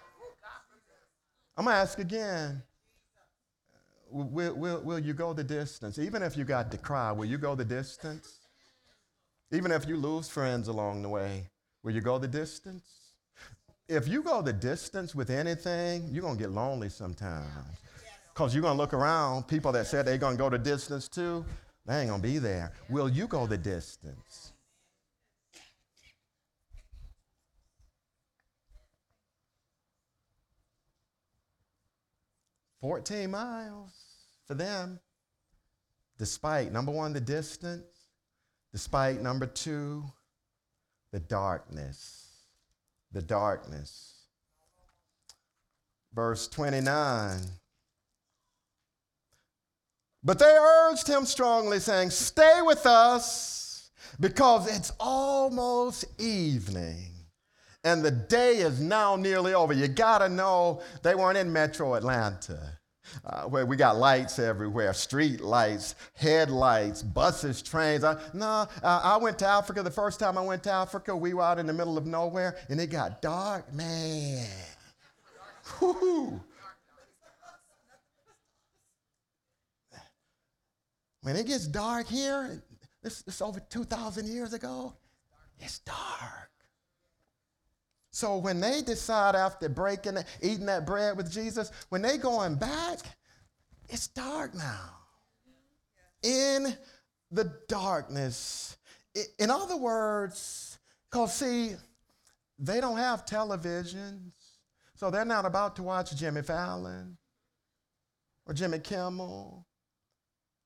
I'm 1.56 1.64
going 1.64 1.74
to 1.74 1.80
ask 1.80 1.98
again. 1.98 2.62
Will, 4.10 4.54
will, 4.54 4.80
will 4.82 4.98
you 4.98 5.12
go 5.12 5.32
the 5.32 5.42
distance? 5.42 5.98
Even 5.98 6.22
if 6.22 6.36
you 6.36 6.44
got 6.44 6.70
to 6.70 6.78
cry, 6.78 7.10
will 7.10 7.24
you 7.24 7.38
go 7.38 7.54
the 7.54 7.64
distance? 7.64 8.38
Even 9.52 9.72
if 9.72 9.86
you 9.88 9.96
lose 9.96 10.28
friends 10.28 10.68
along 10.68 11.02
the 11.02 11.08
way, 11.08 11.48
will 11.82 11.92
you 11.92 12.00
go 12.00 12.18
the 12.18 12.28
distance? 12.28 12.84
If 13.88 14.08
you 14.08 14.22
go 14.22 14.42
the 14.42 14.52
distance 14.52 15.14
with 15.14 15.30
anything, 15.30 16.08
you're 16.10 16.22
going 16.22 16.36
to 16.36 16.42
get 16.42 16.50
lonely 16.52 16.88
sometimes. 16.88 17.78
Because 18.32 18.54
you're 18.54 18.62
going 18.62 18.76
to 18.76 18.80
look 18.80 18.94
around, 18.94 19.48
people 19.48 19.72
that 19.72 19.86
said 19.86 20.06
they're 20.06 20.18
going 20.18 20.36
to 20.36 20.42
go 20.42 20.50
the 20.50 20.58
distance 20.58 21.08
too, 21.08 21.44
they 21.86 22.00
ain't 22.00 22.08
to 22.22 22.28
be 22.28 22.38
there. 22.38 22.72
Will 22.88 23.08
you 23.08 23.26
go 23.26 23.46
the 23.46 23.56
distance? 23.56 24.52
Fourteen 32.80 33.30
miles. 33.30 33.90
for 34.46 34.54
them, 34.54 35.00
despite 36.18 36.72
number 36.72 36.92
one, 36.92 37.12
the 37.12 37.20
distance, 37.20 37.82
despite 38.72 39.20
number 39.20 39.46
two, 39.46 40.04
the 41.10 41.20
darkness. 41.20 42.28
The 43.12 43.22
darkness. 43.22 44.26
Verse 46.14 46.48
29. 46.48 47.40
But 50.26 50.38
they 50.38 50.58
urged 50.90 51.08
him 51.08 51.24
strongly, 51.24 51.78
saying, 51.78 52.10
Stay 52.10 52.60
with 52.62 52.84
us, 52.84 53.90
because 54.20 54.68
it's 54.76 54.92
almost 55.00 56.04
evening 56.20 57.16
and 57.86 58.04
the 58.04 58.10
day 58.10 58.56
is 58.56 58.80
now 58.80 59.14
nearly 59.14 59.54
over. 59.54 59.72
You 59.72 59.86
gotta 59.86 60.28
know 60.28 60.82
they 61.04 61.14
weren't 61.14 61.38
in 61.38 61.52
metro 61.52 61.94
Atlanta. 61.94 62.58
Uh, 63.24 63.44
where 63.44 63.64
we 63.64 63.76
got 63.76 63.96
lights 63.96 64.40
everywhere, 64.40 64.92
street 64.92 65.40
lights, 65.40 65.94
headlights, 66.14 67.04
buses, 67.04 67.62
trains. 67.62 68.02
I, 68.02 68.20
no, 68.34 68.66
uh, 68.82 69.00
I 69.04 69.16
went 69.16 69.38
to 69.38 69.46
Africa 69.46 69.84
the 69.84 69.92
first 69.92 70.18
time 70.18 70.36
I 70.36 70.40
went 70.40 70.64
to 70.64 70.72
Africa. 70.72 71.16
We 71.16 71.32
were 71.32 71.42
out 71.42 71.60
in 71.60 71.68
the 71.68 71.72
middle 71.72 71.96
of 71.96 72.04
nowhere 72.04 72.56
and 72.68 72.80
it 72.80 72.88
got 72.88 73.22
dark. 73.22 73.72
Man. 73.72 74.48
Woo-hoo. 75.80 76.40
When 81.26 81.34
it 81.34 81.48
gets 81.48 81.66
dark 81.66 82.06
here, 82.06 82.62
this, 83.02 83.22
this 83.22 83.42
over 83.42 83.58
2,000 83.58 84.28
years 84.28 84.52
ago, 84.52 84.94
it's 85.58 85.80
dark. 85.80 86.52
So 88.12 88.36
when 88.36 88.60
they 88.60 88.80
decide 88.80 89.34
after 89.34 89.68
breaking, 89.68 90.18
eating 90.40 90.66
that 90.66 90.86
bread 90.86 91.16
with 91.16 91.28
Jesus, 91.28 91.72
when 91.88 92.00
they 92.00 92.16
going 92.16 92.54
back, 92.54 93.00
it's 93.88 94.06
dark 94.06 94.54
now. 94.54 94.90
In 96.22 96.76
the 97.32 97.52
darkness. 97.66 98.76
In 99.40 99.50
other 99.50 99.76
words, 99.76 100.78
because 101.10 101.34
see, 101.34 101.72
they 102.56 102.80
don't 102.80 102.98
have 102.98 103.26
televisions, 103.26 104.30
so 104.94 105.10
they're 105.10 105.24
not 105.24 105.44
about 105.44 105.74
to 105.74 105.82
watch 105.82 106.14
Jimmy 106.14 106.42
Fallon 106.42 107.18
or 108.46 108.54
Jimmy 108.54 108.78
Kimmel, 108.78 109.66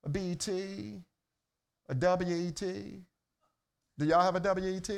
a 0.05 0.09
BET, 0.09 0.49
a 0.49 1.95
WET. 1.95 2.63
Do 3.99 4.07
y'all 4.07 4.23
have 4.23 4.37
a 4.37 4.55
WET? 4.55 4.91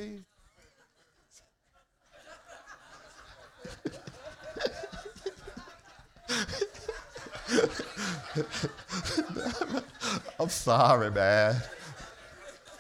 I'm 10.41 10.49
sorry, 10.49 11.11
man. 11.11 11.57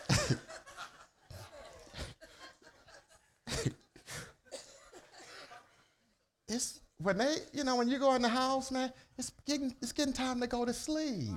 it's 6.48 6.80
when 6.98 7.18
they, 7.18 7.36
you 7.52 7.64
know, 7.64 7.76
when 7.76 7.88
you 7.88 7.98
go 7.98 8.14
in 8.14 8.22
the 8.22 8.28
house, 8.28 8.70
man, 8.70 8.92
it's 9.18 9.32
getting 9.46 9.74
it's 9.82 9.92
getting 9.92 10.14
time 10.14 10.40
to 10.40 10.46
go 10.46 10.64
to 10.64 10.72
sleep. 10.72 11.32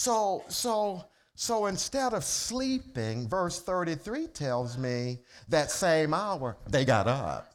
So, 0.00 0.44
so, 0.48 1.04
so 1.34 1.66
instead 1.66 2.14
of 2.14 2.24
sleeping, 2.24 3.28
verse 3.28 3.60
33 3.60 4.28
tells 4.28 4.78
me 4.78 5.18
that 5.50 5.70
same 5.70 6.14
hour 6.14 6.56
they 6.70 6.86
got 6.86 7.06
up 7.06 7.52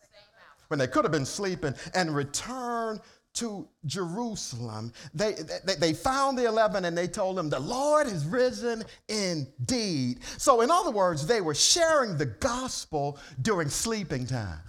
when 0.68 0.78
they 0.78 0.86
could 0.86 1.06
have 1.06 1.12
been 1.12 1.26
sleeping 1.26 1.74
and 1.96 2.16
returned 2.16 3.02
to 3.34 3.68
Jerusalem. 3.88 4.93
They, 5.16 5.34
they, 5.64 5.74
they, 5.74 5.93
found 5.93 6.38
the 6.38 6.46
11 6.46 6.86
and 6.86 6.96
they 6.96 7.08
told 7.08 7.36
them, 7.36 7.50
The 7.50 7.60
Lord 7.60 8.06
is 8.06 8.28
risen 8.28 8.84
indeed. 9.10 10.20
So, 10.38 10.62
in 10.62 10.70
other 10.70 10.91
words, 10.91 11.26
they 11.26 11.41
were 11.41 11.56
sharing 11.56 12.16
the 12.16 12.28
gospel 12.28 13.18
during 13.41 13.70
sleeping 13.70 14.28
time. 14.28 14.60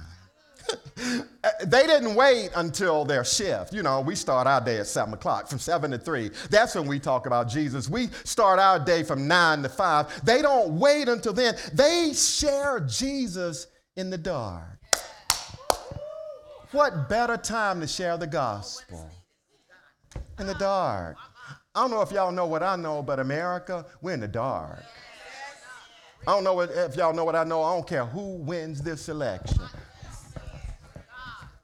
They 1.67 1.87
didn't 1.87 2.15
wait 2.15 2.51
until 2.57 3.05
their 3.05 3.25
shift. 3.25 3.73
You 3.73 3.83
know, 3.83 4.01
we 4.01 4.15
start 4.15 4.47
our 4.47 4.61
day 4.61 4.79
at 4.79 4.87
7 4.87 5.15
o'clock, 5.15 5.49
from 5.49 5.59
7 5.59 5.91
to 5.91 5.99
3. 5.99 6.31
That's 6.51 6.75
when 6.75 6.87
we 6.87 6.99
talk 6.99 7.27
about 7.27 7.49
Jesus. 7.49 7.89
We 7.89 8.09
start 8.25 8.59
our 8.59 8.79
day 8.79 9.03
from 9.03 9.29
9 9.29 9.63
to 9.63 9.69
5. 9.69 10.25
They 10.25 10.43
don't 10.43 10.79
wait 10.79 11.09
until 11.09 11.33
then. 11.33 11.55
They 11.73 12.13
share 12.15 12.81
Jesus 12.81 13.67
in 13.97 14.11
the 14.11 14.19
dark. 14.19 14.79
What 16.73 17.09
better 17.09 17.37
time 17.37 17.81
to 17.81 17.87
share 17.87 18.17
the 18.17 18.27
gospel? 18.27 19.11
In 20.39 20.47
the 20.47 20.55
dark. 20.55 21.17
I 21.75 21.83
don't 21.83 21.91
know 21.91 22.03
if 22.03 22.11
y'all 22.11 22.33
know 22.33 22.47
what 22.47 22.63
I 22.63 22.77
know, 22.77 23.03
but 23.03 23.21
America, 23.21 23.85
we're 24.01 24.15
in 24.15 24.21
the 24.21 24.29
dark. 24.29 24.83
I 26.27 26.33
don't 26.33 26.43
know 26.43 26.61
if 26.61 26.97
y'all 26.97 27.15
know 27.15 27.25
what 27.25 27.37
I 27.37 27.45
know. 27.45 27.63
I 27.63 27.75
don't 27.75 27.87
care 27.87 28.05
who 28.05 28.37
wins 28.39 28.83
this 28.83 29.09
election. 29.09 29.63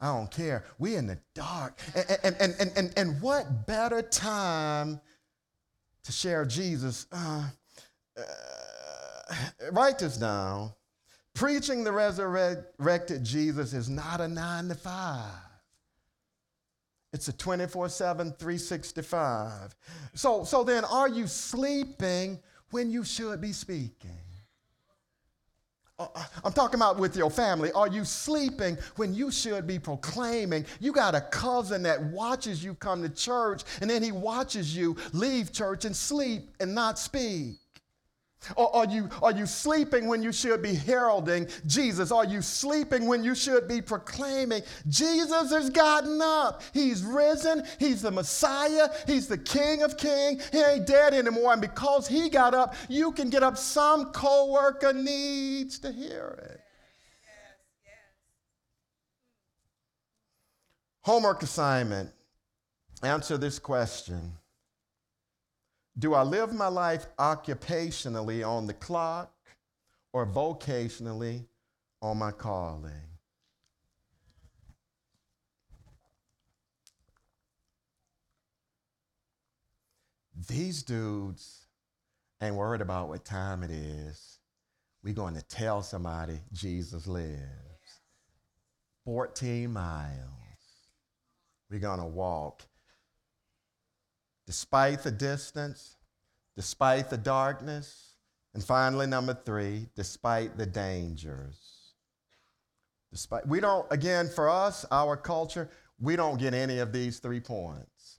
I 0.02 0.06
don't 0.06 0.30
care. 0.32 0.64
We're 0.80 0.98
in 0.98 1.06
the 1.06 1.18
dark. 1.32 1.78
And, 1.94 2.36
and, 2.40 2.56
and, 2.58 2.72
and, 2.76 2.92
and 2.96 3.22
what 3.22 3.68
better 3.68 4.02
time 4.02 5.00
to 6.02 6.12
share 6.12 6.44
Jesus? 6.44 7.06
Uh, 7.12 7.48
uh, 8.18 9.34
write 9.70 10.00
this 10.00 10.16
down. 10.16 10.72
Preaching 11.34 11.84
the 11.84 11.92
resurrected 11.92 13.22
Jesus 13.22 13.72
is 13.72 13.88
not 13.88 14.20
a 14.20 14.26
nine 14.26 14.68
to 14.68 14.74
five. 14.74 15.30
It's 17.12 17.28
a 17.28 17.32
24 17.32 17.88
7, 17.88 18.32
365. 18.32 19.76
So, 20.14 20.42
so 20.42 20.64
then, 20.64 20.84
are 20.84 21.08
you 21.08 21.28
sleeping 21.28 22.40
when 22.70 22.90
you 22.90 23.04
should 23.04 23.40
be 23.40 23.52
speaking? 23.52 24.21
Uh, 25.98 26.06
uh, 26.14 26.24
I'm 26.42 26.52
talking 26.52 26.76
about 26.76 26.98
with 26.98 27.16
your 27.16 27.30
family. 27.30 27.70
Are 27.72 27.88
you 27.88 28.04
sleeping 28.04 28.78
when 28.96 29.14
you 29.14 29.30
should 29.30 29.66
be 29.66 29.78
proclaiming? 29.78 30.64
You 30.80 30.92
got 30.92 31.14
a 31.14 31.20
cousin 31.20 31.82
that 31.82 32.02
watches 32.02 32.64
you 32.64 32.74
come 32.74 33.02
to 33.02 33.08
church 33.08 33.62
and 33.80 33.90
then 33.90 34.02
he 34.02 34.10
watches 34.10 34.74
you 34.74 34.96
leave 35.12 35.52
church 35.52 35.84
and 35.84 35.94
sleep 35.94 36.50
and 36.60 36.74
not 36.74 36.98
speak. 36.98 37.61
Or 38.56 38.74
are 38.74 38.86
you, 38.86 39.08
are 39.22 39.32
you 39.32 39.46
sleeping 39.46 40.08
when 40.08 40.22
you 40.22 40.32
should 40.32 40.62
be 40.62 40.74
heralding 40.74 41.48
Jesus? 41.66 42.10
Are 42.10 42.24
you 42.24 42.42
sleeping 42.42 43.06
when 43.06 43.22
you 43.22 43.34
should 43.34 43.68
be 43.68 43.80
proclaiming 43.80 44.62
Jesus 44.88 45.50
has 45.50 45.70
gotten 45.70 46.20
up? 46.20 46.62
He's 46.74 47.02
risen. 47.04 47.64
He's 47.78 48.02
the 48.02 48.10
Messiah. 48.10 48.88
He's 49.06 49.28
the 49.28 49.38
King 49.38 49.82
of 49.82 49.96
Kings. 49.96 50.48
He 50.50 50.60
ain't 50.60 50.86
dead 50.86 51.14
anymore. 51.14 51.52
And 51.52 51.60
because 51.60 52.08
he 52.08 52.28
got 52.28 52.54
up, 52.54 52.74
you 52.88 53.12
can 53.12 53.30
get 53.30 53.42
up. 53.42 53.56
Some 53.56 54.12
coworker 54.12 54.92
needs 54.92 55.78
to 55.80 55.92
hear 55.92 56.38
it. 56.50 56.60
Homework 61.02 61.42
assignment. 61.42 62.10
Answer 63.02 63.36
this 63.36 63.58
question. 63.58 64.32
Do 65.98 66.14
I 66.14 66.22
live 66.22 66.54
my 66.54 66.68
life 66.68 67.06
occupationally 67.18 68.46
on 68.46 68.66
the 68.66 68.72
clock 68.72 69.32
or 70.12 70.26
vocationally 70.26 71.44
on 72.00 72.18
my 72.18 72.30
calling? 72.30 72.92
These 80.48 80.82
dudes 80.82 81.66
ain't 82.40 82.56
worried 82.56 82.80
about 82.80 83.08
what 83.08 83.24
time 83.24 83.62
it 83.62 83.70
is. 83.70 84.38
We're 85.04 85.14
going 85.14 85.34
to 85.34 85.42
tell 85.42 85.82
somebody 85.82 86.40
Jesus 86.52 87.06
lives. 87.06 87.40
14 89.04 89.72
miles. 89.72 90.18
We're 91.70 91.80
going 91.80 92.00
to 92.00 92.06
walk 92.06 92.62
despite 94.52 95.02
the 95.02 95.10
distance, 95.10 95.96
despite 96.56 97.08
the 97.08 97.16
darkness, 97.16 98.16
and 98.52 98.62
finally, 98.62 99.06
number 99.06 99.32
three, 99.32 99.88
despite 99.96 100.58
the 100.58 100.66
dangers. 100.66 101.94
Despite, 103.10 103.48
we 103.48 103.60
don't, 103.60 103.90
again, 103.90 104.28
for 104.28 104.50
us, 104.50 104.84
our 104.90 105.16
culture, 105.16 105.70
we 105.98 106.16
don't 106.16 106.38
get 106.38 106.52
any 106.52 106.80
of 106.80 106.92
these 106.92 107.18
three 107.18 107.40
points. 107.40 108.18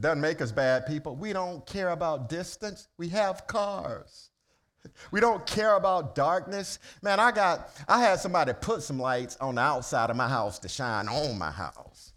Doesn't 0.00 0.20
make 0.20 0.40
us 0.40 0.50
bad 0.50 0.86
people. 0.86 1.14
We 1.14 1.32
don't 1.32 1.64
care 1.66 1.90
about 1.90 2.28
distance. 2.28 2.88
We 2.98 3.08
have 3.10 3.46
cars. 3.46 4.30
We 5.12 5.20
don't 5.20 5.46
care 5.46 5.76
about 5.76 6.16
darkness. 6.16 6.80
Man, 7.00 7.20
I 7.20 7.30
got, 7.30 7.70
I 7.86 8.00
had 8.00 8.18
somebody 8.18 8.52
put 8.54 8.82
some 8.82 8.98
lights 8.98 9.36
on 9.40 9.54
the 9.54 9.60
outside 9.60 10.10
of 10.10 10.16
my 10.16 10.28
house 10.28 10.58
to 10.60 10.68
shine 10.68 11.06
on 11.06 11.38
my 11.38 11.50
house. 11.52 12.12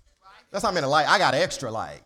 That's 0.52 0.64
how 0.64 0.72
many 0.72 0.88
light. 0.88 1.08
I 1.08 1.18
got 1.18 1.34
extra 1.34 1.72
light. 1.72 2.02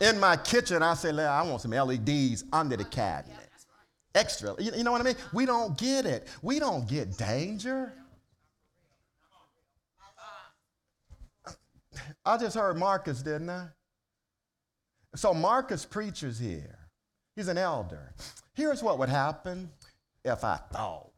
In 0.00 0.20
my 0.20 0.36
kitchen, 0.36 0.82
I 0.82 0.94
say, 0.94 1.10
I 1.10 1.42
want 1.42 1.62
some 1.62 1.70
LEDs 1.70 2.44
under 2.52 2.76
the 2.76 2.84
cabinet. 2.84 3.36
Extra. 4.14 4.54
You, 4.58 4.82
know 4.82 4.92
what 4.92 5.00
I 5.00 5.04
mean? 5.04 5.16
We 5.32 5.46
don't 5.46 5.76
get 5.76 6.06
it. 6.06 6.28
We 6.42 6.58
don't 6.58 6.88
get 6.88 7.16
danger. 7.16 7.92
I 12.24 12.36
just 12.38 12.56
heard 12.56 12.76
Marcus, 12.76 13.22
didn't 13.22 13.50
I? 13.50 13.68
So 15.14 15.32
Marcus 15.32 15.84
preaches 15.84 16.38
here. 16.38 16.78
He's 17.34 17.48
an 17.48 17.58
elder. 17.58 18.14
Here's 18.54 18.82
what 18.82 18.98
would 18.98 19.08
happen 19.08 19.70
if 20.24 20.44
I 20.44 20.56
thought 20.72 21.10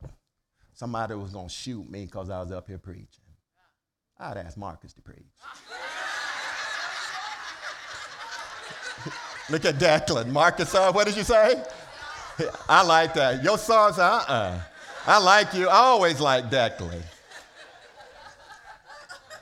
somebody 0.75 1.15
was 1.15 1.33
going 1.33 1.49
to 1.49 1.55
shoot 1.55 1.89
me 1.91 2.05
because 2.05 2.31
I 2.31 2.41
was 2.41 2.53
up 2.53 2.69
here 2.69 2.79
preaching. 2.79 3.25
I'd 4.19 4.37
ask 4.37 4.57
Marcus 4.57 4.93
to 4.95 5.03
preach. 5.03 5.19
Look 9.51 9.65
at 9.65 9.77
Declan. 9.77 10.29
Marcus, 10.29 10.75
uh, 10.75 10.93
what 10.93 11.07
did 11.07 11.17
you 11.17 11.23
say? 11.23 11.63
I 12.69 12.83
like 12.83 13.15
that. 13.15 13.43
Your 13.43 13.59
son's, 13.59 13.99
uh 13.99 14.25
uh 14.29 14.61
I 15.07 15.19
like 15.19 15.55
you. 15.55 15.69
I 15.69 15.77
always 15.77 16.21
like 16.21 16.51
Declan. 16.51 17.03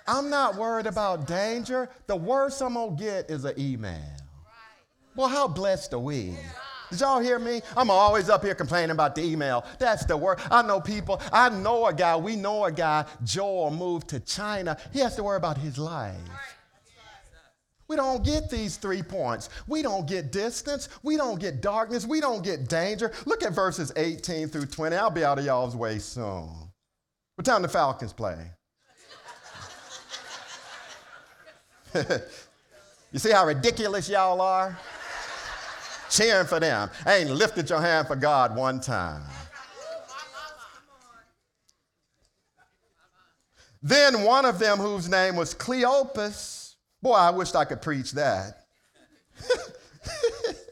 I'm 0.06 0.30
not 0.30 0.54
worried 0.54 0.86
about 0.86 1.26
danger. 1.26 1.88
The 2.06 2.14
worst 2.14 2.62
I'm 2.62 2.74
going 2.74 2.96
to 2.96 3.02
get 3.02 3.30
is 3.30 3.44
an 3.44 3.54
email. 3.58 4.00
Well, 5.16 5.26
how 5.28 5.48
blessed 5.48 5.92
are 5.94 5.98
we? 5.98 6.36
Did 6.90 7.00
y'all 7.00 7.18
hear 7.18 7.40
me? 7.40 7.62
I'm 7.76 7.90
always 7.90 8.28
up 8.28 8.44
here 8.44 8.54
complaining 8.54 8.92
about 8.92 9.16
the 9.16 9.24
email. 9.24 9.64
That's 9.80 10.04
the 10.04 10.16
word. 10.16 10.38
I 10.50 10.62
know 10.62 10.80
people. 10.80 11.20
I 11.32 11.48
know 11.48 11.86
a 11.86 11.92
guy. 11.92 12.14
We 12.16 12.36
know 12.36 12.64
a 12.64 12.70
guy. 12.70 13.06
Joel 13.24 13.72
moved 13.72 14.08
to 14.10 14.20
China. 14.20 14.76
He 14.92 15.00
has 15.00 15.16
to 15.16 15.24
worry 15.24 15.36
about 15.36 15.58
his 15.58 15.78
life. 15.78 16.14
We 17.88 17.96
don't 17.96 18.24
get 18.24 18.50
these 18.50 18.76
three 18.76 19.02
points. 19.02 19.48
We 19.66 19.82
don't 19.82 20.08
get 20.08 20.32
distance. 20.32 20.88
We 21.02 21.16
don't 21.16 21.38
get 21.38 21.60
darkness. 21.60 22.04
We 22.04 22.20
don't 22.20 22.42
get 22.42 22.68
danger. 22.68 23.12
Look 23.26 23.44
at 23.44 23.52
verses 23.52 23.92
18 23.96 24.48
through 24.48 24.66
20. 24.66 24.96
I'll 24.96 25.10
be 25.10 25.24
out 25.24 25.38
of 25.38 25.44
y'all's 25.44 25.76
way 25.76 25.98
soon. 25.98 26.50
What 27.36 27.44
time 27.44 27.62
the 27.62 27.68
Falcons 27.68 28.12
play? 28.12 28.50
you 33.12 33.18
see 33.18 33.30
how 33.30 33.46
ridiculous 33.46 34.08
y'all 34.08 34.40
are? 34.40 34.76
Cheering 36.10 36.46
for 36.46 36.60
them. 36.60 36.90
I 37.04 37.16
ain't 37.16 37.30
lifted 37.30 37.70
your 37.70 37.80
hand 37.80 38.06
for 38.06 38.16
God 38.16 38.56
one 38.56 38.80
time. 38.80 39.22
Then 43.82 44.22
one 44.22 44.44
of 44.44 44.58
them, 44.58 44.78
whose 44.78 45.08
name 45.08 45.36
was 45.36 45.54
Cleopas, 45.54 46.65
Boy, 47.02 47.14
I 47.14 47.30
wished 47.30 47.56
I 47.56 47.64
could 47.64 47.82
preach 47.82 48.12
that. 48.12 48.66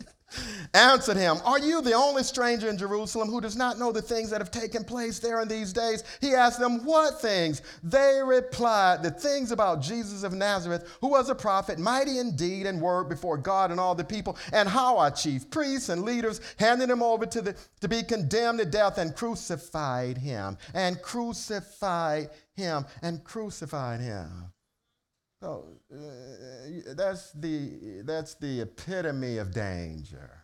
answered 0.75 1.17
him, 1.17 1.39
Are 1.45 1.59
you 1.59 1.81
the 1.81 1.93
only 1.93 2.23
stranger 2.23 2.69
in 2.69 2.77
Jerusalem 2.77 3.29
who 3.29 3.41
does 3.41 3.57
not 3.57 3.79
know 3.79 3.93
the 3.93 4.03
things 4.03 4.31
that 4.31 4.41
have 4.41 4.51
taken 4.51 4.85
place 4.85 5.19
there 5.19 5.41
in 5.41 5.49
these 5.49 5.73
days? 5.73 6.03
He 6.21 6.35
asked 6.35 6.59
them, 6.59 6.85
What 6.85 7.21
things? 7.21 7.63
They 7.83 8.21
replied, 8.25 9.03
The 9.03 9.11
things 9.11 9.53
about 9.53 9.81
Jesus 9.81 10.25
of 10.25 10.33
Nazareth, 10.33 10.97
who 11.01 11.09
was 11.09 11.31
a 11.31 11.35
prophet, 11.35 11.79
mighty 11.79 12.19
in 12.19 12.37
deed 12.37 12.67
and 12.67 12.81
word 12.81 13.09
before 13.09 13.39
God 13.39 13.71
and 13.71 13.79
all 13.79 13.95
the 13.95 14.05
people, 14.05 14.37
and 14.53 14.69
how 14.69 14.99
our 14.99 15.11
chief 15.11 15.49
priests 15.51 15.89
and 15.89 16.03
leaders 16.03 16.41
handed 16.59 16.91
him 16.91 17.03
over 17.03 17.27
to, 17.27 17.41
the, 17.41 17.57
to 17.81 17.89
be 17.89 18.03
condemned 18.03 18.59
to 18.59 18.65
death 18.65 18.99
and 18.99 19.15
crucified 19.15 20.19
him, 20.19 20.59
and 20.75 21.01
crucified 21.01 22.31
him, 22.55 22.85
and 23.03 23.23
crucified 23.25 24.01
him. 24.01 24.54
So 25.45 25.67
uh, 25.93 26.95
that's, 26.95 27.33
the, 27.33 28.01
that's 28.07 28.35
the 28.37 28.63
epitome 28.63 29.37
of 29.37 29.53
danger. 29.53 30.41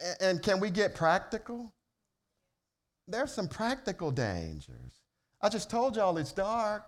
And, 0.00 0.16
and 0.22 0.42
can 0.42 0.58
we 0.60 0.70
get 0.70 0.94
practical? 0.94 1.74
There's 3.06 3.30
some 3.30 3.48
practical 3.48 4.10
dangers. 4.10 5.02
I 5.42 5.50
just 5.50 5.68
told 5.68 5.96
y'all 5.96 6.16
it's 6.16 6.32
dark. 6.32 6.86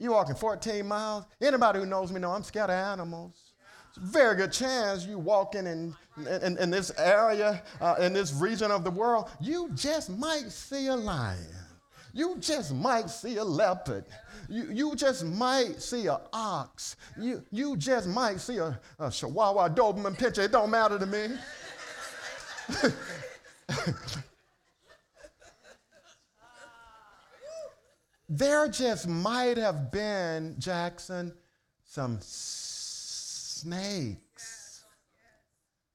You 0.00 0.10
walking 0.10 0.34
14 0.34 0.84
miles. 0.84 1.22
Anybody 1.40 1.78
who 1.78 1.86
knows 1.86 2.10
me 2.10 2.18
know 2.18 2.32
I'm 2.32 2.42
scared 2.42 2.70
of 2.70 2.74
animals. 2.74 3.52
Very 3.98 4.34
good 4.34 4.52
chance 4.52 5.06
you 5.06 5.20
walking 5.20 5.68
in, 5.68 5.94
in, 6.42 6.58
in 6.58 6.68
this 6.68 6.90
area, 6.98 7.62
uh, 7.80 7.94
in 8.00 8.12
this 8.12 8.32
region 8.32 8.72
of 8.72 8.82
the 8.82 8.90
world, 8.90 9.30
you 9.40 9.70
just 9.72 10.10
might 10.10 10.50
see 10.50 10.88
a 10.88 10.96
lion. 10.96 11.65
You 12.16 12.36
just 12.38 12.72
might 12.72 13.10
see 13.10 13.36
a 13.36 13.44
leopard. 13.44 14.06
You, 14.48 14.70
you 14.72 14.96
just 14.96 15.22
might 15.22 15.82
see 15.82 16.06
an 16.06 16.16
ox. 16.32 16.96
You, 17.20 17.44
you 17.50 17.76
just 17.76 18.08
might 18.08 18.40
see 18.40 18.56
a, 18.56 18.80
a 18.98 19.10
Chihuahua 19.10 19.68
Doberman 19.68 20.16
pinscher. 20.16 20.44
It 20.44 20.52
don't 20.52 20.70
matter 20.70 20.98
to 20.98 21.04
me. 21.04 21.28
there 28.30 28.66
just 28.68 29.06
might 29.06 29.58
have 29.58 29.92
been, 29.92 30.54
Jackson, 30.58 31.34
some 31.84 32.16
snakes 32.22 33.66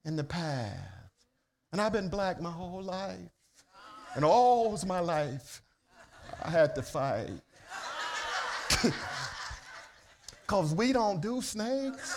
in 0.04 0.14
the 0.14 0.22
path. 0.22 1.10
And 1.72 1.80
I've 1.80 1.92
been 1.92 2.08
black 2.08 2.40
my 2.40 2.52
whole 2.52 2.80
life. 2.80 3.18
And 4.14 4.24
all 4.24 4.78
my 4.86 5.00
life, 5.00 5.61
I 6.42 6.50
had 6.50 6.74
to 6.74 6.82
fight. 6.82 7.30
Because 10.52 10.74
we 10.74 10.92
don't 10.92 11.22
do 11.22 11.40
snakes. 11.40 12.14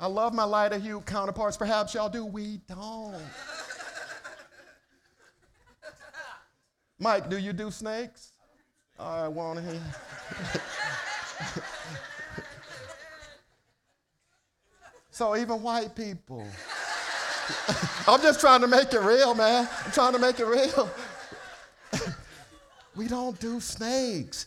I 0.00 0.06
love 0.06 0.32
my 0.32 0.44
lighter 0.44 0.78
hue 0.78 1.02
counterparts. 1.02 1.54
Perhaps 1.54 1.92
y'all 1.92 2.08
do. 2.08 2.24
We 2.24 2.60
don't. 2.66 3.14
Mike, 6.98 7.28
do 7.28 7.36
you 7.36 7.52
do 7.52 7.70
snakes? 7.70 8.32
I 8.98 9.28
want 9.28 9.58
to 9.58 9.64
hear. 9.70 9.82
so 15.10 15.36
even 15.36 15.60
white 15.60 15.94
people. 15.94 16.46
I'm 18.08 18.22
just 18.22 18.40
trying 18.40 18.62
to 18.62 18.66
make 18.66 18.94
it 18.94 19.00
real, 19.00 19.34
man. 19.34 19.68
I'm 19.84 19.92
trying 19.92 20.14
to 20.14 20.18
make 20.18 20.40
it 20.40 20.46
real. 20.46 20.90
We 22.96 23.08
don't 23.08 23.38
do 23.40 23.60
snakes. 23.60 24.46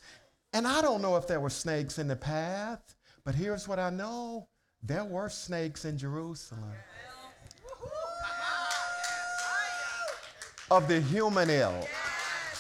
And 0.54 0.68
I 0.68 0.82
don't 0.82 1.02
know 1.02 1.16
if 1.16 1.28
there 1.28 1.40
were 1.40 1.50
snakes 1.50 2.00
in 2.00 2.08
the 2.08 2.16
path, 2.16 2.96
but 3.24 3.36
here's 3.36 3.68
what 3.68 3.80
I 3.80 3.90
know 3.90 4.48
there 4.82 5.04
were 5.04 5.30
snakes 5.30 5.86
in 5.86 5.98
Jerusalem. 5.98 6.74
Of 10.72 10.88
the 10.88 11.02
human 11.02 11.50
ilk. 11.50 11.88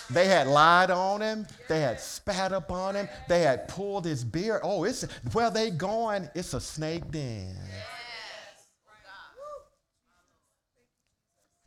They 0.10 0.28
had 0.28 0.48
lied 0.48 0.90
on 0.90 1.22
him. 1.22 1.46
They 1.68 1.82
had 1.82 2.00
spat 2.00 2.52
upon 2.52 2.96
him. 2.96 3.08
They 3.28 3.42
had 3.42 3.68
pulled 3.68 4.06
his 4.06 4.24
beard. 4.24 4.62
Oh, 4.64 4.84
it's 4.84 5.04
where 5.34 5.52
they 5.52 5.70
going? 5.70 6.28
It's 6.34 6.56
a 6.56 6.60
snake 6.60 7.10
den. 7.12 7.56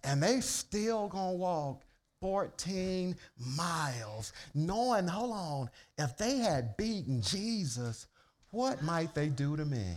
And 0.02 0.20
they 0.20 0.40
still 0.40 1.06
gonna 1.08 1.32
walk 1.32 1.82
14 2.22 3.16
miles, 3.56 4.32
knowing, 4.54 5.08
hold 5.08 5.32
on, 5.32 5.70
if 5.98 6.16
they 6.16 6.36
had 6.38 6.76
beaten 6.76 7.20
Jesus, 7.20 8.06
what 8.50 8.80
might 8.80 9.12
they 9.12 9.28
do 9.28 9.56
to 9.56 9.64
me? 9.64 9.96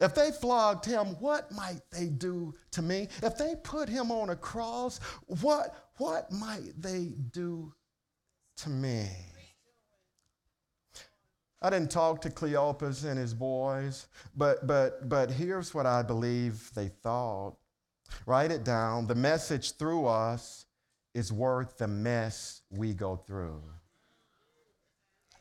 If 0.00 0.14
they 0.14 0.30
flogged 0.30 0.84
him, 0.84 1.16
what 1.18 1.50
might 1.50 1.80
they 1.90 2.06
do 2.06 2.54
to 2.70 2.82
me? 2.82 3.08
If 3.22 3.36
they 3.36 3.54
put 3.64 3.88
him 3.88 4.12
on 4.12 4.30
a 4.30 4.36
cross, 4.36 5.00
what, 5.26 5.90
what 5.96 6.30
might 6.30 6.80
they 6.80 7.14
do 7.32 7.74
to 8.58 8.68
me? 8.68 9.08
I 11.60 11.70
didn't 11.70 11.90
talk 11.90 12.20
to 12.20 12.30
Cleopas 12.30 13.04
and 13.04 13.18
his 13.18 13.34
boys, 13.34 14.06
but, 14.36 14.68
but, 14.68 15.08
but 15.08 15.32
here's 15.32 15.74
what 15.74 15.86
I 15.86 16.02
believe 16.02 16.70
they 16.74 16.88
thought. 17.02 17.56
Write 18.26 18.50
it 18.50 18.64
down. 18.64 19.06
The 19.06 19.14
message 19.14 19.76
through 19.76 20.06
us 20.06 20.66
is 21.14 21.32
worth 21.32 21.78
the 21.78 21.88
mess 21.88 22.62
we 22.70 22.92
go 22.92 23.16
through. 23.16 23.62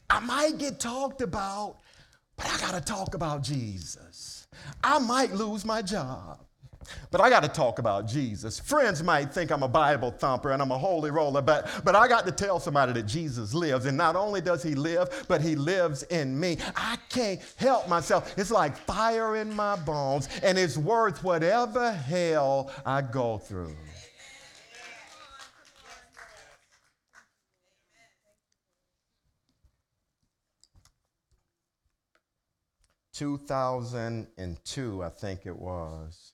I 0.09 0.19
might 0.19 0.57
get 0.57 0.79
talked 0.79 1.21
about, 1.21 1.79
but 2.37 2.47
I 2.47 2.57
got 2.59 2.73
to 2.75 2.81
talk 2.81 3.15
about 3.15 3.43
Jesus. 3.43 4.47
I 4.83 4.99
might 4.99 5.33
lose 5.33 5.65
my 5.65 5.81
job. 5.81 6.45
But 7.11 7.21
I 7.21 7.29
got 7.29 7.43
to 7.43 7.49
talk 7.49 7.79
about 7.79 8.07
Jesus. 8.07 8.59
Friends 8.59 9.01
might 9.01 9.33
think 9.33 9.51
I'm 9.51 9.63
a 9.63 9.67
Bible 9.67 10.11
thumper 10.11 10.51
and 10.51 10.61
I'm 10.61 10.71
a 10.71 10.77
holy 10.77 11.11
roller, 11.11 11.41
but, 11.41 11.69
but 11.83 11.95
I 11.95 12.07
got 12.07 12.25
to 12.25 12.31
tell 12.31 12.59
somebody 12.59 12.93
that 12.93 13.03
Jesus 13.03 13.53
lives. 13.53 13.85
And 13.85 13.97
not 13.97 14.15
only 14.15 14.41
does 14.41 14.61
he 14.61 14.75
live, 14.75 15.25
but 15.27 15.41
he 15.41 15.55
lives 15.55 16.03
in 16.03 16.39
me. 16.39 16.57
I 16.75 16.97
can't 17.09 17.41
help 17.55 17.89
myself. 17.89 18.37
It's 18.37 18.51
like 18.51 18.77
fire 18.77 19.35
in 19.37 19.53
my 19.55 19.75
bones, 19.77 20.29
and 20.43 20.57
it's 20.57 20.77
worth 20.77 21.23
whatever 21.23 21.91
hell 21.91 22.71
I 22.85 23.01
go 23.01 23.37
through. 23.37 23.75
Two 33.13 33.37
thousand 33.37 34.27
and 34.37 34.57
two, 34.65 35.01
I 35.01 35.07
think 35.07 35.45
it 35.45 35.57
was. 35.57 36.33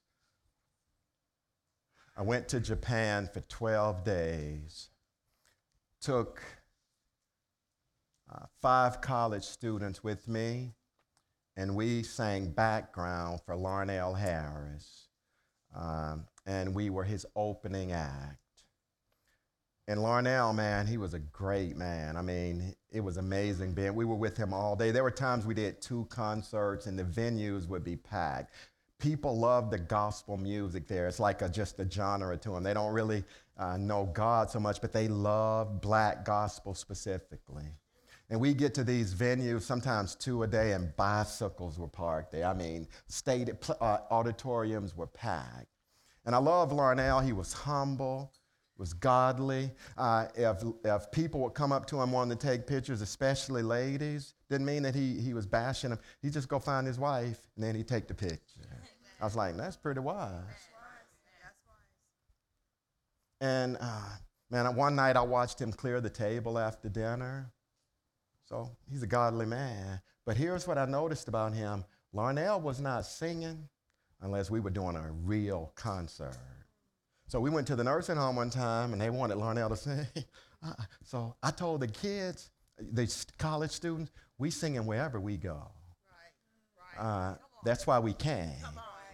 I 2.22 2.24
went 2.24 2.48
to 2.50 2.60
Japan 2.60 3.28
for 3.34 3.42
12 3.42 4.04
days, 4.04 4.90
took 6.00 6.40
uh, 8.32 8.46
five 8.62 9.02
college 9.02 9.44
students 9.44 10.04
with 10.04 10.28
me, 10.28 10.76
and 11.58 11.76
we 11.76 12.04
sang 12.04 12.52
background 12.52 13.42
for 13.44 13.56
Larnelle 13.56 14.20
Harris. 14.20 15.08
Um, 15.76 16.28
and 16.46 16.76
we 16.76 16.92
were 16.92 17.06
his 17.06 17.26
opening 17.36 17.92
act. 17.92 18.38
And 19.88 20.00
Larnelle, 20.00 20.54
man, 20.54 20.86
he 20.86 20.98
was 20.98 21.16
a 21.16 21.20
great 21.20 21.76
man. 21.76 22.16
I 22.16 22.22
mean, 22.22 22.76
it 22.92 23.00
was 23.00 23.18
amazing 23.18 23.74
being. 23.74 23.96
We 23.96 24.06
were 24.06 24.14
with 24.14 24.38
him 24.38 24.54
all 24.54 24.76
day. 24.76 24.92
There 24.92 25.02
were 25.02 25.10
times 25.10 25.48
we 25.48 25.56
did 25.56 25.82
two 25.82 26.06
concerts, 26.12 26.86
and 26.86 27.00
the 27.00 27.04
venues 27.04 27.68
would 27.68 27.84
be 27.84 27.96
packed. 27.96 28.54
People 29.02 29.36
love 29.36 29.72
the 29.72 29.80
gospel 29.80 30.38
music 30.38 30.88
there. 30.88 31.08
It's 31.08 31.20
like 31.20 31.42
a, 31.42 31.50
just 31.50 31.80
a 31.80 31.90
genre 31.90 32.38
to 32.38 32.52
them. 32.52 32.62
They 32.62 32.76
don't 32.76 32.94
really 32.94 33.24
uh, 33.58 33.76
know 33.76 34.10
God 34.14 34.52
so 34.52 34.60
much, 34.60 34.80
but 34.80 34.94
they 34.94 35.08
love 35.08 35.82
black 35.82 36.24
gospel 36.24 36.76
specifically. 36.76 37.66
And 38.30 38.40
we 38.40 38.54
get 38.54 38.76
to 38.76 38.84
these 38.84 39.14
venues, 39.14 39.64
sometimes 39.64 40.16
two 40.16 40.44
a 40.44 40.48
day, 40.48 40.74
and 40.74 40.96
bicycles 40.96 41.80
were 41.80 41.88
parked 41.88 42.32
there. 42.32 42.46
I 42.46 42.54
mean, 42.54 42.88
state 43.08 43.50
uh, 43.82 43.98
auditoriums 44.12 44.96
were 44.96 45.08
packed. 45.08 45.66
And 46.24 46.36
I 46.36 46.38
love 46.38 46.70
Larnelle. 46.72 47.26
He 47.26 47.34
was 47.34 47.52
humble, 47.52 48.32
was 48.78 48.94
godly. 48.94 49.72
Uh, 49.98 50.28
if, 50.36 50.64
if 50.86 51.12
people 51.12 51.40
would 51.42 51.56
come 51.56 51.72
up 51.72 51.88
to 51.88 52.00
him 52.02 52.12
wanting 52.12 52.38
to 52.38 52.48
take 52.48 52.68
pictures, 52.68 53.02
especially 53.02 53.64
ladies, 53.64 54.36
didn't 54.50 54.68
mean 54.68 54.84
that 54.84 54.94
he, 54.94 55.20
he 55.20 55.34
was 55.34 55.48
bashing 55.48 55.90
them. 55.90 56.00
He'd 56.22 56.34
just 56.34 56.48
go 56.48 56.60
find 56.60 56.86
his 56.86 57.00
wife, 57.00 57.48
and 57.56 57.66
then 57.66 57.76
he'd 57.76 57.88
take 57.88 58.08
the 58.08 58.14
picture. 58.14 58.81
I 59.22 59.26
was 59.26 59.36
like, 59.36 59.56
that's 59.56 59.78
pretty 59.78 60.00
wise. 60.00 60.42
And 63.40 63.78
uh, 63.80 64.10
man, 64.50 64.76
one 64.76 64.96
night 64.96 65.16
I 65.16 65.22
watched 65.22 65.62
him 65.62 65.72
clear 65.72 66.02
the 66.02 66.10
table 66.10 66.58
after 66.58 66.90
dinner. 66.90 67.52
So 68.46 68.72
he's 68.90 69.04
a 69.04 69.08
godly 69.08 69.46
man. 69.46 70.02
But 70.26 70.38
here's 70.38 70.68
what 70.68 70.78
I 70.78 70.86
noticed 70.86 71.28
about 71.28 71.54
him 71.54 71.86
Larnelle 72.14 72.62
was 72.62 72.82
not 72.82 73.06
singing 73.06 73.70
unless 74.22 74.52
we 74.52 74.60
were 74.60 74.70
doing 74.70 74.96
a 74.96 75.12
real 75.12 75.72
concert. 75.76 76.38
So 77.28 77.40
we 77.40 77.50
went 77.50 77.66
to 77.68 77.76
the 77.76 77.84
nursing 77.84 78.18
home 78.18 78.36
one 78.36 78.50
time 78.50 78.92
and 78.92 79.02
they 79.02 79.10
wanted 79.10 79.38
Larnelle 79.38 79.70
to 79.70 79.76
sing. 79.78 80.08
Uh, 80.64 80.74
so 81.04 81.36
I 81.42 81.52
told 81.52 81.82
the 81.82 81.88
kids, 81.88 82.50
the 82.78 83.12
college 83.38 83.72
students, 83.72 84.12
we 84.38 84.52
singing 84.52 84.86
wherever 84.86 85.20
we 85.20 85.38
go. 85.38 85.72
Right. 86.98 87.04
Right. 87.04 87.32
Uh, 87.32 87.36
that's 87.64 87.88
why 87.88 88.00
we 88.00 88.14
can. 88.14 88.56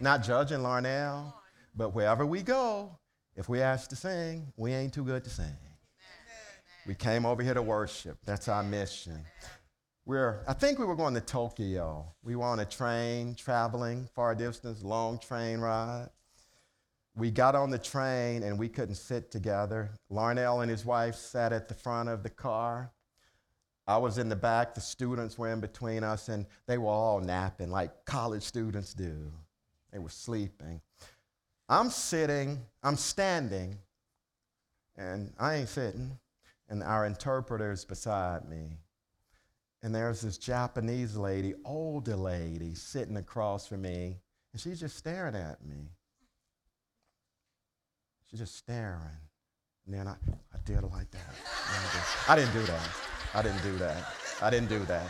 Not 0.00 0.22
judging 0.22 0.58
Larnelle, 0.58 1.32
but 1.74 1.94
wherever 1.94 2.24
we 2.24 2.42
go, 2.42 2.98
if 3.34 3.48
we 3.48 3.60
ask 3.60 3.90
to 3.90 3.96
sing, 3.96 4.52
we 4.56 4.72
ain't 4.72 4.94
too 4.94 5.04
good 5.04 5.24
to 5.24 5.30
sing. 5.30 5.56
We 6.86 6.94
came 6.94 7.26
over 7.26 7.42
here 7.42 7.54
to 7.54 7.62
worship. 7.62 8.18
That's 8.24 8.48
our 8.48 8.62
mission. 8.62 9.20
We're, 10.06 10.42
I 10.48 10.54
think 10.54 10.78
we 10.78 10.86
were 10.86 10.96
going 10.96 11.14
to 11.14 11.20
Tokyo. 11.20 12.14
We 12.22 12.36
were 12.36 12.44
on 12.44 12.60
a 12.60 12.64
train 12.64 13.34
traveling 13.34 14.08
far 14.14 14.34
distance, 14.34 14.82
long 14.82 15.18
train 15.18 15.58
ride. 15.58 16.08
We 17.14 17.30
got 17.30 17.54
on 17.54 17.70
the 17.70 17.78
train 17.78 18.44
and 18.44 18.58
we 18.58 18.68
couldn't 18.68 18.94
sit 18.94 19.30
together. 19.30 19.90
Larnelle 20.10 20.62
and 20.62 20.70
his 20.70 20.84
wife 20.84 21.16
sat 21.16 21.52
at 21.52 21.68
the 21.68 21.74
front 21.74 22.08
of 22.08 22.22
the 22.22 22.30
car. 22.30 22.92
I 23.86 23.98
was 23.98 24.18
in 24.18 24.28
the 24.28 24.36
back, 24.36 24.74
the 24.74 24.80
students 24.80 25.36
were 25.36 25.52
in 25.52 25.60
between 25.60 26.04
us, 26.04 26.28
and 26.28 26.46
they 26.66 26.78
were 26.78 26.90
all 26.90 27.20
napping 27.20 27.70
like 27.70 28.04
college 28.04 28.44
students 28.44 28.94
do. 28.94 29.32
They 29.92 29.98
were 29.98 30.08
sleeping. 30.08 30.80
I'm 31.68 31.90
sitting, 31.90 32.60
I'm 32.82 32.96
standing, 32.96 33.78
and 34.96 35.32
I 35.38 35.56
ain't 35.56 35.68
sitting 35.68 36.18
and 36.68 36.82
our 36.82 37.06
interpreter's 37.06 37.84
beside 37.84 38.48
me. 38.48 38.78
And 39.82 39.94
there's 39.94 40.20
this 40.20 40.38
Japanese 40.38 41.16
lady, 41.16 41.54
older 41.64 42.16
lady, 42.16 42.74
sitting 42.74 43.16
across 43.16 43.66
from 43.66 43.82
me, 43.82 44.16
and 44.52 44.60
she's 44.60 44.80
just 44.80 44.96
staring 44.96 45.36
at 45.36 45.64
me. 45.64 45.88
She's 48.28 48.40
just 48.40 48.56
staring. 48.56 49.00
And 49.86 49.94
then 49.94 50.08
I, 50.08 50.16
I 50.52 50.58
did 50.64 50.78
it 50.78 50.90
like 50.92 51.10
that. 51.12 51.34
I 52.28 52.36
didn't 52.36 52.52
do 52.52 52.62
that. 52.66 52.88
I 53.34 53.42
didn't 53.42 53.62
do 53.62 53.78
that. 53.78 54.14
I 54.42 54.50
didn't 54.50 54.68
do 54.68 54.78
that. 54.80 55.06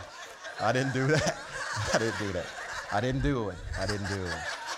I 0.61 0.71
didn't 0.71 0.93
do 0.93 1.07
that. 1.07 1.37
I 1.93 1.97
didn't 1.97 2.19
do 2.19 2.31
that. 2.31 2.45
I 2.91 3.01
didn't 3.01 3.21
do 3.21 3.49
it. 3.49 3.55
I 3.79 3.85
didn't 3.85 4.07
do 4.07 4.23
it. 4.23 4.68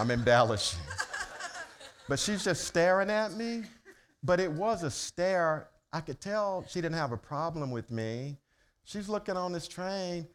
I'm 0.00 0.10
embellishing. 0.10 0.80
But 2.08 2.18
she's 2.18 2.42
just 2.42 2.64
staring 2.64 3.10
at 3.10 3.34
me. 3.34 3.64
But 4.22 4.40
it 4.40 4.50
was 4.50 4.82
a 4.82 4.90
stare 4.90 5.68
I 5.92 6.00
could 6.00 6.22
tell 6.22 6.64
she 6.66 6.80
didn't 6.80 6.96
have 6.96 7.12
a 7.12 7.18
problem 7.18 7.70
with 7.70 7.90
me. 7.90 8.38
She's 8.84 9.10
looking 9.10 9.36
on 9.36 9.52
this 9.52 9.68
train. 9.68 10.26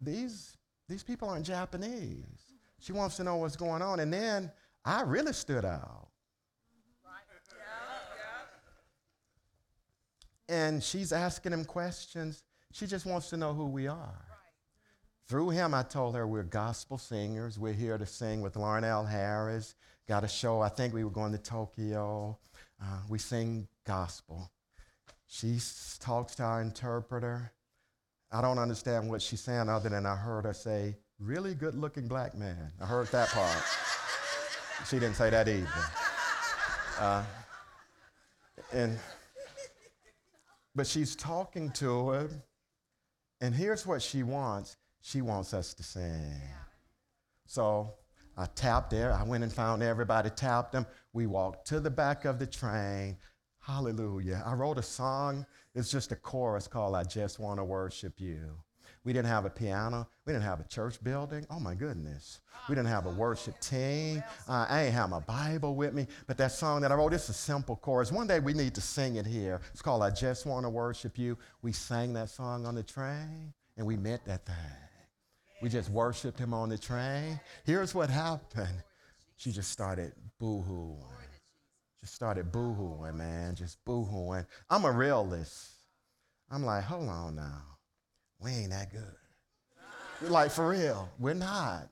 These, 0.00 0.56
these 0.88 1.02
people 1.02 1.28
aren't 1.28 1.44
Japanese. 1.44 2.24
She 2.80 2.92
wants 2.92 3.16
to 3.18 3.24
know 3.24 3.36
what's 3.36 3.56
going 3.56 3.82
on. 3.82 4.00
And 4.00 4.10
then 4.10 4.50
I 4.86 5.02
really 5.02 5.34
stood 5.34 5.66
out. 5.66 6.08
And 10.48 10.82
she's 10.82 11.12
asking 11.12 11.52
him 11.52 11.66
questions. 11.66 12.42
She 12.72 12.86
just 12.86 13.04
wants 13.04 13.28
to 13.30 13.36
know 13.36 13.52
who 13.52 13.66
we 13.66 13.86
are. 13.86 14.33
Through 15.26 15.50
him, 15.50 15.72
I 15.72 15.82
told 15.82 16.14
her 16.16 16.26
we're 16.26 16.42
gospel 16.42 16.98
singers. 16.98 17.58
We're 17.58 17.72
here 17.72 17.96
to 17.96 18.04
sing 18.04 18.42
with 18.42 18.54
Larnelle 18.54 19.08
Harris. 19.08 19.74
Got 20.06 20.22
a 20.22 20.28
show. 20.28 20.60
I 20.60 20.68
think 20.68 20.92
we 20.92 21.02
were 21.02 21.10
going 21.10 21.32
to 21.32 21.38
Tokyo. 21.38 22.38
Uh, 22.82 22.98
we 23.08 23.18
sing 23.18 23.66
gospel. 23.86 24.50
She 25.26 25.58
talks 25.98 26.34
to 26.36 26.42
our 26.42 26.60
interpreter. 26.60 27.52
I 28.30 28.42
don't 28.42 28.58
understand 28.58 29.08
what 29.08 29.22
she's 29.22 29.40
saying 29.40 29.70
other 29.70 29.88
than 29.88 30.04
I 30.04 30.14
heard 30.14 30.44
her 30.44 30.52
say, 30.52 30.96
really 31.18 31.54
good 31.54 31.74
looking 31.74 32.06
black 32.06 32.34
man. 32.34 32.72
I 32.78 32.84
heard 32.84 33.06
that 33.08 33.28
part. 33.30 33.62
she 34.90 34.98
didn't 34.98 35.16
say 35.16 35.30
that 35.30 35.48
either. 35.48 35.68
Uh, 37.00 37.24
and, 38.74 38.98
but 40.74 40.86
she's 40.86 41.16
talking 41.16 41.70
to 41.72 42.12
him, 42.12 42.42
and 43.40 43.54
here's 43.54 43.86
what 43.86 44.02
she 44.02 44.22
wants 44.22 44.76
she 45.04 45.20
wants 45.20 45.52
us 45.52 45.74
to 45.74 45.82
sing. 45.82 46.40
So 47.44 47.92
I 48.38 48.46
tapped 48.46 48.88
there. 48.88 49.12
I 49.12 49.22
went 49.22 49.44
and 49.44 49.52
found 49.52 49.82
everybody, 49.82 50.30
tapped 50.30 50.72
them. 50.72 50.86
We 51.12 51.26
walked 51.26 51.66
to 51.68 51.78
the 51.78 51.90
back 51.90 52.24
of 52.24 52.38
the 52.38 52.46
train. 52.46 53.18
Hallelujah. 53.60 54.42
I 54.46 54.54
wrote 54.54 54.78
a 54.78 54.82
song. 54.82 55.44
It's 55.74 55.90
just 55.90 56.10
a 56.12 56.16
chorus 56.16 56.66
called 56.66 56.94
I 56.94 57.04
Just 57.04 57.38
Want 57.38 57.60
to 57.60 57.64
Worship 57.64 58.18
You. 58.18 58.56
We 59.04 59.12
didn't 59.12 59.28
have 59.28 59.44
a 59.44 59.50
piano. 59.50 60.08
We 60.24 60.32
didn't 60.32 60.46
have 60.46 60.60
a 60.60 60.68
church 60.68 61.02
building. 61.04 61.46
Oh 61.50 61.60
my 61.60 61.74
goodness. 61.74 62.40
We 62.66 62.74
didn't 62.74 62.88
have 62.88 63.04
a 63.04 63.10
worship 63.10 63.60
team. 63.60 64.24
I 64.48 64.84
ain't 64.84 64.94
have 64.94 65.10
my 65.10 65.20
Bible 65.20 65.74
with 65.74 65.92
me. 65.92 66.06
But 66.26 66.38
that 66.38 66.52
song 66.52 66.80
that 66.80 66.92
I 66.92 66.94
wrote, 66.94 67.12
it's 67.12 67.28
a 67.28 67.34
simple 67.34 67.76
chorus. 67.76 68.10
One 68.10 68.26
day 68.26 68.40
we 68.40 68.54
need 68.54 68.74
to 68.74 68.80
sing 68.80 69.16
it 69.16 69.26
here. 69.26 69.60
It's 69.72 69.82
called 69.82 70.02
I 70.02 70.08
Just 70.08 70.46
Want 70.46 70.64
to 70.64 70.70
Worship 70.70 71.18
You. 71.18 71.36
We 71.60 71.72
sang 71.72 72.14
that 72.14 72.30
song 72.30 72.64
on 72.64 72.74
the 72.74 72.82
train 72.82 73.52
and 73.76 73.86
we 73.86 73.98
meant 73.98 74.24
that 74.24 74.46
thing. 74.46 74.83
We 75.64 75.70
just 75.70 75.88
worshiped 75.88 76.38
him 76.38 76.52
on 76.52 76.68
the 76.68 76.76
train. 76.76 77.40
Here's 77.64 77.94
what 77.94 78.10
happened. 78.10 78.84
She 79.38 79.50
just 79.50 79.70
started 79.70 80.12
boo 80.38 80.62
hooing 80.62 81.14
just 82.04 82.14
started 82.14 82.52
boohooing, 82.52 83.14
man, 83.14 83.54
just 83.54 83.82
boohooing. 83.86 84.44
I'm 84.68 84.84
a 84.84 84.92
realist. 84.92 85.70
I'm 86.50 86.62
like, 86.62 86.84
hold 86.84 87.08
on 87.08 87.36
now. 87.36 87.62
We 88.38 88.50
ain't 88.50 88.70
that 88.72 88.92
good. 88.92 89.16
You're 90.20 90.28
like, 90.28 90.50
for 90.50 90.68
real, 90.68 91.08
we're 91.18 91.32
not. 91.32 91.88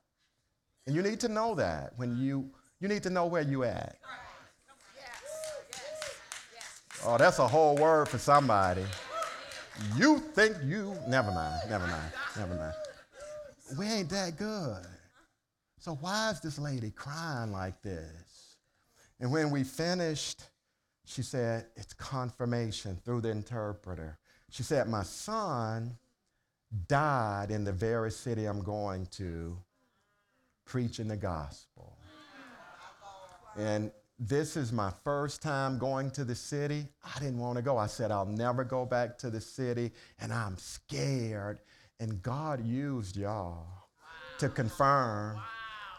And 0.85 0.95
you 0.95 1.01
need 1.01 1.19
to 1.21 1.27
know 1.27 1.55
that 1.55 1.93
when 1.95 2.15
you, 2.15 2.51
you 2.79 2.87
need 2.87 3.01
to 3.01 3.09
know 3.09 3.25
where 3.25 3.41
you 3.41 3.63
at. 3.63 3.97
Oh, 7.03 7.17
that's 7.17 7.39
a 7.39 7.47
whole 7.47 7.75
word 7.75 8.07
for 8.07 8.19
somebody. 8.19 8.85
You 9.97 10.19
think 10.19 10.57
you, 10.63 10.95
never 11.07 11.31
mind, 11.31 11.59
never 11.71 11.87
mind, 11.87 12.11
never 12.37 12.53
mind. 12.53 12.73
We 13.77 13.87
ain't 13.87 14.09
that 14.09 14.37
good. 14.37 14.85
So 15.79 15.95
why 15.95 16.31
is 16.31 16.39
this 16.39 16.59
lady 16.59 16.91
crying 16.91 17.51
like 17.51 17.81
this? 17.81 18.57
And 19.19 19.31
when 19.31 19.51
we 19.51 19.63
finished, 19.63 20.43
she 21.05 21.21
said, 21.21 21.65
It's 21.75 21.93
confirmation 21.93 22.97
through 23.03 23.21
the 23.21 23.29
interpreter. 23.29 24.17
She 24.49 24.63
said, 24.63 24.87
My 24.87 25.03
son 25.03 25.97
died 26.87 27.51
in 27.51 27.63
the 27.63 27.71
very 27.71 28.11
city 28.11 28.45
I'm 28.45 28.63
going 28.63 29.05
to 29.07 29.57
preaching 30.65 31.07
the 31.07 31.17
gospel. 31.17 31.97
And 33.55 33.91
this 34.17 34.55
is 34.55 34.71
my 34.71 34.91
first 35.03 35.41
time 35.41 35.77
going 35.77 36.09
to 36.11 36.23
the 36.23 36.35
city. 36.35 36.87
I 37.03 37.19
didn't 37.19 37.39
want 37.39 37.57
to 37.57 37.61
go. 37.61 37.77
I 37.77 37.87
said, 37.87 38.11
I'll 38.11 38.25
never 38.25 38.63
go 38.63 38.85
back 38.85 39.17
to 39.19 39.29
the 39.29 39.41
city, 39.41 39.91
and 40.19 40.31
I'm 40.31 40.57
scared. 40.57 41.59
And 42.03 42.21
God 42.21 42.65
used 42.65 43.15
y'all 43.15 43.65
wow. 43.65 44.37
to 44.39 44.49
confirm 44.49 45.37
wow. 45.37 45.43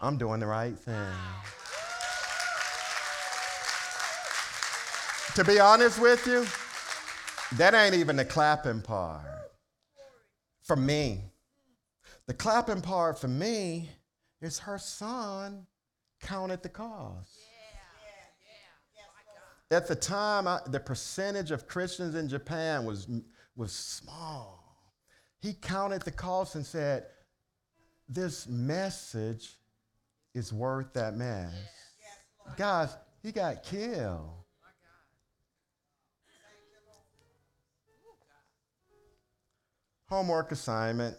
I'm 0.03 0.19
doing 0.19 0.39
the 0.39 0.47
right 0.47 0.79
thing. 0.79 1.15
To 5.37 5.45
be 5.45 5.59
honest 5.59 5.99
with 5.99 6.27
you, 6.27 6.47
that 7.57 7.73
ain't 7.73 7.95
even 7.95 8.17
the 8.17 8.25
clapping 8.27 8.83
part 8.83 9.25
for 10.63 10.77
me. 10.77 11.23
The 12.27 12.35
clapping 12.35 12.83
part 12.83 13.19
for 13.19 13.29
me 13.29 13.89
is 14.43 14.59
her 14.59 14.77
son 14.77 15.67
counted 16.21 16.63
the 16.63 16.69
cost. 16.69 17.31
At 19.71 19.89
the 19.89 19.97
time, 19.97 20.47
I, 20.47 20.61
the 20.67 20.81
percentage 20.81 21.51
of 21.51 21.67
Christians 21.67 22.15
in 22.15 22.29
Japan 22.29 22.85
was, 22.85 23.09
was 23.57 23.73
small. 23.73 24.64
He 25.45 25.53
counted 25.53 26.01
the 26.01 26.11
cost 26.11 26.55
and 26.55 26.65
said, 26.65 27.05
This 28.09 28.49
message 28.49 29.59
is 30.35 30.55
worth 30.55 30.95
that 30.95 31.17
mass. 31.17 31.53
Guys, 32.57 32.97
he 33.23 33.31
got 33.31 33.63
killed. 33.63 34.31
Homework 40.07 40.51
assignment. 40.51 41.15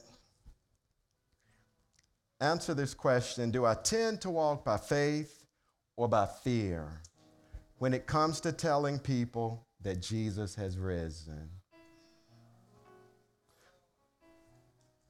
Answer 2.42 2.74
this 2.74 2.96
question 2.96 3.52
Do 3.52 3.64
I 3.64 3.76
tend 3.76 4.22
to 4.22 4.32
walk 4.32 4.66
by 4.66 4.78
faith 4.78 5.46
or 5.98 6.08
by 6.08 6.26
fear 6.26 7.00
when 7.78 7.94
it 7.94 8.08
comes 8.08 8.40
to 8.40 8.52
telling 8.52 8.98
people 8.98 9.68
that 9.82 10.02
Jesus 10.02 10.56
has 10.56 10.80
risen? 10.80 11.48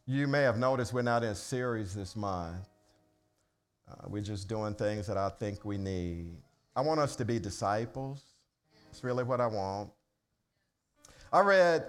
You 0.08 0.28
may 0.28 0.44
have 0.44 0.60
noticed 0.60 0.94
we're 0.94 1.02
not 1.02 1.24
in 1.24 1.34
series 1.34 1.96
this 1.96 2.16
month. 2.16 2.70
Uh, 3.90 4.08
we're 4.08 4.22
just 4.22 4.48
doing 4.48 4.76
things 4.76 5.08
that 5.08 5.18
I 5.18 5.30
think 5.30 5.66
we 5.66 5.80
need. 5.80 6.38
I 6.76 6.82
want 6.82 7.00
us 7.00 7.16
to 7.16 7.26
be 7.26 7.40
disciples. 7.40 8.22
That's 8.86 9.04
really 9.04 9.24
what 9.24 9.42
I 9.42 9.48
want. 9.48 9.90
I 11.34 11.40
read 11.40 11.88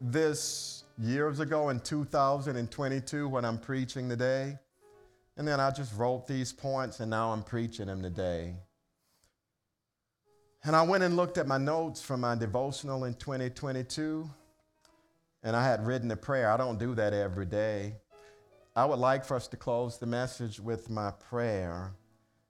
this 0.00 0.84
years 0.96 1.40
ago 1.40 1.70
in 1.70 1.80
2022 1.80 3.28
when 3.28 3.44
I'm 3.44 3.58
preaching 3.58 4.08
today. 4.08 4.56
And 5.36 5.46
then 5.46 5.58
I 5.58 5.72
just 5.72 5.92
wrote 5.96 6.28
these 6.28 6.52
points 6.52 7.00
and 7.00 7.10
now 7.10 7.32
I'm 7.32 7.42
preaching 7.42 7.86
them 7.86 8.00
today. 8.00 8.54
And 10.62 10.76
I 10.76 10.82
went 10.82 11.02
and 11.02 11.16
looked 11.16 11.36
at 11.36 11.48
my 11.48 11.58
notes 11.58 12.00
from 12.00 12.20
my 12.20 12.36
devotional 12.36 13.04
in 13.06 13.14
2022 13.14 14.30
and 15.46 15.54
I 15.54 15.64
had 15.64 15.86
written 15.86 16.10
a 16.10 16.16
prayer. 16.16 16.50
I 16.50 16.56
don't 16.56 16.76
do 16.76 16.96
that 16.96 17.12
every 17.12 17.46
day. 17.46 17.94
I 18.74 18.84
would 18.84 18.98
like 18.98 19.24
for 19.24 19.36
us 19.36 19.46
to 19.48 19.56
close 19.56 19.96
the 19.96 20.04
message 20.04 20.58
with 20.58 20.90
my 20.90 21.12
prayer 21.12 21.92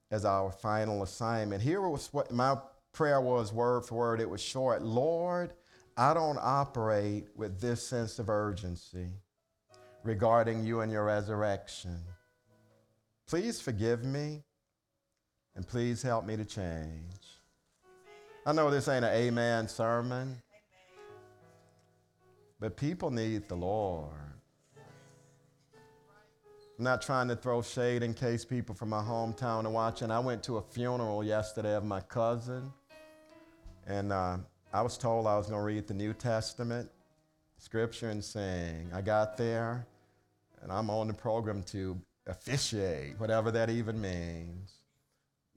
as 0.09 0.25
our 0.25 0.51
final 0.51 1.03
assignment. 1.03 1.61
Here 1.61 1.79
was 1.79 2.11
what 2.11 2.31
my 2.31 2.57
prayer 2.93 3.21
was 3.21 3.53
word 3.53 3.85
for 3.85 3.99
word. 3.99 4.19
It 4.19 4.27
was 4.27 4.41
short. 4.41 4.81
Lord, 4.81 5.53
I 5.95 6.15
don't 6.15 6.39
operate 6.41 7.27
with 7.35 7.61
this 7.61 7.85
sense 7.85 8.17
of 8.17 8.31
urgency 8.31 9.09
regarding 10.03 10.63
you 10.63 10.81
and 10.81 10.91
your 10.91 11.05
resurrection. 11.05 11.99
Please 13.27 13.61
forgive 13.61 14.03
me 14.03 14.41
and 15.55 15.67
please 15.67 16.01
help 16.01 16.25
me 16.25 16.35
to 16.35 16.45
change. 16.45 17.41
I 18.43 18.53
know 18.53 18.71
this 18.71 18.87
ain't 18.87 19.05
an 19.05 19.13
amen 19.13 19.67
sermon, 19.67 20.41
but 22.59 22.75
people 22.75 23.11
need 23.11 23.47
the 23.47 23.55
Lord. 23.55 24.11
I'm 26.77 26.83
not 26.83 27.01
trying 27.01 27.27
to 27.29 27.35
throw 27.35 27.61
shade 27.61 28.03
in 28.03 28.13
case 28.13 28.45
people 28.45 28.75
from 28.75 28.89
my 28.89 29.01
hometown 29.01 29.65
are 29.65 29.69
watching. 29.69 30.11
I 30.11 30.19
went 30.19 30.43
to 30.43 30.57
a 30.57 30.61
funeral 30.61 31.23
yesterday 31.23 31.73
of 31.73 31.83
my 31.83 32.01
cousin, 32.01 32.71
and 33.87 34.13
uh, 34.13 34.37
I 34.71 34.81
was 34.81 34.97
told 34.97 35.25
I 35.25 35.37
was 35.37 35.47
going 35.47 35.59
to 35.59 35.65
read 35.65 35.87
the 35.87 35.95
New 35.95 36.13
Testament 36.13 36.89
scripture 37.57 38.09
and 38.09 38.23
sing. 38.23 38.91
I 38.93 39.01
got 39.01 39.37
there, 39.37 39.87
and 40.61 40.71
I'm 40.71 40.89
on 40.89 41.07
the 41.07 41.13
program 41.13 41.63
to 41.63 41.99
officiate, 42.27 43.19
whatever 43.19 43.49
that 43.51 43.69
even 43.69 43.99
means. 43.99 44.73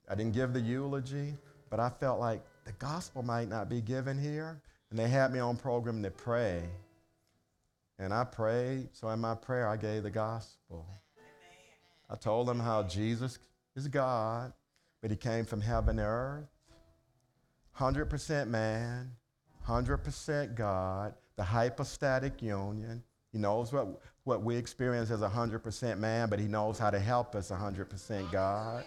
I 0.09 0.14
didn't 0.14 0.32
give 0.32 0.53
the 0.53 0.61
eulogy, 0.61 1.34
but 1.68 1.80
I 1.80 1.90
felt 1.90 2.18
like 2.18 2.42
the 2.64 2.72
gospel 2.72 3.22
might 3.22 3.48
not 3.48 3.68
be 3.68 3.80
given 3.80 4.18
here. 4.18 4.61
And 4.90 4.98
they 4.98 5.09
had 5.09 5.32
me 5.32 5.38
on 5.38 5.57
program 5.57 6.03
to 6.03 6.11
pray. 6.11 6.62
And 8.01 8.14
I 8.14 8.24
prayed. 8.24 8.88
So 8.92 9.11
in 9.11 9.20
my 9.20 9.34
prayer, 9.34 9.68
I 9.68 9.76
gave 9.76 10.03
the 10.03 10.11
gospel. 10.11 10.86
I 12.09 12.16
told 12.16 12.48
them 12.48 12.59
how 12.59 12.82
Jesus 12.82 13.38
is 13.76 13.86
God, 13.88 14.55
but 15.03 15.11
he 15.11 15.16
came 15.16 15.44
from 15.44 15.61
heaven 15.61 15.96
to 15.96 16.03
earth. 16.03 16.48
100% 17.78 18.48
man, 18.48 19.11
100% 19.68 20.55
God, 20.55 21.14
the 21.36 21.44
hypostatic 21.44 22.42
union. 22.42 23.03
He 23.32 23.38
knows 23.38 23.70
what, 23.70 24.01
what 24.24 24.42
we 24.42 24.57
experience 24.57 25.11
as 25.11 25.20
100% 25.20 25.98
man, 25.98 26.30
but 26.30 26.38
he 26.38 26.46
knows 26.46 26.78
how 26.78 26.90
to 26.90 26.98
help 26.98 27.34
us 27.34 27.51
100% 27.51 28.32
God. 28.32 28.84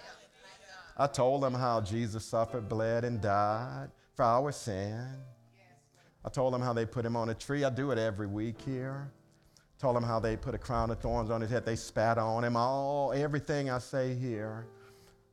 I 0.97 1.07
told 1.07 1.43
them 1.43 1.53
how 1.53 1.81
Jesus 1.81 2.25
suffered, 2.25 2.67
bled, 2.67 3.05
and 3.05 3.21
died 3.21 3.89
for 4.15 4.25
our 4.25 4.51
sin. 4.51 5.07
I 6.25 6.29
told 6.29 6.53
them 6.53 6.61
how 6.61 6.73
they 6.73 6.85
put 6.85 7.05
him 7.05 7.15
on 7.15 7.29
a 7.29 7.33
tree. 7.33 7.63
I 7.63 7.69
do 7.69 7.91
it 7.91 7.97
every 7.97 8.27
week 8.27 8.61
here. 8.61 9.11
Told 9.79 9.95
them 9.95 10.03
how 10.03 10.19
they 10.19 10.37
put 10.37 10.55
a 10.55 10.57
crown 10.57 10.91
of 10.91 10.99
thorns 10.99 11.29
on 11.29 11.41
his 11.41 11.49
head. 11.49 11.65
They 11.65 11.75
spat 11.75 12.17
on 12.17 12.43
him. 12.43 12.55
All 12.55 13.11
everything 13.11 13.69
I 13.69 13.79
say 13.79 14.15
here. 14.15 14.65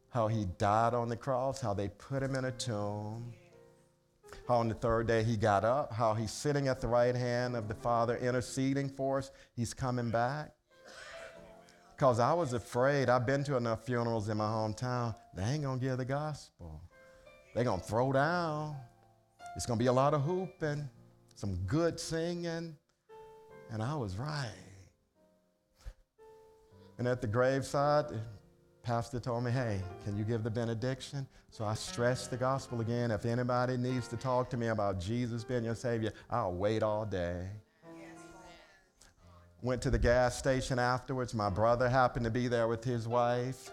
How 0.09 0.27
he 0.27 0.47
died 0.59 0.93
on 0.93 1.09
the 1.09 1.17
cross. 1.17 1.61
How 1.61 1.73
they 1.73 1.89
put 1.89 2.23
him 2.23 2.35
in 2.35 2.47
a 2.47 2.51
tomb. 2.53 3.33
How 4.49 4.57
on 4.57 4.69
the 4.69 4.75
third 4.75 5.07
day 5.07 5.23
he 5.23 5.37
got 5.37 5.65
up. 5.65 5.93
How 5.93 6.15
he's 6.15 6.33
sitting 6.33 6.67
at 6.67 6.81
the 6.81 6.89
right 6.89 7.15
hand 7.15 7.55
of 7.55 7.69
the 7.69 7.75
Father, 7.75 8.17
interceding 8.17 8.89
for 8.89 9.19
us. 9.19 9.31
He's 9.55 9.73
coming 9.73 10.11
back. 10.11 10.53
Because 11.95 12.19
I 12.19 12.33
was 12.33 12.53
afraid. 12.55 13.09
I've 13.09 13.27
been 13.27 13.45
to 13.45 13.57
enough 13.57 13.85
funerals 13.85 14.29
in 14.29 14.39
my 14.39 14.47
hometown. 14.47 15.15
They 15.37 15.45
ain't 15.45 15.63
to 15.63 15.77
give 15.79 15.99
the 15.99 16.05
gospel. 16.05 16.83
They're 17.55 17.63
going 17.63 17.81
to 17.81 17.87
throw 17.87 18.13
down. 18.13 18.77
It's 19.57 19.67
going 19.67 19.79
to 19.79 19.83
be 19.83 19.89
a 19.89 19.93
lot 19.93 20.15
of 20.15 20.23
hooping, 20.23 20.89
some 21.35 21.57
good 21.67 21.99
singing. 21.99 22.77
And 23.71 23.83
I 23.83 23.95
was 23.95 24.17
right. 24.17 24.51
And 26.99 27.09
at 27.09 27.21
the 27.21 27.27
graveside, 27.27 28.07
pastor 28.83 29.21
told 29.21 29.45
me, 29.45 29.51
hey, 29.51 29.81
can 30.05 30.17
you 30.17 30.25
give 30.25 30.43
the 30.43 30.51
benediction? 30.51 31.27
So 31.51 31.65
I 31.65 31.75
stressed 31.75 32.31
the 32.31 32.37
gospel 32.37 32.81
again. 32.81 33.11
If 33.11 33.25
anybody 33.25 33.77
needs 33.77 34.07
to 34.09 34.17
talk 34.17 34.51
to 34.51 34.57
me 34.57 34.69
about 34.69 35.01
Jesus 35.01 35.45
being 35.45 35.65
your 35.65 35.75
Savior, 35.75 36.13
I'll 36.29 36.53
wait 36.53 36.83
all 36.83 37.05
day. 37.05 37.47
Went 39.63 39.83
to 39.83 39.91
the 39.91 39.99
gas 39.99 40.39
station 40.39 40.79
afterwards. 40.79 41.35
My 41.35 41.51
brother 41.51 41.89
happened 41.89 42.25
to 42.25 42.31
be 42.31 42.49
there 42.49 42.67
with 42.67 42.83
his 42.83 43.07
wife. 43.07 43.71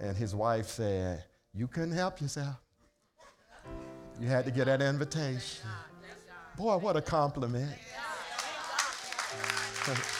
And 0.00 0.16
his 0.16 0.34
wife 0.34 0.66
said, 0.66 1.24
You 1.52 1.66
couldn't 1.66 1.92
help 1.92 2.20
yourself. 2.20 2.56
You 4.20 4.28
had 4.28 4.44
to 4.46 4.50
get 4.50 4.66
that 4.66 4.82
invitation. 4.82 5.66
Boy, 6.56 6.76
what 6.76 6.96
a 6.96 7.02
compliment. 7.02 7.72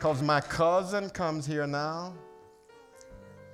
Because 0.00 0.22
my 0.22 0.40
cousin 0.40 1.10
comes 1.10 1.44
here 1.44 1.66
now. 1.66 2.14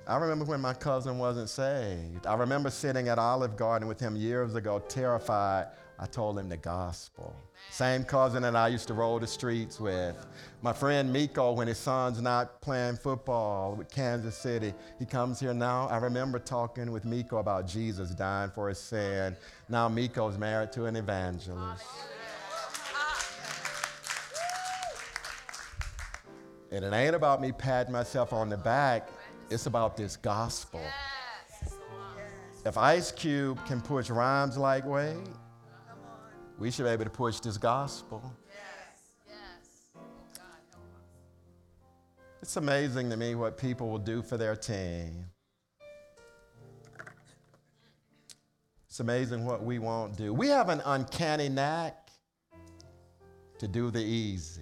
I 0.07 0.15
remember 0.15 0.45
when 0.45 0.61
my 0.61 0.73
cousin 0.73 1.17
wasn't 1.17 1.49
saved. 1.49 2.25
I 2.25 2.35
remember 2.35 2.69
sitting 2.69 3.09
at 3.09 3.19
Olive 3.19 3.57
Garden 3.57 3.85
with 3.85 3.99
him 3.99 4.15
years 4.15 4.55
ago, 4.55 4.79
terrified 4.87 5.67
I 5.99 6.05
told 6.05 6.37
him 6.37 6.47
the 6.47 6.57
gospel. 6.57 7.35
Same 7.71 8.03
cousin 8.03 8.43
that 8.43 8.55
I 8.55 8.67
used 8.67 8.87
to 8.87 8.93
roll 8.93 9.19
the 9.19 9.25
streets 9.25 9.79
with. 9.79 10.15
My 10.61 10.71
friend 10.71 11.11
Miko, 11.11 11.53
when 11.53 11.67
his 11.67 11.79
son's 11.79 12.21
not 12.21 12.61
playing 12.61 12.97
football 12.97 13.75
with 13.75 13.89
Kansas 13.89 14.37
City, 14.37 14.73
he 14.99 15.05
comes 15.05 15.39
here 15.39 15.55
now. 15.55 15.87
I 15.87 15.97
remember 15.97 16.37
talking 16.37 16.91
with 16.91 17.03
Miko 17.03 17.37
about 17.37 17.67
Jesus 17.67 18.11
dying 18.11 18.51
for 18.51 18.69
his 18.69 18.77
sin. 18.77 19.35
Now 19.69 19.89
Miko's 19.89 20.37
married 20.37 20.71
to 20.73 20.85
an 20.85 20.95
evangelist. 20.95 21.83
And 26.71 26.85
it 26.85 26.93
ain't 26.93 27.15
about 27.15 27.41
me 27.41 27.51
patting 27.51 27.93
myself 27.93 28.33
on 28.33 28.49
the 28.49 28.57
back, 28.57 29.09
it's 29.49 29.65
about 29.65 29.97
this 29.97 30.15
gospel. 30.17 30.81
If 32.65 32.77
Ice 32.77 33.11
Cube 33.13 33.65
can 33.65 33.79
push 33.79 34.09
rhymes 34.09 34.57
like 34.57 34.85
Wade, 34.85 35.29
we 36.57 36.71
should 36.71 36.85
be 36.85 36.89
able 36.89 37.03
to 37.03 37.09
push 37.09 37.39
this 37.39 37.57
gospel. 37.57 38.21
Yes, 38.47 39.27
yes. 39.27 40.41
It's 42.41 42.57
amazing 42.57 43.09
to 43.09 43.17
me 43.17 43.35
what 43.35 43.57
people 43.57 43.89
will 43.89 43.97
do 43.97 44.21
for 44.21 44.37
their 44.37 44.55
team. 44.55 45.25
It's 48.87 48.99
amazing 48.99 49.45
what 49.45 49.63
we 49.63 49.77
won't 49.77 50.17
do. 50.17 50.33
We 50.33 50.47
have 50.47 50.69
an 50.69 50.81
uncanny 50.85 51.49
knack 51.49 52.09
to 53.59 53.67
do 53.67 53.91
the 53.91 54.01
easy. 54.01 54.61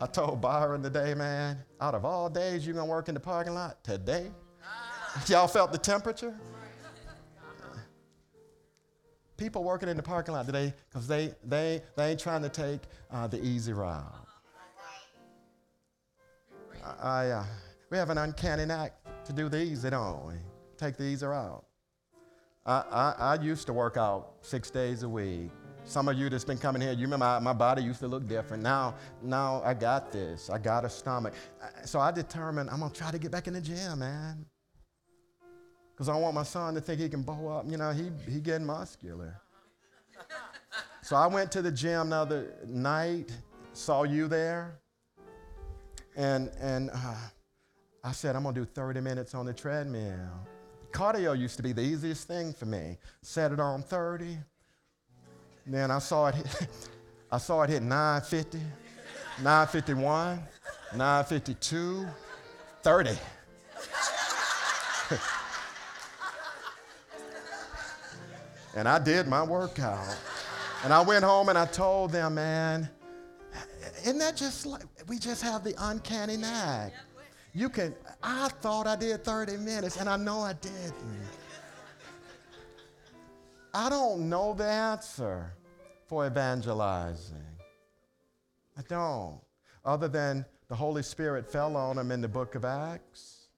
I 0.00 0.06
told 0.06 0.40
Byron 0.40 0.82
today, 0.82 1.12
man, 1.12 1.58
out 1.78 1.94
of 1.94 2.06
all 2.06 2.30
days 2.30 2.66
you're 2.66 2.74
gonna 2.74 2.86
work 2.86 3.08
in 3.08 3.14
the 3.14 3.20
parking 3.20 3.52
lot, 3.52 3.84
today, 3.84 4.30
ah. 4.64 5.24
y'all 5.26 5.46
felt 5.46 5.72
the 5.72 5.78
temperature? 5.78 6.34
People 9.40 9.64
working 9.64 9.88
in 9.88 9.96
the 9.96 10.02
parking 10.02 10.34
lot 10.34 10.44
today 10.44 10.72
because 10.90 11.08
they, 11.08 11.34
they, 11.42 11.82
they 11.96 12.10
ain't 12.10 12.20
trying 12.20 12.42
to 12.42 12.48
take 12.50 12.82
uh, 13.10 13.26
the 13.26 13.42
easy 13.42 13.72
route. 13.72 14.04
I, 17.02 17.30
uh, 17.30 17.44
we 17.90 17.96
have 17.96 18.10
an 18.10 18.18
uncanny 18.18 18.66
knack 18.66 18.92
to 19.24 19.32
do 19.32 19.48
the 19.48 19.60
easy, 19.60 19.88
don't 19.88 20.26
we? 20.26 20.34
Take 20.76 20.98
the 20.98 21.04
easy 21.04 21.24
route. 21.24 21.64
I, 22.66 22.84
I, 22.90 23.14
I 23.18 23.42
used 23.42 23.66
to 23.68 23.72
work 23.72 23.96
out 23.96 24.34
six 24.42 24.70
days 24.70 25.04
a 25.04 25.08
week. 25.08 25.50
Some 25.84 26.08
of 26.08 26.18
you 26.18 26.28
that's 26.28 26.44
been 26.44 26.58
coming 26.58 26.82
here, 26.82 26.92
you 26.92 27.02
remember 27.02 27.24
my, 27.24 27.38
my 27.38 27.52
body 27.54 27.82
used 27.82 28.00
to 28.00 28.08
look 28.08 28.28
different. 28.28 28.62
Now, 28.62 28.94
now 29.22 29.62
I 29.64 29.72
got 29.72 30.12
this. 30.12 30.50
I 30.50 30.58
got 30.58 30.84
a 30.84 30.90
stomach. 30.90 31.32
So 31.86 31.98
I 31.98 32.10
determined 32.10 32.68
I'm 32.68 32.80
gonna 32.80 32.92
try 32.92 33.10
to 33.10 33.18
get 33.18 33.30
back 33.30 33.46
in 33.46 33.54
the 33.54 33.60
gym, 33.62 34.00
man. 34.00 34.44
Because 36.00 36.08
I 36.08 36.16
want 36.16 36.34
my 36.34 36.44
son 36.44 36.72
to 36.76 36.80
think 36.80 36.98
he 36.98 37.10
can 37.10 37.20
bow 37.20 37.48
up. 37.48 37.66
You 37.68 37.76
know, 37.76 37.90
he 37.90 38.10
he 38.26 38.40
getting 38.40 38.66
muscular. 38.66 39.38
so 41.02 41.14
I 41.14 41.26
went 41.26 41.52
to 41.52 41.60
the 41.60 41.70
gym 41.70 42.08
the 42.08 42.16
other 42.16 42.54
night, 42.66 43.30
saw 43.74 44.04
you 44.04 44.26
there, 44.26 44.78
and 46.16 46.50
and 46.58 46.88
uh, 46.88 47.16
I 48.02 48.12
said 48.12 48.34
I'm 48.34 48.44
gonna 48.44 48.54
do 48.54 48.64
30 48.64 49.02
minutes 49.02 49.34
on 49.34 49.44
the 49.44 49.52
treadmill. 49.52 50.30
Cardio 50.90 51.38
used 51.38 51.58
to 51.58 51.62
be 51.62 51.74
the 51.74 51.82
easiest 51.82 52.26
thing 52.26 52.54
for 52.54 52.64
me. 52.64 52.96
Set 53.20 53.52
it 53.52 53.60
on 53.60 53.82
30, 53.82 54.38
then 55.66 55.90
I 55.90 55.98
saw 55.98 56.28
it 56.28 56.36
hit, 56.36 56.68
I 57.30 57.36
saw 57.36 57.60
it 57.64 57.68
hit 57.68 57.82
950, 57.82 58.56
951, 59.42 60.40
952, 60.96 62.06
30. 62.82 63.10
and 68.74 68.88
I 68.88 68.98
did 68.98 69.26
my 69.26 69.42
workout. 69.42 70.16
And 70.82 70.92
I 70.92 71.00
went 71.00 71.24
home 71.24 71.48
and 71.48 71.58
I 71.58 71.66
told 71.66 72.12
them, 72.12 72.36
man, 72.36 72.88
isn't 74.02 74.18
that 74.18 74.36
just 74.36 74.64
like 74.64 74.82
we 75.08 75.18
just 75.18 75.42
have 75.42 75.62
the 75.62 75.74
uncanny 75.78 76.36
knack? 76.36 76.92
You 77.52 77.68
can, 77.68 77.94
I 78.22 78.48
thought 78.48 78.86
I 78.86 78.96
did 78.96 79.24
30 79.24 79.58
minutes 79.58 79.96
and 79.98 80.08
I 80.08 80.16
know 80.16 80.40
I 80.40 80.54
didn't. 80.54 80.94
I 83.74 83.88
don't 83.88 84.28
know 84.28 84.54
the 84.54 84.64
answer 84.64 85.52
for 86.06 86.26
evangelizing. 86.26 87.36
I 88.76 88.82
don't. 88.88 89.40
Other 89.84 90.08
than 90.08 90.44
the 90.68 90.74
Holy 90.74 91.02
Spirit 91.02 91.50
fell 91.50 91.76
on 91.76 91.96
them 91.96 92.10
in 92.10 92.20
the 92.20 92.28
book 92.28 92.54
of 92.54 92.64
Acts, 92.64 93.48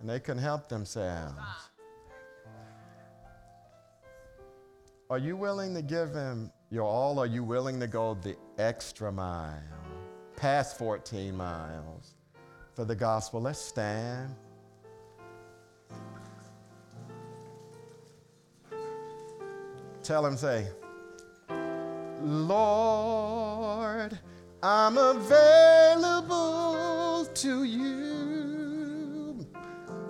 and 0.00 0.08
they 0.08 0.20
couldn't 0.20 0.42
help 0.42 0.68
themselves. 0.68 1.34
Are 5.14 5.18
you 5.18 5.36
willing 5.36 5.74
to 5.74 5.80
give 5.80 6.12
him 6.12 6.50
your 6.70 6.82
all? 6.82 7.20
Are 7.20 7.26
you 7.26 7.44
willing 7.44 7.78
to 7.78 7.86
go 7.86 8.14
the 8.14 8.34
extra 8.58 9.12
mile, 9.12 9.62
past 10.34 10.76
14 10.76 11.36
miles 11.36 12.16
for 12.74 12.84
the 12.84 12.96
gospel? 12.96 13.40
Let's 13.40 13.60
stand. 13.60 14.34
Tell 20.02 20.26
him, 20.26 20.36
say, 20.36 20.66
Lord, 22.20 24.18
I'm 24.64 24.98
available 24.98 26.34
to 27.32 27.62
you. 27.62 29.46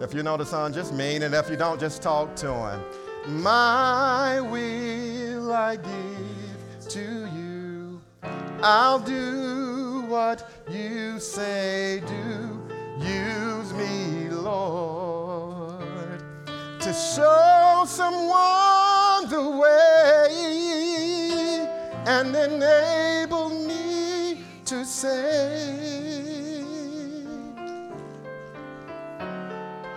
If 0.01 0.15
you 0.15 0.23
know 0.23 0.39
the 0.39 0.47
song, 0.47 0.73
just 0.73 0.95
mean 0.95 1.21
it. 1.21 1.35
If 1.35 1.51
you 1.51 1.57
don't, 1.57 1.79
just 1.79 2.01
talk 2.01 2.35
to 2.37 2.55
him. 2.55 2.81
My 3.27 4.39
will 4.39 5.51
I 5.51 5.77
give 5.77 6.89
to 6.91 7.27
you. 7.35 8.03
I'll 8.63 9.01
do 9.01 10.03
what 10.09 10.47
you 10.71 11.19
say 11.19 12.03
do. 12.07 12.61
Use 12.99 13.73
me, 13.73 14.29
Lord, 14.29 16.23
to 16.81 16.93
show 16.93 17.85
someone 17.87 19.31
the 19.31 19.57
way 19.59 20.37
and 22.07 22.37
enable 22.37 23.49
me 23.49 24.45
to 24.67 24.85
say, 24.85 26.63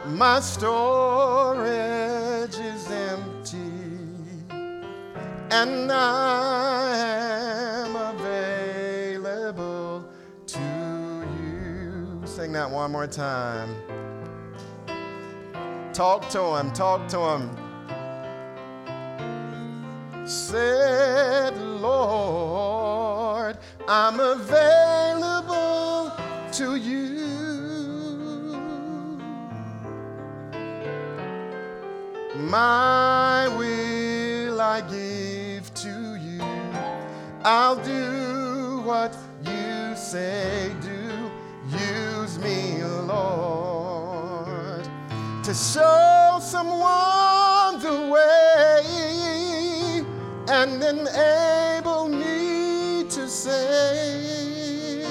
My 0.05 0.39
storage 0.39 2.26
and 5.51 5.91
I 5.91 7.85
am 7.85 7.95
available 8.15 10.09
to 10.47 11.27
you. 11.39 12.21
Sing 12.25 12.51
that 12.53 12.69
one 12.69 12.91
more 12.91 13.07
time. 13.07 13.75
Talk 15.93 16.27
to 16.29 16.57
him, 16.57 16.71
talk 16.73 17.07
to 17.09 17.19
him 17.19 17.67
said, 20.27 21.57
Lord, 21.57 23.57
I'm 23.87 24.19
available 24.19 26.11
to 26.53 26.75
you. 26.75 27.07
My 32.35 33.47
will 33.57 34.61
I 34.61 34.81
give. 34.81 35.36
I'll 37.49 37.81
do 37.81 38.81
what 38.81 39.15
you 39.45 39.95
say 39.95 40.75
do. 40.81 41.31
Use 41.69 42.37
me, 42.39 42.83
Lord, 42.83 44.83
to 45.45 45.53
show 45.53 46.39
someone 46.41 47.79
the 47.79 48.09
way 48.11 50.03
and 50.49 50.83
enable 50.83 52.09
me 52.09 53.05
to 53.11 53.29
say, 53.29 55.05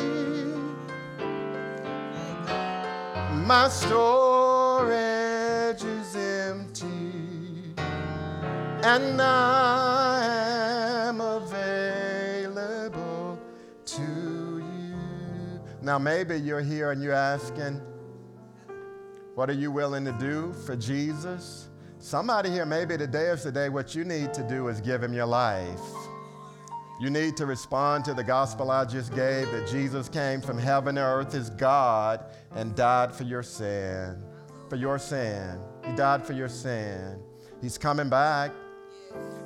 My 3.46 3.66
storage 3.70 4.92
is 5.82 6.14
empty, 6.14 7.72
and 8.82 9.22
I 9.22 10.15
Now, 15.86 16.00
maybe 16.00 16.34
you're 16.34 16.62
here 16.62 16.90
and 16.90 17.00
you're 17.00 17.12
asking, 17.12 17.80
What 19.36 19.48
are 19.48 19.52
you 19.52 19.70
willing 19.70 20.04
to 20.06 20.10
do 20.14 20.52
for 20.52 20.74
Jesus? 20.74 21.68
Somebody 22.00 22.50
here, 22.50 22.66
maybe 22.66 22.98
today 22.98 23.26
is 23.26 23.44
the 23.44 23.52
day 23.52 23.68
what 23.68 23.94
you 23.94 24.04
need 24.04 24.34
to 24.34 24.42
do 24.48 24.66
is 24.66 24.80
give 24.80 25.00
him 25.00 25.12
your 25.12 25.26
life. 25.26 25.78
You 27.00 27.08
need 27.08 27.36
to 27.36 27.46
respond 27.46 28.04
to 28.06 28.14
the 28.14 28.24
gospel 28.24 28.72
I 28.72 28.84
just 28.84 29.14
gave 29.14 29.48
that 29.52 29.68
Jesus 29.68 30.08
came 30.08 30.40
from 30.40 30.58
heaven 30.58 30.96
to 30.96 31.02
earth 31.02 31.36
as 31.36 31.50
God 31.50 32.24
and 32.56 32.74
died 32.74 33.14
for 33.14 33.22
your 33.22 33.44
sin. 33.44 34.20
For 34.68 34.74
your 34.74 34.98
sin. 34.98 35.56
He 35.84 35.94
died 35.94 36.26
for 36.26 36.32
your 36.32 36.48
sin. 36.48 37.22
He's 37.62 37.78
coming 37.78 38.08
back. 38.08 38.50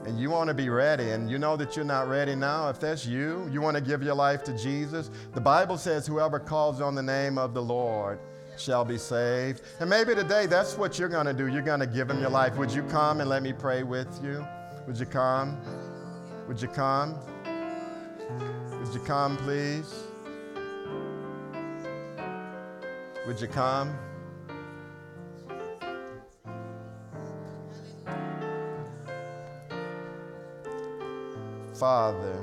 And 0.07 0.19
you 0.19 0.31
want 0.31 0.49
to 0.49 0.55
be 0.55 0.71
ready, 0.71 1.11
and 1.11 1.31
you 1.31 1.39
know 1.39 1.57
that 1.57 1.77
you're 1.77 1.85
not 1.85 2.09
ready 2.09 2.35
now. 2.35 2.71
If 2.71 2.81
that's 2.81 3.05
you, 3.05 3.49
you 3.53 3.61
want 3.61 3.77
to 3.77 3.83
give 3.83 4.03
your 4.03 4.15
life 4.15 4.43
to 4.45 4.57
Jesus. 4.57 5.11
The 5.35 5.41
Bible 5.41 5.77
says, 5.77 6.07
Whoever 6.07 6.39
calls 6.39 6.81
on 6.81 6.95
the 6.95 7.03
name 7.03 7.37
of 7.37 7.53
the 7.53 7.63
Lord 7.63 8.19
shall 8.57 8.85
be 8.85 8.99
saved. 8.99 9.63
And 9.79 9.91
maybe 9.91 10.15
today 10.15 10.47
that's 10.47 10.77
what 10.77 10.99
you're 10.99 11.09
going 11.09 11.27
to 11.27 11.35
do. 11.35 11.49
You're 11.49 11.63
going 11.63 11.81
to 11.81 11.87
give 11.87 12.11
him 12.11 12.21
your 12.21 12.31
life. 12.31 12.57
Would 12.57 12.73
you 12.73 12.83
come 12.85 13.21
and 13.21 13.29
let 13.29 13.43
me 13.43 13.53
pray 13.53 13.83
with 13.83 14.09
you? 14.23 14.45
Would 14.87 14.99
you 14.99 15.07
come? 15.07 15.59
Would 16.49 16.61
you 16.61 16.69
come? 16.69 17.15
Would 18.81 18.95
you 18.95 19.01
come, 19.01 19.37
please? 19.39 20.05
Would 23.27 23.41
you 23.41 23.49
come? 23.49 23.97
Father, 31.81 32.39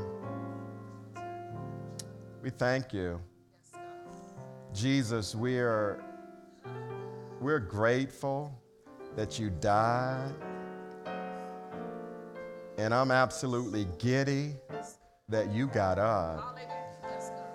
we 2.42 2.50
thank 2.50 2.92
you. 2.92 3.22
Jesus, 4.74 5.36
we 5.36 5.60
are 5.60 6.04
we're 7.40 7.60
grateful 7.60 8.60
that 9.16 9.38
you 9.38 9.52
died. 9.52 10.34
And 12.80 12.92
I'm 12.92 13.12
absolutely 13.12 13.86
giddy 14.00 14.56
that 15.30 15.52
you 15.52 15.68
got 15.68 16.00
up. 16.00 16.58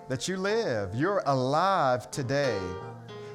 That 0.07 0.25
you 0.29 0.37
live. 0.37 0.95
You're 0.95 1.21
alive 1.25 2.09
today. 2.11 2.61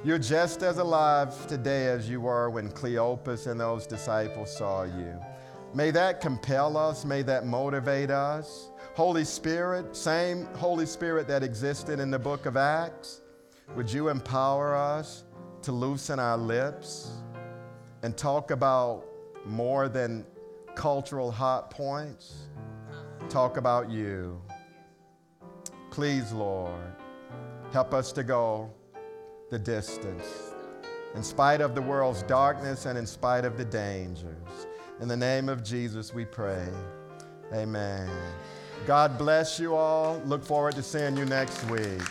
You're 0.07 0.19
just 0.19 0.63
as 0.63 0.79
alive 0.79 1.47
today 1.49 1.89
as 1.89 2.09
you 2.09 2.23
were 2.23 2.49
when 2.49 2.71
Cleopas 2.71 3.47
and 3.47 3.61
those 3.61 3.87
disciples 3.87 4.57
saw 4.57 4.85
you. 4.85 5.21
May 5.75 5.91
that 5.91 6.21
compel 6.21 6.77
us, 6.77 7.05
may 7.05 7.23
that 7.23 7.47
motivate 7.47 8.11
us. 8.11 8.71
Holy 8.95 9.25
Spirit, 9.25 9.95
same 9.95 10.47
Holy 10.55 10.87
Spirit 10.87 11.29
that 11.29 11.43
existed 11.43 12.01
in 12.01 12.11
the 12.11 12.19
book 12.19 12.47
of 12.47 12.57
Acts, 12.57 13.21
would 13.77 13.93
you 13.93 14.09
empower 14.09 14.75
us 14.75 15.25
to 15.63 15.73
loosen 15.73 16.19
our 16.19 16.39
lips 16.39 17.13
and 18.03 18.17
talk 18.17 18.51
about 18.51 19.05
more 19.45 19.89
than 19.89 20.25
cultural 20.75 21.31
hot 21.31 21.71
points? 21.71 22.49
Talk 23.29 23.59
about 23.59 23.91
you. 23.91 24.41
Please, 25.91 26.33
Lord, 26.33 26.81
help 27.73 27.93
us 27.93 28.11
to 28.13 28.23
go 28.23 28.71
the 29.51 29.59
distance 29.59 30.55
in 31.15 31.23
spite 31.23 31.61
of 31.61 31.75
the 31.75 31.83
world's 31.83 32.23
darkness 32.23 32.87
and 32.87 32.99
in 32.99 33.07
spite 33.07 33.45
of 33.45 33.59
the 33.59 33.65
dangers. 33.65 34.68
In 35.01 35.07
the 35.07 35.17
name 35.17 35.49
of 35.49 35.63
Jesus, 35.63 36.13
we 36.13 36.25
pray. 36.25 36.67
Amen. 37.53 38.11
God 38.87 39.17
bless 39.17 39.61
you 39.61 39.77
all. 39.77 40.21
Look 40.27 40.45
forward 40.45 40.75
to 40.75 40.83
seeing 40.83 41.17
you 41.17 41.25
next 41.25 41.65
week. 41.71 42.03